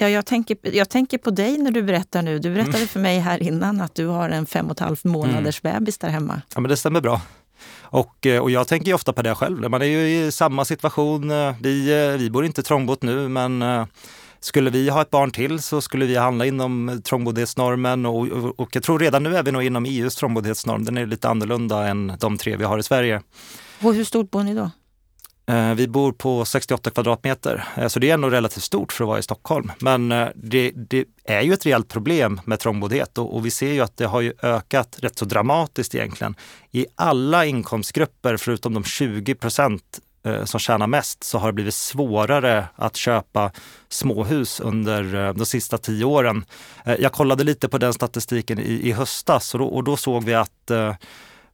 Ja, 0.00 0.08
jag, 0.08 0.26
tänker, 0.26 0.56
jag 0.62 0.88
tänker 0.90 1.18
på 1.18 1.30
dig 1.30 1.58
när 1.58 1.70
du 1.70 1.82
berättar 1.82 2.22
nu. 2.22 2.38
Du 2.38 2.50
berättade 2.50 2.76
mm. 2.76 2.88
för 2.88 3.00
mig 3.00 3.18
här 3.18 3.42
innan 3.42 3.80
att 3.80 3.94
du 3.94 4.06
har 4.06 4.30
en 4.30 4.46
fem 4.46 4.66
och 4.66 4.72
ett 4.72 4.80
halvt 4.80 5.04
månaders 5.04 5.60
mm. 5.64 5.74
bebis 5.74 5.98
där 5.98 6.08
hemma. 6.08 6.42
Ja, 6.54 6.60
men 6.60 6.68
det 6.68 6.76
stämmer 6.76 7.00
bra. 7.00 7.20
Och, 7.82 8.26
eh, 8.26 8.42
och 8.42 8.50
jag 8.50 8.68
tänker 8.68 8.86
ju 8.86 8.94
ofta 8.94 9.12
på 9.12 9.22
det 9.22 9.34
själv. 9.34 9.70
Man 9.70 9.82
är 9.82 9.86
ju 9.86 10.26
i 10.26 10.32
samma 10.32 10.64
situation. 10.64 11.30
Eh, 11.30 11.54
vi, 11.60 12.04
eh, 12.06 12.18
vi 12.18 12.30
bor 12.30 12.44
inte 12.44 12.62
trångbott 12.62 13.02
nu, 13.02 13.28
men 13.28 13.64
skulle 14.40 14.70
vi 14.70 14.88
ha 14.88 15.02
ett 15.02 15.10
barn 15.10 15.30
till 15.30 15.62
så 15.62 15.80
skulle 15.80 16.06
vi 16.06 16.16
handla 16.16 16.46
inom 16.46 17.00
trångboddhetsnormen 17.04 18.06
och, 18.06 18.28
och, 18.28 18.60
och 18.60 18.68
jag 18.76 18.82
tror 18.82 18.98
redan 18.98 19.22
nu 19.22 19.36
är 19.36 19.42
vi 19.42 19.52
nog 19.52 19.62
inom 19.62 19.84
EUs 19.84 20.16
trångboddhetsnorm. 20.16 20.84
Den 20.84 20.96
är 20.96 21.06
lite 21.06 21.28
annorlunda 21.28 21.88
än 21.88 22.12
de 22.20 22.38
tre 22.38 22.56
vi 22.56 22.64
har 22.64 22.78
i 22.78 22.82
Sverige. 22.82 23.22
Och 23.82 23.94
hur 23.94 24.04
stort 24.04 24.30
bor 24.30 24.42
ni 24.42 24.54
då? 24.54 24.70
Eh, 25.48 25.74
vi 25.74 25.88
bor 25.88 26.12
på 26.12 26.44
68 26.44 26.90
kvadratmeter, 26.90 27.64
eh, 27.76 27.88
så 27.88 27.98
det 27.98 28.10
är 28.10 28.14
ändå 28.14 28.30
relativt 28.30 28.62
stort 28.62 28.92
för 28.92 29.04
att 29.04 29.08
vara 29.08 29.18
i 29.18 29.22
Stockholm. 29.22 29.72
Men 29.78 30.12
eh, 30.12 30.28
det, 30.34 30.70
det 30.70 31.04
är 31.24 31.42
ju 31.42 31.52
ett 31.52 31.66
reellt 31.66 31.88
problem 31.88 32.40
med 32.44 32.60
trångboddhet 32.60 33.18
och, 33.18 33.36
och, 33.36 33.46
vi 33.46 33.50
ser 33.50 33.72
ju 33.72 33.80
att 33.80 33.96
det 33.96 34.06
har 34.06 34.20
ju 34.20 34.32
ökat 34.42 34.96
rätt 35.00 35.18
så 35.18 35.24
dramatiskt 35.24 35.94
egentligen. 35.94 36.34
I 36.70 36.86
alla 36.94 37.44
inkomstgrupper, 37.44 38.36
förutom 38.36 38.74
de 38.74 38.84
20 38.84 39.34
procent 39.34 40.00
som 40.44 40.60
tjänar 40.60 40.86
mest, 40.86 41.24
så 41.24 41.38
har 41.38 41.48
det 41.48 41.52
blivit 41.52 41.74
svårare 41.74 42.64
att 42.74 42.96
köpa 42.96 43.50
småhus 43.88 44.60
under 44.60 45.32
de 45.32 45.46
sista 45.46 45.78
tio 45.78 46.04
åren. 46.04 46.44
Jag 46.98 47.12
kollade 47.12 47.44
lite 47.44 47.68
på 47.68 47.78
den 47.78 47.92
statistiken 47.92 48.58
i, 48.58 48.88
i 48.88 48.92
höstas 48.92 49.54
och 49.54 49.60
då, 49.60 49.66
och 49.66 49.84
då 49.84 49.96
såg 49.96 50.24
vi 50.24 50.34
att 50.34 50.70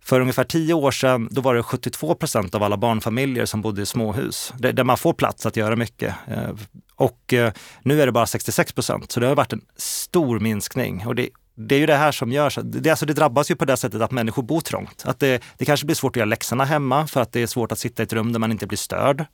för 0.05 0.21
ungefär 0.21 0.45
tio 0.45 0.75
år 0.75 0.91
sedan 0.91 1.29
då 1.31 1.41
var 1.41 1.55
det 1.55 1.63
72 1.63 2.15
procent 2.15 2.55
av 2.55 2.63
alla 2.63 2.77
barnfamiljer 2.77 3.47
som 3.47 3.63
bodde 3.63 3.83
i 3.83 3.87
småhus, 3.87 4.53
där 4.59 4.85
man 4.85 4.97
får 4.97 5.13
plats 5.13 5.47
att 5.47 5.57
göra 5.57 5.77
mycket. 5.77 6.15
Eh, 6.29 6.51
och 6.97 7.33
eh, 7.33 7.53
nu 7.83 8.03
är 8.03 8.07
det 8.07 8.13
bara 8.13 8.27
66 8.27 8.73
procent, 8.73 9.13
så 9.13 9.21
det 9.21 9.27
har 9.27 9.35
varit 9.35 9.53
en 9.53 9.65
stor 9.77 10.41
minskning. 10.41 11.07
Och 11.07 11.15
det, 11.15 11.29
det 11.55 11.75
är 11.75 11.79
ju 11.79 11.87
det 11.87 11.97
här 11.97 12.13
som 12.13 12.33
görs. 12.33 12.59
Det, 12.63 12.91
alltså 12.91 13.07
det 13.07 13.13
drabbas 13.13 13.51
ju 13.51 13.57
på 13.57 13.65
det 13.65 13.77
sättet 13.77 14.03
att 14.03 14.11
människor 14.11 14.43
bor 14.43 14.61
trångt. 14.61 15.03
Att 15.07 15.21
det, 15.21 15.43
det 15.59 15.65
kanske 15.65 15.87
blir 15.87 15.97
svårt 15.97 16.13
att 16.13 16.17
göra 16.17 16.29
läxorna 16.29 16.65
hemma 16.65 17.07
för 17.07 17.21
att 17.21 17.33
det 17.33 17.43
är 17.43 17.47
svårt 17.47 17.73
att 17.73 17.79
sitta 17.79 18.03
i 18.03 18.05
ett 18.05 18.13
rum 18.13 18.33
där 18.33 18.41
man 18.41 18.53
inte 18.53 18.67
blir 18.67 18.79
störd. 18.79 19.25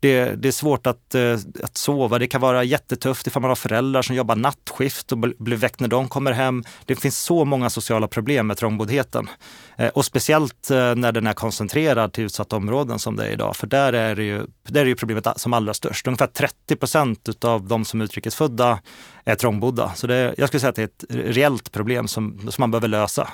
Det, 0.00 0.42
det, 0.42 0.48
är 0.48 0.52
svårt 0.52 0.86
att, 0.86 1.14
eh, 1.14 1.38
att 1.62 1.76
sova. 1.76 2.18
Det 2.18 2.26
kan 2.26 2.40
vara 2.40 2.64
jättetufft 2.64 3.26
ifall 3.26 3.42
man 3.42 3.48
har 3.48 3.56
föräldrar 3.56 4.02
som 4.02 4.16
jobbar 4.16 4.36
nattskift 4.36 5.12
och 5.12 5.18
blir 5.18 5.56
väckt 5.56 5.80
när 5.80 5.88
de 5.88 6.08
kommer 6.08 6.32
hem. 6.32 6.64
Det 6.84 6.96
finns 6.96 7.18
så 7.18 7.44
många 7.44 7.70
sociala 7.70 8.08
problem 8.08 8.46
med 8.46 8.56
trångboddheten. 8.56 9.28
Eh, 9.76 9.88
och 9.88 10.04
speciellt 10.04 10.70
eh, 10.70 10.94
när 10.94 11.12
den 11.12 11.26
är 11.26 11.32
koncentrerad 11.32 12.12
till 12.12 12.24
utsatta 12.24 12.56
områden 12.56 12.98
som 12.98 13.16
det 13.16 13.26
är 13.26 13.30
idag. 13.30 13.56
För 13.56 13.66
där 13.66 13.92
är 13.92 14.16
det 14.16 14.24
ju, 14.24 14.46
där 14.68 14.80
är 14.80 14.86
ju 14.86 14.96
problemet 14.96 15.26
som 15.36 15.52
allra 15.52 15.74
störst. 15.74 16.06
Ungefär 16.06 16.26
30 16.26 16.76
procent 16.76 17.44
av 17.44 17.68
de 17.68 17.84
som 17.84 18.00
är 18.00 18.04
utrikesfödda 18.04 18.78
är 19.24 19.34
trångbodda. 19.34 19.94
Så 19.94 20.06
det, 20.06 20.34
jag 20.38 20.48
skulle 20.48 20.60
säga 20.60 20.70
att 20.70 20.76
det 20.76 20.82
är 20.82 20.86
ett 20.86 21.04
reellt 21.08 21.72
problem 21.72 22.08
som, 22.08 22.50
som 22.50 22.62
man 22.62 22.70
behöver 22.70 22.88
lösa. 22.88 23.28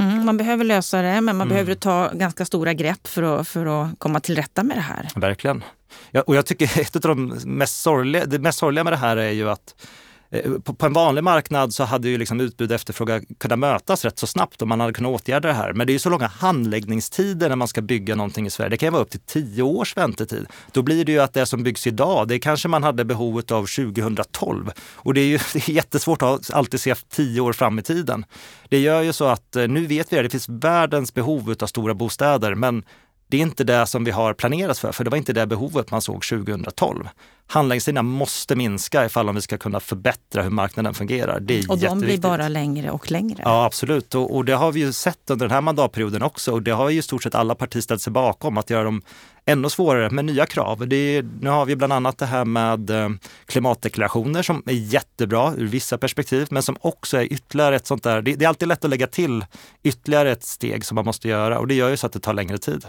Mm, 0.00 0.24
man 0.24 0.36
behöver 0.36 0.64
lösa 0.64 1.02
det, 1.02 1.20
men 1.20 1.24
man 1.24 1.34
mm. 1.34 1.48
behöver 1.48 1.74
ta 1.74 2.10
ganska 2.12 2.44
stora 2.44 2.74
grepp 2.74 3.06
för 3.06 3.22
att, 3.22 3.48
för 3.48 3.66
att 3.66 3.98
komma 3.98 4.20
till 4.20 4.36
rätta 4.36 4.62
med 4.62 4.76
det 4.76 4.80
här. 4.80 5.08
Verkligen. 5.16 5.62
Ja, 6.10 6.22
och 6.22 6.36
jag 6.36 6.46
tycker 6.46 6.80
ett 6.80 6.96
av 6.96 7.02
de 7.02 7.26
mest 7.44 7.80
sorgliga, 7.80 8.26
det 8.26 8.38
mest 8.38 8.58
sorgliga 8.58 8.84
med 8.84 8.92
det 8.92 8.96
här 8.96 9.16
är 9.16 9.30
ju 9.30 9.50
att 9.50 9.74
eh, 10.30 10.52
på, 10.52 10.86
en 10.86 10.92
vanlig 10.92 11.24
marknad 11.24 11.74
så 11.74 11.84
hade 11.84 12.08
ju 12.08 12.18
liksom 12.18 12.40
utbud 12.40 12.70
och 12.70 12.74
efterfrågan 12.74 13.24
kunnat 13.38 13.58
mötas 13.58 14.04
rätt 14.04 14.18
så 14.18 14.26
snabbt 14.26 14.62
om 14.62 14.68
man 14.68 14.80
hade 14.80 14.92
kunnat 14.92 15.12
åtgärda 15.12 15.48
det 15.48 15.54
här. 15.54 15.72
Men 15.72 15.86
det 15.86 15.90
är 15.90 15.94
ju 15.94 15.98
så 15.98 16.10
långa 16.10 16.26
handläggningstider 16.26 17.48
när 17.48 17.56
man 17.56 17.68
ska 17.68 17.82
bygga 17.82 18.14
någonting 18.14 18.46
i 18.46 18.50
Sverige. 18.50 18.70
Det 18.70 18.76
kan 18.76 18.92
vara 18.92 19.02
upp 19.02 19.10
till 19.10 19.20
tio 19.20 19.62
års 19.62 19.96
väntetid. 19.96 20.46
Då 20.72 20.82
blir 20.82 21.04
det 21.04 21.12
ju 21.12 21.20
att 21.20 21.34
det 21.34 21.46
som 21.46 21.62
byggs 21.62 21.86
idag, 21.86 22.28
det 22.28 22.38
kanske 22.38 22.68
man 22.68 22.82
hade 22.82 23.04
behovet 23.04 23.50
av 23.50 23.66
2012. 23.66 24.70
Och 24.94 25.14
det 25.14 25.20
är 25.20 25.26
ju 25.26 25.38
det 25.52 25.68
är 25.68 25.72
jättesvårt 25.72 26.22
att 26.22 26.50
alltid 26.50 26.80
se 26.80 26.94
tio 26.94 27.40
år 27.40 27.52
fram 27.52 27.78
i 27.78 27.82
tiden. 27.82 28.24
Det 28.68 28.78
gör 28.78 29.02
ju 29.02 29.12
så 29.12 29.24
att 29.24 29.56
eh, 29.56 29.68
nu 29.68 29.86
vet 29.86 30.12
vi 30.12 30.18
att 30.18 30.24
det 30.24 30.30
finns 30.30 30.48
världens 30.48 31.14
behov 31.14 31.54
av 31.60 31.66
stora 31.66 31.94
bostäder, 31.94 32.54
men 32.54 32.84
det 33.30 33.36
är 33.36 33.40
inte 33.42 33.64
det 33.64 33.86
som 33.86 34.04
vi 34.04 34.10
har 34.10 34.34
planerat 34.34 34.78
för, 34.78 34.92
för 34.92 35.04
det 35.04 35.10
var 35.10 35.18
inte 35.18 35.32
det 35.32 35.46
behovet 35.46 35.90
man 35.90 36.02
såg 36.02 36.22
2012. 36.24 37.08
Handläggningstiderna 37.46 38.02
måste 38.02 38.56
minska 38.56 39.04
ifall 39.06 39.28
om 39.28 39.34
vi 39.34 39.40
ska 39.40 39.58
kunna 39.58 39.80
förbättra 39.80 40.42
hur 40.42 40.50
marknaden 40.50 40.94
fungerar. 40.94 41.40
Det 41.40 41.58
är 41.58 41.70
och 41.70 41.78
de 41.78 42.00
blir 42.00 42.18
bara 42.18 42.48
längre 42.48 42.90
och 42.90 43.10
längre. 43.10 43.42
Ja, 43.44 43.64
absolut. 43.64 44.14
Och, 44.14 44.36
och, 44.36 44.44
det 44.44 44.52
har 44.52 44.72
vi 44.72 44.80
ju 44.80 44.92
sett 44.92 45.30
under 45.30 45.46
den 45.46 45.54
här 45.54 45.60
mandatperioden 45.60 46.22
också. 46.22 46.52
Och 46.52 46.62
det 46.62 46.70
har 46.70 46.90
ju 46.90 46.98
i 46.98 47.02
stort 47.02 47.22
sett 47.22 47.34
alla 47.34 47.54
partier 47.54 47.82
ställt 47.82 48.02
sig 48.02 48.12
bakom, 48.12 48.58
att 48.58 48.70
göra 48.70 48.84
dem 48.84 49.02
ännu 49.44 49.70
svårare 49.70 50.10
med 50.10 50.24
nya 50.24 50.46
krav. 50.46 50.82
Är, 50.82 51.22
nu 51.40 51.50
har 51.50 51.66
vi 51.66 51.76
bland 51.76 51.92
annat 51.92 52.18
det 52.18 52.26
här 52.26 52.44
med 52.44 52.90
eh, 52.90 53.08
klimatdeklarationer 53.46 54.42
som 54.42 54.62
är 54.66 54.72
jättebra 54.72 55.54
ur 55.56 55.66
vissa 55.66 55.98
perspektiv, 55.98 56.46
men 56.50 56.62
som 56.62 56.76
också 56.80 57.18
är 57.18 57.32
ytterligare 57.32 57.76
ett 57.76 57.86
sånt 57.86 58.02
där, 58.02 58.22
det, 58.22 58.34
det 58.34 58.44
är 58.44 58.48
alltid 58.48 58.68
lätt 58.68 58.84
att 58.84 58.90
lägga 58.90 59.06
till 59.06 59.44
ytterligare 59.82 60.32
ett 60.32 60.44
steg 60.44 60.84
som 60.84 60.94
man 60.94 61.04
måste 61.04 61.28
göra 61.28 61.58
och 61.58 61.66
det 61.66 61.74
gör 61.74 61.88
ju 61.88 61.96
så 61.96 62.06
att 62.06 62.12
det 62.12 62.20
tar 62.20 62.34
längre 62.34 62.58
tid. 62.58 62.84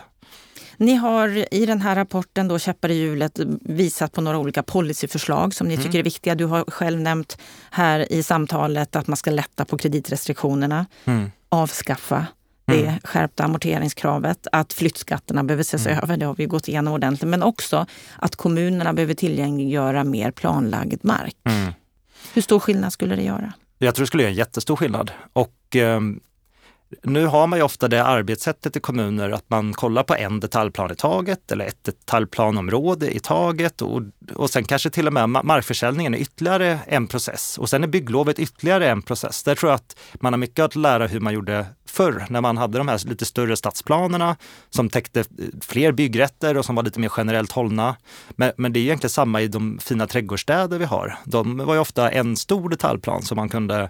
Ni 0.81 0.95
har 0.95 1.53
i 1.53 1.65
den 1.65 1.81
här 1.81 1.95
rapporten 1.95 2.47
då 2.47 2.59
Käppar 2.59 2.91
i 2.91 2.93
hjulet 2.93 3.39
visat 3.61 4.11
på 4.11 4.21
några 4.21 4.37
olika 4.37 4.63
policyförslag 4.63 5.53
som 5.53 5.67
ni 5.67 5.73
mm. 5.73 5.85
tycker 5.85 5.99
är 5.99 6.03
viktiga. 6.03 6.35
Du 6.35 6.45
har 6.45 6.63
själv 6.63 6.99
nämnt 6.99 7.37
här 7.71 8.11
i 8.11 8.23
samtalet 8.23 8.95
att 8.95 9.07
man 9.07 9.17
ska 9.17 9.31
lätta 9.31 9.65
på 9.65 9.77
kreditrestriktionerna, 9.77 10.85
mm. 11.05 11.31
avskaffa 11.49 12.25
det 12.65 12.87
mm. 12.87 12.99
skärpta 13.03 13.43
amorteringskravet, 13.43 14.47
att 14.51 14.73
flyttskatterna 14.73 15.43
behöver 15.43 15.61
ses 15.61 15.85
mm. 15.85 15.99
över, 16.03 16.17
det 16.17 16.25
har 16.25 16.35
vi 16.35 16.45
gått 16.45 16.67
igenom 16.67 16.93
ordentligt, 16.93 17.29
men 17.29 17.43
också 17.43 17.85
att 18.15 18.35
kommunerna 18.35 18.93
behöver 18.93 19.13
tillgängliggöra 19.13 20.03
mer 20.03 20.31
planlagd 20.31 21.05
mark. 21.05 21.35
Mm. 21.43 21.73
Hur 22.33 22.41
stor 22.41 22.59
skillnad 22.59 22.93
skulle 22.93 23.15
det 23.15 23.23
göra? 23.23 23.53
Jag 23.77 23.95
tror 23.95 24.03
det 24.03 24.07
skulle 24.07 24.23
göra 24.23 24.31
en 24.31 24.37
jättestor 24.37 24.75
skillnad. 24.75 25.11
Och 25.33 25.75
eh, 25.75 25.99
nu 27.03 27.25
har 27.25 27.47
man 27.47 27.59
ju 27.59 27.63
ofta 27.63 27.87
det 27.87 28.03
arbetssättet 28.03 28.75
i 28.75 28.79
kommuner 28.79 29.29
att 29.29 29.49
man 29.49 29.73
kollar 29.73 30.03
på 30.03 30.15
en 30.15 30.39
detaljplan 30.39 30.91
i 30.91 30.95
taget 30.95 31.51
eller 31.51 31.65
ett 31.65 31.83
detaljplanområde 31.83 33.15
i 33.15 33.19
taget 33.19 33.81
och, 33.81 34.01
och 34.33 34.49
sen 34.49 34.63
kanske 34.63 34.89
till 34.89 35.07
och 35.07 35.13
med 35.13 35.29
markförsäljningen 35.29 36.13
är 36.13 36.17
ytterligare 36.17 36.79
en 36.87 37.07
process 37.07 37.57
och 37.57 37.69
sen 37.69 37.83
är 37.83 37.87
bygglovet 37.87 38.39
ytterligare 38.39 38.89
en 38.89 39.01
process. 39.01 39.43
Där 39.43 39.55
tror 39.55 39.69
jag 39.69 39.75
att 39.75 39.95
man 40.13 40.33
har 40.33 40.37
mycket 40.37 40.65
att 40.65 40.75
lära 40.75 41.07
hur 41.07 41.19
man 41.19 41.33
gjorde 41.33 41.65
förr 41.91 42.25
när 42.29 42.41
man 42.41 42.57
hade 42.57 42.77
de 42.77 42.87
här 42.87 43.07
lite 43.07 43.25
större 43.25 43.57
stadsplanerna 43.57 44.35
som 44.69 44.89
täckte 44.89 45.19
eh, 45.19 45.25
fler 45.61 45.91
byggrätter 45.91 46.57
och 46.57 46.65
som 46.65 46.75
var 46.75 46.83
lite 46.83 46.99
mer 46.99 47.11
generellt 47.17 47.51
hållna. 47.51 47.95
Men, 48.29 48.51
men 48.57 48.73
det 48.73 48.79
är 48.79 48.81
egentligen 48.81 49.09
samma 49.09 49.41
i 49.41 49.47
de 49.47 49.79
fina 49.81 50.07
trädgårdsstäder 50.07 50.79
vi 50.79 50.85
har. 50.85 51.17
De 51.23 51.57
var 51.57 51.73
ju 51.73 51.79
ofta 51.79 52.11
en 52.11 52.35
stor 52.35 52.69
detaljplan 52.69 53.21
som 53.21 53.35
man 53.35 53.49
kunde 53.49 53.89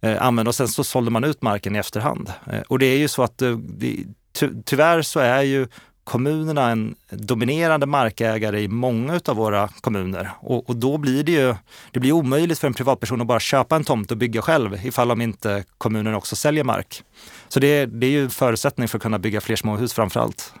eh, 0.00 0.22
använda 0.22 0.48
och 0.48 0.54
sen 0.54 0.68
så 0.68 0.84
sålde 0.84 1.10
man 1.10 1.24
ut 1.24 1.42
marken 1.42 1.76
i 1.76 1.78
efterhand. 1.78 2.32
Eh, 2.46 2.60
och 2.60 2.78
det 2.78 2.86
är 2.86 2.98
ju 2.98 3.08
så 3.08 3.22
att 3.22 3.42
eh, 3.42 3.50
det, 3.58 3.96
ty, 4.32 4.48
tyvärr 4.64 5.02
så 5.02 5.20
är 5.20 5.42
ju 5.42 5.66
kommunerna 6.06 6.70
en 6.70 6.94
dominerande 7.10 7.86
markägare 7.86 8.60
i 8.60 8.68
många 8.68 9.20
av 9.24 9.36
våra 9.36 9.68
kommuner. 9.68 10.30
Och, 10.40 10.70
och, 10.70 10.76
då 10.76 10.98
blir 10.98 11.24
det 11.24 11.32
ju 11.32 11.54
det 11.90 12.00
blir 12.00 12.12
omöjligt 12.12 12.58
för 12.58 12.66
en 12.66 12.74
privatperson 12.74 13.20
att 13.20 13.26
bara 13.26 13.40
köpa 13.40 13.76
en 13.76 13.84
tomt 13.84 14.10
och 14.10 14.16
bygga 14.16 14.42
själv 14.42 14.86
ifall 14.86 15.10
om 15.10 15.20
inte 15.20 15.64
kommunen 15.78 16.14
också 16.14 16.36
säljer 16.36 16.64
mark. 16.64 17.02
Så 17.48 17.60
det, 17.60 17.86
det 17.86 18.06
är 18.06 18.10
ju 18.10 18.28
förutsättning 18.28 18.88
för 18.88 18.98
att 18.98 19.02
kunna 19.02 19.18
bygga 19.18 19.40
fler 19.40 19.56
småhus 19.56 19.92
framför 19.92 20.20
allt. 20.20 20.54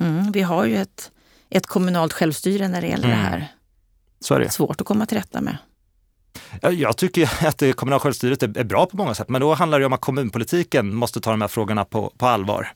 Mm, 0.00 0.32
vi 0.32 0.42
har 0.42 0.64
ju 0.64 0.76
ett, 0.76 1.10
ett 1.50 1.66
kommunalt 1.66 2.12
självstyre 2.12 2.68
när 2.68 2.80
det 2.80 2.86
gäller 2.86 3.08
mm. 3.08 3.18
det 3.18 3.24
här. 3.24 3.48
Så 4.20 4.34
är 4.34 4.40
det. 4.40 4.50
Svårt 4.50 4.80
att 4.80 4.86
komma 4.86 5.06
till 5.06 5.18
rätta 5.18 5.40
med. 5.40 5.56
Jag 6.60 6.96
tycker 6.96 7.46
att 7.46 7.58
det 7.58 7.72
kommunala 7.72 8.00
självstyret 8.00 8.42
är 8.42 8.64
bra 8.64 8.86
på 8.86 8.96
många 8.96 9.14
sätt, 9.14 9.28
men 9.28 9.40
då 9.40 9.54
handlar 9.54 9.80
det 9.80 9.86
om 9.86 9.92
att 9.92 10.00
kommunpolitiken 10.00 10.94
måste 10.94 11.20
ta 11.20 11.30
de 11.30 11.40
här 11.40 11.48
frågorna 11.48 11.84
på, 11.84 12.12
på 12.18 12.26
allvar. 12.26 12.72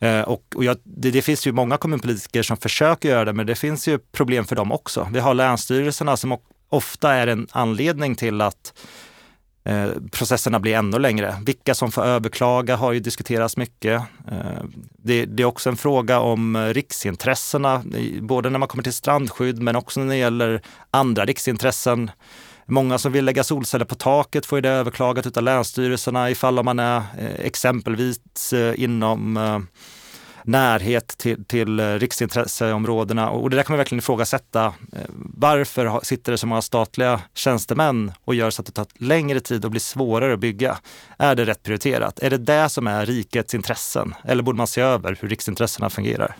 Eh, 0.00 0.20
och, 0.20 0.42
och 0.54 0.64
jag, 0.64 0.76
det, 0.84 1.10
det, 1.10 1.22
finns 1.22 1.46
ju 1.46 1.52
många 1.52 1.76
kommunpolitiker 1.76 2.42
som 2.42 2.56
försöker 2.56 3.08
göra 3.08 3.24
det, 3.24 3.32
men 3.32 3.46
det 3.46 3.54
finns 3.54 3.88
ju 3.88 3.98
problem 3.98 4.44
för 4.44 4.56
dem 4.56 4.72
också. 4.72 5.08
Vi 5.12 5.20
har 5.20 5.34
länsstyrelserna 5.34 6.16
som 6.16 6.38
ofta 6.68 7.12
är 7.12 7.26
en 7.26 7.46
anledning 7.50 8.14
till 8.14 8.40
att 8.40 8.74
eh, 9.64 9.88
processerna 10.12 10.60
blir 10.60 10.74
ännu 10.74 10.98
längre. 10.98 11.36
Vilka 11.46 11.74
som 11.74 11.92
får 11.92 12.04
överklaga 12.04 12.76
har 12.76 12.92
ju 12.92 13.00
diskuterats 13.00 13.56
mycket. 13.56 14.02
Eh, 14.30 14.64
det, 14.98 15.24
det, 15.24 15.42
är 15.42 15.46
också 15.46 15.70
en 15.70 15.76
fråga 15.76 16.20
om 16.20 16.56
riksintressena, 16.56 17.82
både 18.20 18.50
när 18.50 18.58
man 18.58 18.68
kommer 18.68 18.84
till 18.84 18.92
strandskydd 18.92 19.62
men 19.62 19.76
också 19.76 20.00
när 20.00 20.08
det 20.08 20.16
gäller 20.16 20.62
andra 20.90 21.24
riksintressen. 21.24 22.10
Många 22.66 22.98
som 22.98 23.12
vill 23.12 23.24
lägga 23.24 23.44
solceller 23.44 23.84
på 23.84 23.94
taket 23.94 24.46
får 24.46 24.60
det 24.60 24.68
överklagat 24.68 25.36
av 25.36 25.42
länsstyrelserna 25.42 26.30
ifall 26.30 26.62
man 26.62 26.78
är 26.78 26.96
eh, 26.96 27.34
exempelvis 27.38 28.52
eh, 28.52 28.80
inom 28.80 29.36
eh, 29.36 29.58
närhet 30.44 31.08
till, 31.18 31.44
till 31.44 31.98
riksintresseområdena. 31.98 33.30
Och 33.30 33.50
det 33.50 33.56
där 33.56 33.62
kan 33.62 33.72
man 33.72 33.78
verkligen 33.78 33.98
ifrågasätta. 33.98 34.74
Varför 35.36 36.00
sitter 36.04 36.32
det 36.32 36.38
så 36.38 36.46
många 36.46 36.62
statliga 36.62 37.20
tjänstemän 37.34 38.12
och 38.24 38.34
gör 38.34 38.50
så 38.50 38.62
att 38.62 38.66
det 38.66 38.72
tar 38.72 38.86
längre 38.94 39.40
tid 39.40 39.64
och 39.64 39.70
blir 39.70 39.80
svårare 39.80 40.34
att 40.34 40.40
bygga? 40.40 40.78
Är 41.18 41.34
det 41.34 41.44
rätt 41.44 41.62
prioriterat? 41.62 42.18
Är 42.18 42.30
det 42.30 42.38
det 42.38 42.68
som 42.68 42.86
är 42.86 43.06
rikets 43.06 43.54
intressen? 43.54 44.14
Eller 44.24 44.42
borde 44.42 44.56
man 44.56 44.66
se 44.66 44.80
över 44.80 45.18
hur 45.20 45.28
riksintressena 45.28 45.90
fungerar? 45.90 46.36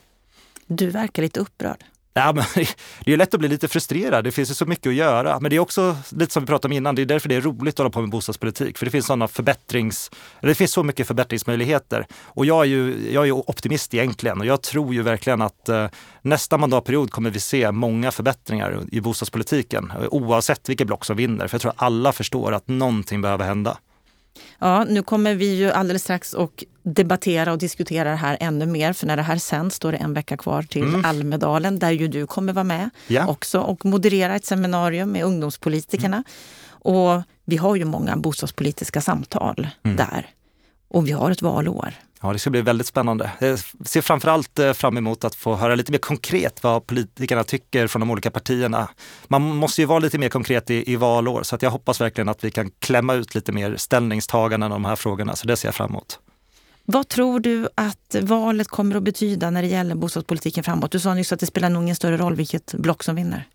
Du 0.67 0.91
verkar 0.91 1.23
lite 1.23 1.41
upprörd. 1.41 1.85
Ja, 2.16 2.33
men 2.33 2.44
det 3.05 3.12
är 3.12 3.16
lätt 3.16 3.35
att 3.35 3.40
bli 3.40 3.48
lite 3.48 3.68
frustrerad. 3.68 4.24
Det 4.24 4.33
finns 4.33 4.50
ju 4.50 4.55
så 4.55 4.66
mycket 4.66 4.87
att 4.87 4.94
göra. 4.94 5.40
Men 5.40 5.50
det 5.50 5.57
är 5.57 5.61
också 5.61 5.96
lite 6.09 6.33
som 6.33 6.42
vi 6.42 6.46
pratade 6.46 6.72
om 6.72 6.77
innan. 6.77 6.94
Det 6.94 7.03
är 7.03 7.07
därför 7.07 7.29
det 7.29 7.35
är 7.35 7.40
roligt 7.40 7.74
att 7.74 7.79
hålla 7.79 7.90
på 7.90 8.00
med 8.00 8.11
bostadspolitik. 8.11 8.79
För 8.79 8.85
det 8.85 8.90
finns 8.90 9.07
sådana 9.07 9.29
förbättrings... 9.29 10.11
Det 10.40 10.55
finns 10.55 10.72
så 10.72 10.83
mycket 10.83 11.07
förbättringsmöjligheter. 11.07 12.07
Och 12.24 12.46
jag 12.46 12.61
är 12.61 12.68
ju, 12.68 13.12
jag 13.12 13.29
är 13.29 13.33
optimist 13.33 13.94
egentligen 13.94 14.40
och 14.40 14.46
jag 14.46 14.62
tror 14.62 14.94
ju 14.94 15.03
verkligen 15.03 15.42
att 15.42 15.68
eh, 15.68 15.87
nästa 16.22 16.59
mandatperiod 16.59 17.11
kommer 17.11 17.31
vi 17.31 17.40
se 17.40 17.72
många 17.72 18.11
förbättringar 18.11 18.81
i 18.92 19.00
bostadspolitiken. 19.00 19.92
Eh, 20.00 20.07
oavsett 20.11 20.68
vilket 20.68 20.87
block 20.87 21.05
som 21.05 21.16
vinner. 21.16 21.48
För 21.48 21.55
jag 21.55 21.62
tror 21.62 21.72
alla 21.77 22.12
förstår 22.12 22.53
att 22.53 22.68
någonting 22.68 23.22
behöver 23.22 23.44
hända. 23.44 23.79
Ja, 24.59 24.85
nu 24.85 25.03
kommer 25.03 25.35
vi 25.35 25.55
ju 25.55 25.70
alldeles 25.70 26.03
strax 26.03 26.35
och 26.35 26.64
debattera 26.83 27.53
och 27.53 27.59
diskutera 27.59 28.11
det 28.11 28.16
här 28.16 28.37
ännu 28.40 28.66
mer. 28.66 28.92
För 28.92 29.07
när 29.07 29.16
det 29.16 29.23
här 29.23 29.38
sänds 29.38 29.77
står 29.77 29.92
det 29.92 29.99
en 29.99 30.14
vecka 30.14 30.37
kvar 30.37 30.62
till 30.62 30.83
mm. 30.83 31.05
Almedalen 31.05 31.79
där 31.79 31.90
ju 31.90 32.09
du 32.09 32.27
kommer 32.27 32.53
vara 32.53 32.64
med 32.64 32.90
ja. 33.07 33.27
också 33.27 33.61
och 33.61 33.85
moderera 33.85 34.37
ett 34.37 34.47
seminarium 34.47 35.12
med 35.12 35.25
ungdomspolitikerna. 35.25 36.16
Mm. 36.16 36.25
Och 36.68 37.23
vi 37.44 37.57
har 37.57 37.77
ju 37.77 37.85
många 37.85 38.16
bostadspolitiska 38.16 39.01
samtal 39.01 39.68
mm. 39.83 39.97
där. 39.97 40.27
Och 40.88 41.09
vi 41.09 41.12
har 41.12 41.31
ett 41.31 41.42
valår. 41.42 41.94
Ja, 42.25 42.33
det 42.33 42.39
ska 42.39 42.51
bli 42.51 42.63
väldigt 42.63 42.87
spännande. 42.87 43.31
Jag 43.39 43.59
ser 43.85 44.01
framförallt 44.01 44.59
eh, 44.59 44.73
fram 44.73 44.97
emot 44.97 45.25
att 45.25 45.35
få 45.35 45.55
höra 45.55 45.75
lite 45.75 45.93
mer 45.93 45.99
konkret 45.99 46.63
vad 46.63 46.87
politikerna 46.87 47.45
tycker 47.45 47.87
från 47.87 48.01
de 48.01 48.11
olika 48.11 48.31
partierna. 48.31 48.89
Man 49.29 49.43
måste 49.43 49.81
ju 49.81 49.87
vara 49.87 49.99
lite 49.99 50.19
mer 50.19 50.29
konkret 50.29 50.71
i, 50.71 50.93
i 50.93 50.97
valår, 50.97 51.43
så 51.43 51.55
att 51.55 51.63
jag 51.63 51.71
hoppas 51.71 52.01
verkligen 52.01 52.29
att 52.29 52.45
vi 52.45 52.51
kan 52.51 52.71
klämma 52.79 53.15
ut 53.15 53.35
lite 53.35 53.53
mer 53.53 53.77
ställningstaganden 53.77 54.73
om 54.73 54.83
de 54.83 54.89
här 54.89 54.97
frågorna. 54.97 55.37
Så 55.37 55.47
det 55.47 55.57
ser 55.57 55.69
jag 55.69 55.75
fram 55.75 55.91
emot. 55.91 56.19
Vad 56.85 57.09
tror 57.09 57.41
du 57.41 57.69
att 57.75 58.17
valet 58.23 58.69
kommer 58.69 58.97
att 58.97 59.03
betyda 59.03 59.51
när 59.51 59.63
det 59.63 59.69
gäller 59.69 59.95
bostadspolitiken 59.95 60.65
framåt? 60.65 60.93
Du 60.93 61.01
sa 61.01 61.15
nyss 61.15 61.33
att 61.33 61.41
det 61.41 61.47
spelar 61.47 61.71
nog 61.71 61.83
ingen 61.83 61.97
större 61.97 62.17
roll 62.17 62.35
vilket 62.35 62.75
block 62.75 63.05
som 63.05 63.17
vinner. 63.17 63.49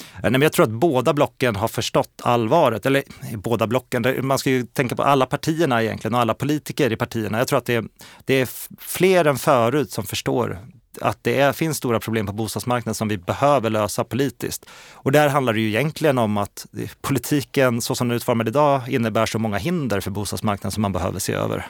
Eh, 0.00 0.22
nej, 0.22 0.30
men 0.30 0.42
jag 0.42 0.52
tror 0.52 0.64
att 0.64 0.70
båda 0.70 1.14
blocken 1.14 1.56
har 1.56 1.68
förstått 1.68 2.20
allvaret. 2.22 2.86
Eller 2.86 3.02
båda 3.36 3.66
blocken, 3.66 4.26
man 4.26 4.38
ska 4.38 4.50
ju 4.50 4.66
tänka 4.66 4.96
på 4.96 5.02
alla 5.02 5.26
partierna 5.26 5.82
egentligen 5.82 6.14
och 6.14 6.20
alla 6.20 6.34
politiker 6.34 6.92
i 6.92 6.96
partierna. 6.96 7.38
Jag 7.38 7.48
tror 7.48 7.58
att 7.58 7.66
det 7.66 7.74
är, 7.74 7.84
det 8.24 8.34
är 8.34 8.48
fler 8.80 9.24
än 9.24 9.38
förut 9.38 9.92
som 9.92 10.04
förstår 10.04 10.58
att 11.00 11.18
det 11.22 11.40
är, 11.40 11.52
finns 11.52 11.76
stora 11.76 12.00
problem 12.00 12.26
på 12.26 12.32
bostadsmarknaden 12.32 12.94
som 12.94 13.08
vi 13.08 13.18
behöver 13.18 13.70
lösa 13.70 14.04
politiskt. 14.04 14.66
Och 14.92 15.12
där 15.12 15.28
handlar 15.28 15.52
det 15.52 15.60
ju 15.60 15.68
egentligen 15.68 16.18
om 16.18 16.36
att 16.36 16.66
politiken 17.00 17.80
så 17.80 17.94
som 17.94 18.08
den 18.08 18.12
är 18.12 18.16
utformad 18.16 18.48
idag 18.48 18.88
innebär 18.88 19.26
så 19.26 19.38
många 19.38 19.58
hinder 19.58 20.00
för 20.00 20.10
bostadsmarknaden 20.10 20.72
som 20.72 20.82
man 20.82 20.92
behöver 20.92 21.18
se 21.18 21.32
över. 21.32 21.66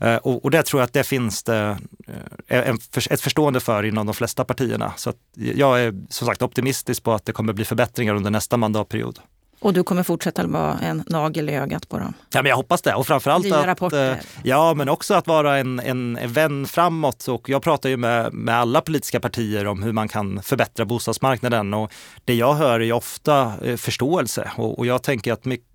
Eh, 0.00 0.16
och, 0.16 0.44
och 0.44 0.50
det 0.50 0.62
tror 0.62 0.80
jag 0.80 0.86
att 0.86 0.92
det 0.92 1.04
finns 1.04 1.42
det 1.42 1.78
eh, 2.48 2.68
en, 2.68 2.78
ett 3.10 3.20
förstående 3.20 3.60
för 3.60 3.82
inom 3.82 4.06
de 4.06 4.14
flesta 4.14 4.44
partierna. 4.44 4.92
Så 4.96 5.12
jag 5.34 5.80
är 5.80 5.94
som 6.08 6.26
sagt 6.26 6.42
optimistisk 6.42 7.02
på 7.02 7.12
att 7.12 7.24
det 7.24 7.32
kommer 7.32 7.52
bli 7.52 7.64
förbättringar 7.64 8.14
under 8.14 8.30
nästa 8.30 8.56
mandatperiod. 8.56 9.18
Och 9.60 9.72
du 9.72 9.82
kommer 9.82 10.02
fortsätta 10.02 10.46
vara 10.46 10.78
en 10.78 11.04
nagel 11.06 11.50
i 11.50 11.54
ögat 11.54 11.88
på 11.88 11.98
dem? 11.98 12.14
Ja, 12.30 12.42
men 12.42 12.48
jag 12.48 12.56
hoppas 12.56 12.82
det. 12.82 12.94
Och 12.94 13.06
framförallt 13.06 13.44
Nya 13.44 13.58
att, 13.58 13.66
rapporter. 13.66 14.10
Eh, 14.10 14.16
ja, 14.44 14.74
men 14.74 14.88
också 14.88 15.14
att 15.14 15.26
vara 15.26 15.58
en, 15.58 15.80
en 15.80 16.18
vän 16.26 16.66
framåt. 16.66 17.28
Och 17.28 17.48
jag 17.48 17.62
pratar 17.62 17.88
ju 17.88 17.96
med, 17.96 18.32
med 18.32 18.54
alla 18.54 18.80
politiska 18.80 19.20
partier 19.20 19.66
om 19.66 19.82
hur 19.82 19.92
man 19.92 20.08
kan 20.08 20.42
förbättra 20.42 20.84
bostadsmarknaden. 20.84 21.74
Och 21.74 21.92
det 22.24 22.34
jag 22.34 22.54
hör 22.54 22.80
är 22.80 22.92
ofta 22.92 23.52
eh, 23.62 23.76
förståelse. 23.76 24.50
Och, 24.56 24.78
och 24.78 24.86
jag 24.86 25.02
tänker 25.02 25.32
att 25.32 25.44
mycket, 25.44 25.66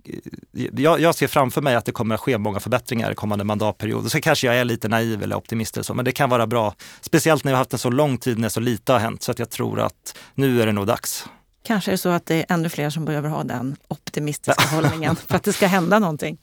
jag, 0.52 1.00
jag, 1.00 1.16
ser 1.16 1.28
framför 1.28 1.62
mig 1.62 1.76
att 1.76 1.86
det 1.86 1.92
kommer 1.92 2.16
att 2.16 2.22
ske 2.22 2.38
många 2.38 2.60
förbättringar 2.60 3.12
i 3.12 3.16
kommande 3.16 3.44
mandatperiod. 3.44 4.12
Så 4.12 4.22
kanske 4.22 4.48
jag 4.48 4.56
är 4.56 4.66
lite 4.66 4.88
naiv 4.88 5.24
eller 5.24 5.36
optimist 5.36 5.78
eller 5.78 5.84
så, 5.84 5.94
men 5.94 6.06
det 6.06 6.12
kan 6.12 6.30
vara 6.30 6.48
bra. 6.48 6.74
Speciellt 7.02 7.44
när 7.44 7.52
vi 7.52 7.54
har 7.54 7.60
haft 7.60 7.74
en 7.74 7.80
så 7.80 7.90
lång 7.90 8.18
tid 8.18 8.40
när 8.40 8.50
så 8.50 8.60
lite 8.60 8.92
har 8.92 9.00
hänt. 9.00 9.24
Så 9.24 9.32
att 9.32 9.40
jag 9.40 9.50
tror 9.50 9.80
att 9.80 10.18
nu 10.34 10.62
är 10.62 10.66
det 10.66 10.72
nog 10.72 10.88
dags. 10.88 11.26
Kanske 11.66 11.92
är 11.92 11.94
det 11.94 11.98
så 11.98 12.10
att 12.10 12.26
det 12.26 12.36
är 12.36 12.46
ännu 12.54 12.70
fler 12.70 12.90
som 12.90 13.06
behöver 13.06 13.30
ha 13.30 13.44
den 13.44 13.76
optimistiska 13.88 14.76
hållningen 14.76 15.16
för 15.16 15.36
att 15.36 15.44
det 15.44 15.54
ska 15.54 15.68
hända 15.68 16.00
någonting. 16.00 16.38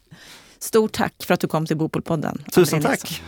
Stort 0.58 0.92
tack 0.92 1.14
för 1.26 1.34
att 1.34 1.40
du 1.40 1.48
kom 1.48 1.66
till 1.66 1.76
Bopolpodden. 1.76 2.44
Tusen 2.52 2.82
tack. 2.82 3.22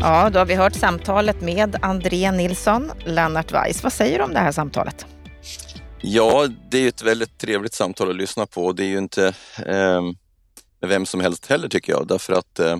Ja, 0.00 0.30
då 0.30 0.38
har 0.38 0.46
vi 0.46 0.54
hört 0.54 0.74
samtalet 0.74 1.40
med 1.40 1.76
André 1.82 2.30
Nilsson, 2.32 2.90
Lennart 3.04 3.52
Weiss. 3.52 3.82
Vad 3.82 3.92
säger 3.92 4.18
du 4.18 4.24
om 4.24 4.32
det 4.32 4.40
här 4.40 4.52
samtalet? 4.52 5.06
Ja, 6.02 6.48
det 6.70 6.78
är 6.78 6.88
ett 6.88 7.02
väldigt 7.02 7.38
trevligt 7.38 7.74
samtal 7.74 8.10
att 8.10 8.16
lyssna 8.16 8.46
på. 8.46 8.72
Det 8.72 8.84
är 8.84 8.88
ju 8.88 8.98
inte 8.98 9.26
eh, 9.66 10.02
med 10.80 10.90
vem 10.90 11.06
som 11.06 11.20
helst 11.20 11.46
heller 11.46 11.68
tycker 11.68 11.92
jag. 11.92 12.06
Därför 12.06 12.32
att 12.32 12.58
eh, 12.58 12.78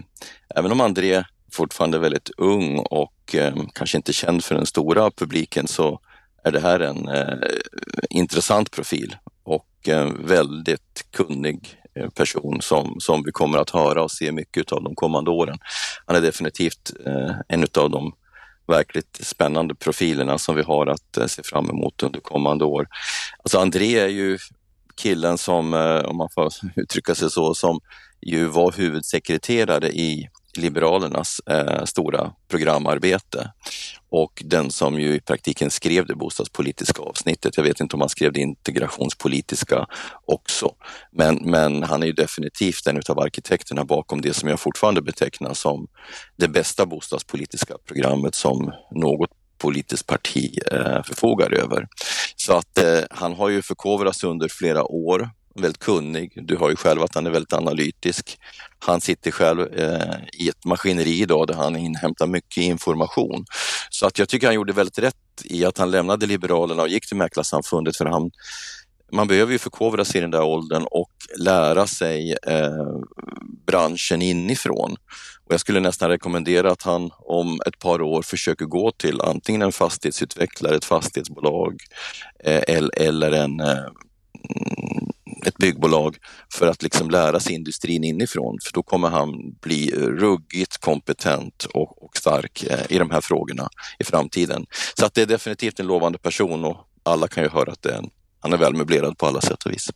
även 0.54 0.72
om 0.72 0.80
André 0.80 1.24
fortfarande 1.52 1.96
är 1.96 2.00
väldigt 2.00 2.30
ung 2.36 2.78
och 2.78 3.34
eh, 3.34 3.54
kanske 3.72 3.96
inte 3.96 4.12
känd 4.12 4.44
för 4.44 4.54
den 4.54 4.66
stora 4.66 5.10
publiken 5.10 5.68
så 5.68 6.00
är 6.44 6.52
det 6.52 6.60
här 6.60 6.80
en 6.80 7.08
eh, 7.08 7.38
intressant 8.10 8.70
profil 8.70 9.16
och 9.42 9.88
en 9.88 10.26
väldigt 10.26 11.06
kunnig 11.10 11.80
eh, 11.94 12.08
person 12.08 12.60
som, 12.60 12.96
som 13.00 13.22
vi 13.22 13.32
kommer 13.32 13.58
att 13.58 13.70
höra 13.70 14.02
och 14.02 14.10
se 14.10 14.32
mycket 14.32 14.72
av 14.72 14.82
de 14.82 14.94
kommande 14.94 15.30
åren. 15.30 15.58
Han 16.06 16.16
är 16.16 16.20
definitivt 16.20 16.92
eh, 17.06 17.34
en 17.48 17.66
av 17.78 17.90
de 17.90 18.12
verkligt 18.66 19.18
spännande 19.22 19.74
profilerna 19.74 20.38
som 20.38 20.56
vi 20.56 20.62
har 20.62 20.86
att 20.86 21.16
eh, 21.16 21.26
se 21.26 21.42
fram 21.42 21.70
emot 21.70 22.02
under 22.02 22.20
kommande 22.20 22.64
år. 22.64 22.88
Alltså 23.38 23.58
André 23.58 23.98
är 23.98 24.08
ju 24.08 24.38
killen 25.00 25.38
som, 25.38 25.74
eh, 25.74 26.04
om 26.04 26.16
man 26.16 26.28
får 26.34 26.52
uttrycka 26.76 27.14
sig 27.14 27.30
så, 27.30 27.54
som 27.54 27.80
ju 28.26 28.46
var 28.46 28.72
huvudsekreterare 28.72 29.88
i 29.88 30.28
Liberalernas 30.56 31.40
eh, 31.46 31.84
stora 31.84 32.32
programarbete 32.48 33.52
och 34.10 34.42
den 34.44 34.70
som 34.70 35.00
ju 35.00 35.14
i 35.14 35.20
praktiken 35.20 35.70
skrev 35.70 36.06
det 36.06 36.14
bostadspolitiska 36.14 37.02
avsnittet. 37.02 37.56
Jag 37.56 37.64
vet 37.64 37.80
inte 37.80 37.96
om 37.96 38.00
han 38.00 38.08
skrev 38.08 38.32
det 38.32 38.40
integrationspolitiska 38.40 39.86
också. 40.24 40.74
Men, 41.12 41.34
men 41.36 41.82
han 41.82 42.02
är 42.02 42.06
ju 42.06 42.12
definitivt 42.12 42.86
en 42.86 43.02
av 43.08 43.18
arkitekterna 43.18 43.84
bakom 43.84 44.20
det 44.20 44.34
som 44.34 44.48
jag 44.48 44.60
fortfarande 44.60 45.02
betecknar 45.02 45.54
som 45.54 45.86
det 46.36 46.48
bästa 46.48 46.86
bostadspolitiska 46.86 47.74
programmet 47.86 48.34
som 48.34 48.72
något 48.90 49.30
politiskt 49.61 50.06
parti 50.06 50.58
eh, 50.72 51.02
förfogar 51.02 51.52
över. 51.52 51.88
Så 52.36 52.52
att 52.52 52.78
eh, 52.78 53.00
han 53.11 53.32
har 53.32 53.48
ju 53.48 53.62
förkovrats 53.62 54.24
under 54.24 54.48
flera 54.48 54.84
år 54.84 55.30
väldigt 55.54 55.78
kunnig. 55.78 56.32
Du 56.46 56.56
har 56.56 56.70
ju 56.70 56.76
själv 56.76 57.02
att 57.02 57.14
han 57.14 57.26
är 57.26 57.30
väldigt 57.30 57.52
analytisk. 57.52 58.38
Han 58.78 59.00
sitter 59.00 59.30
själv 59.30 59.61
eh, 59.61 60.16
i 60.38 60.48
ett 60.48 60.64
maskineri 60.64 61.20
idag 61.20 61.46
där 61.46 61.54
han 61.54 61.76
inhämtar 61.76 62.26
mycket 62.26 62.62
information. 62.62 63.44
Så 63.90 64.06
att 64.06 64.18
jag 64.18 64.28
tycker 64.28 64.46
han 64.46 64.54
gjorde 64.54 64.72
väldigt 64.72 64.98
rätt 64.98 65.16
i 65.44 65.64
att 65.64 65.78
han 65.78 65.90
lämnade 65.90 66.26
Liberalerna 66.26 66.82
och 66.82 66.88
gick 66.88 67.08
till 67.08 67.16
Mäklarsamfundet 67.16 67.96
för 67.96 68.06
han 68.06 68.30
man 69.12 69.28
behöver 69.28 69.52
ju 69.52 69.58
förkovra 69.58 70.04
sig 70.04 70.18
i 70.18 70.20
den 70.20 70.30
där 70.30 70.42
åldern 70.42 70.86
och 70.90 71.11
lära 71.38 71.86
sig 71.86 72.36
eh, 72.42 72.98
branschen 73.66 74.22
inifrån. 74.22 74.96
Och 75.46 75.52
jag 75.52 75.61
skulle 75.61 75.80
nästan 75.80 76.11
rekommendera 76.11 76.72
att 76.72 76.82
han 76.82 77.11
om 77.18 77.61
ett 77.66 77.78
par 77.78 78.02
år 78.02 78.22
försöker 78.22 78.64
gå 78.64 78.90
till 78.90 79.20
antingen 79.20 79.62
en 79.62 79.72
fastighetsutvecklare, 79.72 80.76
ett 80.76 80.84
fastighetsbolag 80.84 81.76
eh, 82.44 82.62
eller 82.96 83.32
en 83.32 83.61
eh, 83.61 83.70
mm, 83.70 85.11
ett 85.46 85.56
byggbolag 85.56 86.16
för 86.52 86.66
att 86.66 86.82
liksom 86.82 87.11
lära 87.11 87.40
sig 87.40 87.54
industrin 87.54 88.04
inifrån. 88.04 88.58
För 88.64 88.72
då 88.72 88.82
kommer 88.82 89.08
han 89.08 89.52
bli 89.61 89.90
ruggigt 89.96 90.78
kompetent 90.78 91.64
och, 91.64 92.04
och 92.04 92.16
stark 92.16 92.62
eh, 92.62 92.96
i 92.96 92.98
de 92.98 93.11
här 93.11 93.20
frågorna 93.20 93.68
i 93.98 94.04
framtiden. 94.04 94.66
Så 94.98 95.06
att 95.06 95.14
det 95.14 95.22
är 95.22 95.26
definitivt 95.26 95.80
en 95.80 95.86
lovande 95.86 96.18
person 96.18 96.64
och 96.64 96.76
alla 97.02 97.28
kan 97.28 97.42
ju 97.42 97.48
höra 97.50 97.72
att 97.72 97.82
det 97.82 97.90
är 97.90 97.98
en, 97.98 98.11
han 98.41 98.53
är 98.53 98.57
väl 98.57 98.74
möblerad 98.74 99.18
på 99.18 99.26
alla 99.26 99.41
sätt 99.41 99.64
och 99.64 99.72
vis. 99.72 99.91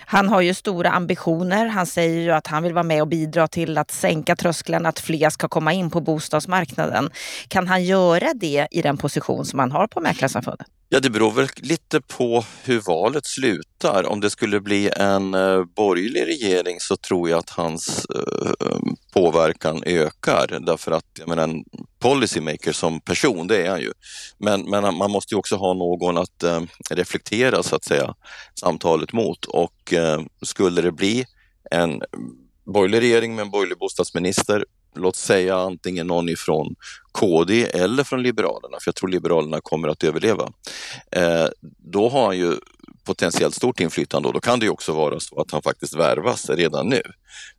Han 0.00 0.28
har 0.28 0.40
ju 0.40 0.54
stora 0.54 0.90
ambitioner. 0.90 1.66
Han 1.66 1.86
säger 1.86 2.20
ju 2.20 2.30
att 2.30 2.46
han 2.46 2.62
vill 2.62 2.72
vara 2.72 2.82
med 2.82 3.02
och 3.02 3.08
bidra 3.08 3.48
till 3.48 3.78
att 3.78 3.90
sänka 3.90 4.36
trösklarna, 4.36 4.88
att 4.88 5.00
fler 5.00 5.30
ska 5.30 5.48
komma 5.48 5.72
in 5.72 5.90
på 5.90 6.00
bostadsmarknaden. 6.00 7.10
Kan 7.48 7.66
han 7.66 7.84
göra 7.84 8.34
det 8.34 8.68
i 8.70 8.82
den 8.82 8.96
position 8.96 9.44
som 9.44 9.58
han 9.58 9.72
har 9.72 9.86
på 9.86 10.00
Mäklarsamfundet? 10.00 10.66
Ja, 10.90 11.00
det 11.00 11.10
beror 11.10 11.32
väl 11.32 11.48
lite 11.56 12.00
på 12.00 12.44
hur 12.64 12.80
valet 12.80 13.26
slutar. 13.26 14.06
Om 14.06 14.20
det 14.20 14.30
skulle 14.30 14.60
bli 14.60 14.90
en 14.96 15.34
eh, 15.34 15.64
borgerlig 15.64 16.26
regering 16.26 16.76
så 16.80 16.96
tror 16.96 17.30
jag 17.30 17.38
att 17.38 17.50
hans 17.50 18.06
eh, 18.14 18.66
eh, 18.66 18.78
påverkan 19.12 19.82
ökar 19.86 20.58
därför 20.60 20.92
att 20.92 21.04
jag 21.18 21.28
menar, 21.28 21.42
en 21.42 21.64
policymaker 21.98 22.72
som 22.72 23.00
person, 23.00 23.46
det 23.46 23.66
är 23.66 23.70
han 23.70 23.80
ju. 23.80 23.92
Men, 24.38 24.70
men 24.70 24.94
man 24.94 25.10
måste 25.10 25.34
ju 25.34 25.38
också 25.38 25.56
ha 25.56 25.74
någon 25.74 26.18
att 26.18 26.44
reflektera 26.90 27.62
så 27.62 27.76
att 27.76 27.84
säga 27.84 28.14
samtalet 28.60 29.12
mot 29.12 29.44
och 29.44 29.94
skulle 30.42 30.82
det 30.82 30.92
bli 30.92 31.24
en 31.70 32.02
borgerlig 32.66 33.00
regering 33.00 33.34
med 33.34 33.42
en 33.42 33.50
borgerlig 33.50 33.78
bostadsminister 33.78 34.64
låt 34.98 35.16
säga 35.16 35.56
antingen 35.56 36.06
någon 36.06 36.28
ifrån 36.28 36.74
KD 37.12 37.64
eller 37.64 38.04
från 38.04 38.22
Liberalerna, 38.22 38.76
för 38.80 38.88
jag 38.88 38.94
tror 38.94 39.08
Liberalerna 39.08 39.60
kommer 39.60 39.88
att 39.88 40.04
överleva. 40.04 40.52
Eh, 41.12 41.46
då 41.78 42.08
har 42.08 42.26
han 42.26 42.38
ju 42.38 42.56
potentiellt 43.04 43.54
stort 43.54 43.80
inflytande 43.80 44.28
och 44.28 44.34
då 44.34 44.40
kan 44.40 44.58
det 44.58 44.66
ju 44.66 44.70
också 44.70 44.92
vara 44.92 45.20
så 45.20 45.40
att 45.40 45.50
han 45.50 45.62
faktiskt 45.62 45.94
värvas 45.94 46.50
redan 46.50 46.88
nu. 46.88 47.02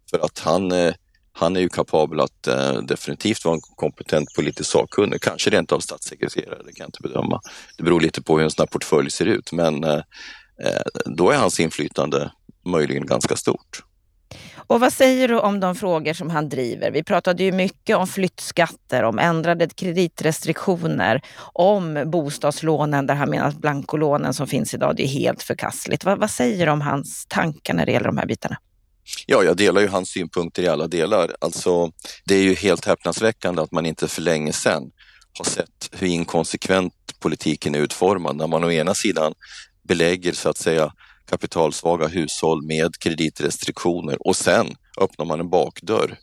För 0.10 0.20
att 0.20 0.40
han, 0.40 0.72
eh, 0.72 0.94
han 1.32 1.56
är 1.56 1.60
ju 1.60 1.70
kapabel 1.70 2.20
att 2.20 2.48
eh, 2.48 2.74
definitivt 2.74 3.46
vara 3.46 3.56
en 3.56 3.62
kompetent 3.62 4.36
politisk 4.36 4.70
sakkunnig, 4.70 5.22
kanske 5.22 5.50
rent 5.50 5.72
av 5.72 5.80
statssekreterare, 5.80 6.58
det 6.66 6.74
kan 6.74 6.84
jag 6.84 6.88
inte 6.88 7.02
bedöma. 7.02 7.42
Det 7.78 7.84
beror 7.84 8.02
lite 8.02 8.22
på 8.22 8.38
hur 8.38 8.44
en 8.44 8.52
sån 8.52 8.64
här 8.64 8.68
portfölj 8.68 9.12
ser 9.12 9.26
ut, 9.26 9.52
men 9.52 9.84
eh, 9.84 10.02
eh 10.64 10.82
då 11.06 11.30
är 11.30 11.38
hans 11.38 11.60
inflytande 11.60 12.32
möjligen 12.66 13.06
ganska 13.06 13.36
stort. 13.36 13.84
Och 14.70 14.80
vad 14.80 14.94
säger 14.94 15.28
du 15.28 15.40
om 15.40 15.60
de 15.60 15.76
frågor 15.76 16.14
som 16.14 16.30
han 16.30 16.50
driver? 16.50 16.92
Vi 16.92 17.04
pratade 17.04 17.44
ju 17.44 17.52
mycket 17.52 17.98
om 17.98 18.08
flyttskatter, 18.08 19.04
om 19.04 19.20
ändrade 19.20 19.70
kreditrestriktioner, 19.70 21.22
om 21.54 22.04
bostadslånen 22.06 23.08
där 23.08 23.16
han 23.16 23.30
menar 23.30 23.48
att 23.48 23.58
blankolånen 23.58 24.34
som 24.34 24.48
finns 24.48 24.74
idag, 24.74 24.96
det 24.96 25.04
är 25.04 25.08
helt 25.08 25.44
förkastligt. 25.44 26.04
Vad, 26.04 26.20
vad 26.20 26.30
säger 26.30 26.66
du 26.66 26.72
om 26.72 26.82
hans 26.82 27.26
tankar 27.30 27.74
när 27.74 27.86
det 27.86 27.92
gäller 27.92 28.06
de 28.06 28.18
här 28.18 28.26
bitarna? 28.26 28.58
Ja, 29.26 29.44
jag 29.44 29.58
delar 29.58 29.82
ju 29.82 29.88
hans 29.88 30.10
synpunkter 30.10 30.64
i 30.64 30.68
alla 30.68 30.88
delar. 30.88 31.36
Alltså, 31.42 31.92
det 32.26 32.36
är 32.36 32.44
ju 32.44 32.54
helt 32.54 32.86
häpnadsväckande 32.86 33.62
att 33.62 33.72
man 33.72 33.86
inte 33.86 34.08
för 34.08 34.22
länge 34.22 34.54
sedan 34.54 34.92
har 35.38 35.46
sett 35.46 35.90
hur 35.92 36.08
inkonsekvent 36.08 36.94
politiken 37.20 37.76
är 37.76 37.80
utformad 37.80 38.36
när 38.36 38.48
man 38.48 38.64
å 38.64 38.72
ena 38.72 38.94
sidan 38.94 39.34
belägger 39.84 40.34
så 40.34 40.50
att 40.50 40.58
säga 40.58 40.94
kapitalsvaga 41.30 42.08
hushåll 42.08 42.66
med 42.66 43.00
kreditrestriktioner 43.00 44.28
och 44.28 44.36
sen 44.36 44.68
öppnar 45.02 45.26
man 45.26 45.40
en 45.40 45.50
bakdörr 45.50 46.18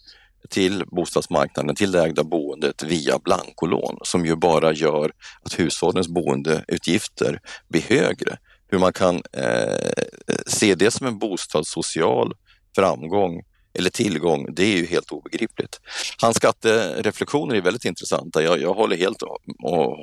till 0.51 0.85
bostadsmarknaden, 0.87 1.77
till 1.77 1.93
det 1.93 2.05
ägda 2.05 2.25
boendet 2.25 2.83
via 2.83 3.19
blankolån 3.19 3.99
som 4.03 4.27
ju 4.27 4.37
bara 4.37 4.73
gör 4.73 5.13
att 5.43 5.59
hushållens 5.59 6.09
boendeutgifter 6.09 7.41
blir 7.69 7.83
högre. 7.83 8.39
Hur 8.69 8.79
man 8.79 8.93
kan 8.93 9.23
eh, 9.33 10.05
se 10.47 10.75
det 10.75 10.91
som 10.91 11.07
en 11.07 11.19
bostadssocial 11.19 12.33
framgång 12.77 13.43
eller 13.79 13.91
tillgång, 13.91 14.47
det 14.55 14.63
är 14.63 14.77
ju 14.77 14.87
helt 14.87 15.11
obegripligt. 15.13 15.81
Hans 16.23 16.37
skattereflektioner 16.37 17.55
är 17.55 17.61
väldigt 17.61 17.85
intressanta. 17.85 18.43
Jag, 18.43 18.61
jag 18.63 18.75
håller 18.75 18.97
helt 18.97 19.23
och, 19.23 19.39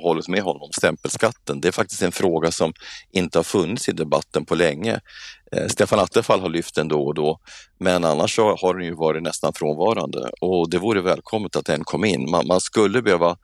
hållet 0.02 0.28
med 0.28 0.42
honom. 0.42 0.68
Stämpelskatten, 0.72 1.60
det 1.60 1.68
är 1.68 1.72
faktiskt 1.72 2.02
en 2.02 2.12
fråga 2.12 2.50
som 2.50 2.72
inte 3.12 3.38
har 3.38 3.44
funnits 3.44 3.88
i 3.88 3.92
debatten 3.92 4.44
på 4.44 4.54
länge. 4.54 5.00
Eh, 5.52 5.66
Stefan 5.66 5.98
Attefall 5.98 6.40
har 6.40 6.48
lyft 6.48 6.74
den 6.74 6.88
då 6.88 7.06
och 7.06 7.14
då, 7.14 7.38
men 7.78 8.04
annars 8.04 8.36
så 8.36 8.56
har 8.56 8.74
den 8.74 8.86
ju 8.86 8.94
varit 8.94 9.22
nästan 9.22 9.52
frånvarande 9.52 10.30
och 10.40 10.70
det 10.70 10.78
vore 10.78 11.00
välkommet 11.00 11.56
att 11.56 11.66
den 11.66 11.84
kom 11.84 12.04
in. 12.04 12.30
Man, 12.30 12.46
man 12.46 12.60
skulle 12.60 13.02
behöva 13.02 13.36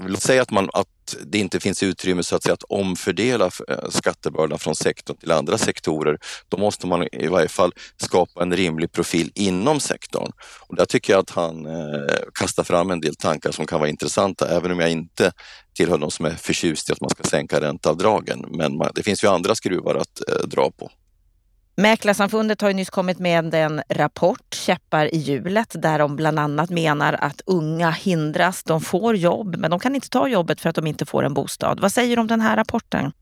Låt 0.00 0.22
säga 0.22 0.42
att, 0.42 0.50
man, 0.50 0.70
att 0.72 1.16
det 1.26 1.38
inte 1.38 1.60
finns 1.60 1.82
utrymme 1.82 2.22
så 2.22 2.36
att, 2.36 2.42
säga, 2.42 2.54
att 2.54 2.62
omfördela 2.62 3.50
eh, 3.68 3.88
skattebördan 3.88 4.58
från 4.58 4.74
sektorn 4.74 5.16
till 5.16 5.32
andra 5.32 5.58
sektorer. 5.58 6.18
Då 6.48 6.56
måste 6.56 6.86
man 6.86 7.08
i 7.12 7.26
varje 7.26 7.48
fall 7.48 7.72
skapa 7.96 8.42
en 8.42 8.56
rimlig 8.56 8.92
profil 8.92 9.32
inom 9.34 9.80
sektorn. 9.80 10.32
Och 10.68 10.76
där 10.76 10.84
tycker 10.84 11.12
jag 11.12 11.20
att 11.20 11.30
han 11.30 11.66
eh, 11.66 12.16
kastar 12.34 12.64
fram 12.64 12.90
en 12.90 13.00
del 13.00 13.16
tankar 13.16 13.52
som 13.52 13.66
kan 13.66 13.80
vara 13.80 13.90
intressanta, 13.90 14.48
även 14.48 14.70
om 14.70 14.80
jag 14.80 14.90
inte 14.90 15.32
tillhör 15.76 15.98
de 15.98 16.10
som 16.10 16.26
är 16.26 16.30
förtjust 16.30 16.90
i 16.90 16.92
att 16.92 17.00
man 17.00 17.10
ska 17.10 17.24
sänka 17.24 17.60
ränteavdragen. 17.60 18.44
Men 18.48 18.76
man, 18.76 18.90
det 18.94 19.02
finns 19.02 19.24
ju 19.24 19.28
andra 19.28 19.54
skruvar 19.54 19.94
att 19.94 20.28
eh, 20.28 20.46
dra 20.46 20.70
på. 20.70 20.90
Mäklarsamfundet 21.76 22.60
har 22.60 22.68
ju 22.68 22.74
nyss 22.74 22.90
kommit 22.90 23.18
med 23.18 23.54
en 23.54 23.82
rapport, 23.88 24.54
Käppar 24.54 25.14
i 25.14 25.18
hjulet, 25.18 25.82
där 25.82 25.98
de 25.98 26.16
bland 26.16 26.38
annat 26.38 26.70
menar 26.70 27.12
att 27.12 27.40
unga 27.46 27.90
hindras. 27.90 28.62
De 28.62 28.80
får 28.80 29.16
jobb, 29.16 29.56
men 29.56 29.70
de 29.70 29.80
kan 29.80 29.94
inte 29.94 30.08
ta 30.08 30.28
jobbet 30.28 30.60
för 30.60 30.68
att 30.68 30.76
de 30.76 30.86
inte 30.86 31.06
får 31.06 31.22
en 31.22 31.34
bostad. 31.34 31.80
Vad 31.80 31.92
säger 31.92 32.16
du 32.16 32.20
om 32.20 32.26
den 32.26 32.40
här 32.40 32.56
rapporten? 32.56 33.12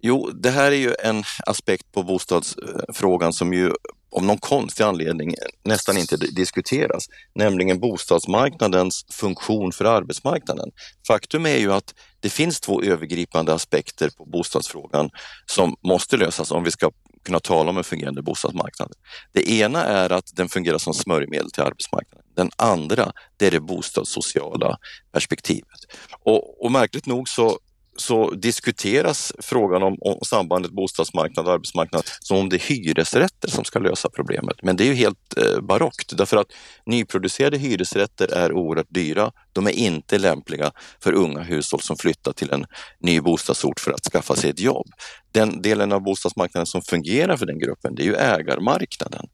Jo, 0.00 0.30
det 0.34 0.50
här 0.50 0.72
är 0.72 0.76
ju 0.76 0.94
en 1.04 1.24
aspekt 1.46 1.92
på 1.92 2.02
bostadsfrågan 2.02 3.32
som 3.32 3.52
ju 3.52 3.72
av 4.16 4.24
någon 4.24 4.38
konstig 4.38 4.84
anledning 4.84 5.34
nästan 5.64 5.96
inte 5.96 6.16
diskuteras, 6.16 7.06
nämligen 7.34 7.80
bostadsmarknadens 7.80 9.06
funktion 9.10 9.72
för 9.72 9.84
arbetsmarknaden. 9.84 10.70
Faktum 11.06 11.46
är 11.46 11.56
ju 11.56 11.72
att 11.72 11.94
det 12.20 12.28
finns 12.28 12.60
två 12.60 12.82
övergripande 12.82 13.54
aspekter 13.54 14.10
på 14.16 14.24
bostadsfrågan 14.24 15.10
som 15.46 15.76
måste 15.82 16.16
lösas 16.16 16.50
om 16.50 16.64
vi 16.64 16.70
ska 16.70 16.90
kunna 17.24 17.40
tala 17.40 17.70
om 17.70 17.76
en 17.76 17.84
fungerande 17.84 18.22
bostadsmarknad. 18.22 18.92
Det 19.32 19.50
ena 19.50 19.84
är 19.84 20.12
att 20.12 20.30
den 20.34 20.48
fungerar 20.48 20.78
som 20.78 20.94
smörjmedel 20.94 21.50
till 21.50 21.62
arbetsmarknaden. 21.62 22.26
Den 22.36 22.50
andra, 22.56 23.12
det 23.36 23.46
är 23.46 23.50
det 23.50 23.60
bostadssociala 23.60 24.76
perspektivet. 25.12 25.80
Och, 26.24 26.64
och 26.64 26.72
märkligt 26.72 27.06
nog 27.06 27.28
så 27.28 27.58
så 27.96 28.30
diskuteras 28.30 29.32
frågan 29.38 29.82
om, 29.82 29.96
om 30.00 30.18
sambandet 30.26 30.72
bostadsmarknad 30.72 31.46
och 31.46 31.52
arbetsmarknad 31.52 32.02
som 32.20 32.36
om 32.36 32.48
det 32.48 32.56
är 32.56 32.68
hyresrätter 32.68 33.48
som 33.50 33.64
ska 33.64 33.78
lösa 33.78 34.08
problemet. 34.08 34.56
Men 34.62 34.76
det 34.76 34.84
är 34.84 34.86
ju 34.86 34.94
helt 34.94 35.36
eh, 35.36 35.60
barockt 35.60 36.16
därför 36.16 36.36
att 36.36 36.52
nyproducerade 36.86 37.58
hyresrätter 37.58 38.32
är 38.32 38.52
oerhört 38.52 38.90
dyra. 38.90 39.32
De 39.52 39.66
är 39.66 39.70
inte 39.70 40.18
lämpliga 40.18 40.70
för 41.02 41.12
unga 41.12 41.42
hushåll 41.42 41.80
som 41.80 41.96
flyttar 41.96 42.32
till 42.32 42.50
en 42.52 42.66
ny 43.00 43.20
bostadsort 43.20 43.80
för 43.80 43.92
att 43.92 44.04
skaffa 44.12 44.36
sig 44.36 44.50
ett 44.50 44.60
jobb. 44.60 44.86
Den 45.32 45.62
delen 45.62 45.92
av 45.92 46.02
bostadsmarknaden 46.02 46.66
som 46.66 46.82
fungerar 46.82 47.36
för 47.36 47.46
den 47.46 47.58
gruppen, 47.58 47.94
det 47.94 48.02
är 48.02 48.06
ju 48.06 48.14
ägarmarknaden. 48.14 49.26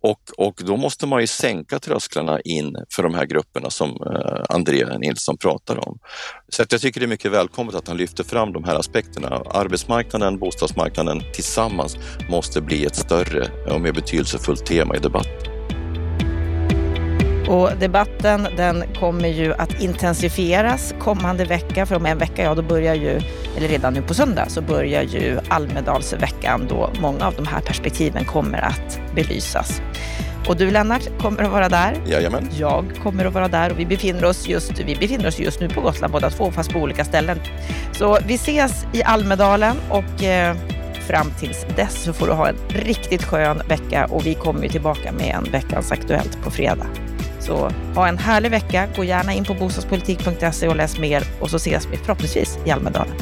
Och, 0.00 0.20
och 0.38 0.60
då 0.64 0.76
måste 0.76 1.06
man 1.06 1.20
ju 1.20 1.26
sänka 1.26 1.78
trösklarna 1.78 2.40
in 2.40 2.76
för 2.94 3.02
de 3.02 3.14
här 3.14 3.26
grupperna 3.26 3.70
som 3.70 3.90
eh, 3.90 4.98
Nilsson 4.98 5.36
pratar 5.36 5.88
om. 5.88 5.98
Så 6.48 6.62
att 6.62 6.72
jag 6.72 6.80
tycker 6.80 7.00
det 7.00 7.06
är 7.06 7.08
mycket 7.08 7.32
välkommet 7.32 7.74
att 7.74 7.88
han 7.88 7.96
lyfter 7.96 8.24
fram 8.24 8.52
de 8.52 8.64
här 8.64 8.74
aspekterna. 8.74 9.28
Arbetsmarknaden, 9.46 10.38
bostadsmarknaden 10.38 11.22
tillsammans 11.34 11.96
måste 12.30 12.60
bli 12.60 12.84
ett 12.84 12.96
större 12.96 13.72
och 13.74 13.80
mer 13.80 13.92
betydelsefullt 13.92 14.66
tema 14.66 14.96
i 14.96 14.98
debatten. 14.98 15.55
Och 17.48 17.70
debatten 17.80 18.48
den 18.56 18.84
kommer 19.00 19.28
ju 19.28 19.54
att 19.54 19.80
intensifieras 19.80 20.94
kommande 20.98 21.44
vecka. 21.44 21.86
För 21.86 21.96
om 21.96 22.06
en 22.06 22.18
vecka, 22.18 22.42
ja 22.42 22.54
då 22.54 22.62
börjar 22.62 22.94
ju, 22.94 23.20
eller 23.56 23.68
redan 23.68 23.94
nu 23.94 24.02
på 24.02 24.14
söndag, 24.14 24.46
så 24.48 24.60
börjar 24.60 25.02
ju 25.02 25.38
Almedalsveckan 25.48 26.66
då 26.68 26.90
många 27.00 27.26
av 27.26 27.34
de 27.34 27.46
här 27.46 27.60
perspektiven 27.60 28.24
kommer 28.24 28.58
att 28.58 29.00
belysas. 29.14 29.80
Och 30.48 30.56
du 30.56 30.70
Lennart 30.70 31.18
kommer 31.18 31.42
att 31.42 31.50
vara 31.50 31.68
där. 31.68 31.96
Jajamän. 32.06 32.48
Jag 32.58 32.84
kommer 33.02 33.24
att 33.24 33.34
vara 33.34 33.48
där 33.48 33.70
och 33.70 33.78
vi 33.78 33.86
befinner 33.86 34.24
oss 34.24 34.48
just, 34.48 34.80
vi 34.80 34.96
befinner 34.96 35.26
oss 35.26 35.38
just 35.38 35.60
nu 35.60 35.68
på 35.68 35.80
Gotland 35.80 36.12
båda 36.12 36.30
två, 36.30 36.50
fast 36.50 36.72
på 36.72 36.78
olika 36.78 37.04
ställen. 37.04 37.38
Så 37.92 38.18
vi 38.26 38.34
ses 38.34 38.86
i 38.92 39.02
Almedalen 39.02 39.76
och 39.90 40.24
eh, 40.24 40.56
fram 41.06 41.30
tills 41.38 41.66
dess 41.76 42.02
så 42.02 42.12
får 42.12 42.26
du 42.26 42.32
ha 42.32 42.48
en 42.48 42.56
riktigt 42.68 43.24
skön 43.24 43.62
vecka 43.68 44.06
och 44.10 44.26
vi 44.26 44.34
kommer 44.34 44.62
ju 44.62 44.68
tillbaka 44.68 45.12
med 45.12 45.34
en 45.34 45.52
Veckans 45.52 45.92
Aktuellt 45.92 46.42
på 46.42 46.50
fredag. 46.50 46.86
Så 47.46 47.70
ha 47.94 48.08
en 48.08 48.18
härlig 48.18 48.50
vecka. 48.50 48.88
Gå 48.96 49.04
gärna 49.04 49.32
in 49.32 49.44
på 49.44 49.54
bostadspolitik.se 49.54 50.68
och 50.68 50.76
läs 50.76 50.98
mer 50.98 51.22
och 51.40 51.50
så 51.50 51.56
ses 51.56 51.88
vi 51.92 51.96
förhoppningsvis 51.96 52.58
i 52.66 52.70
Almedalen. 52.70 53.14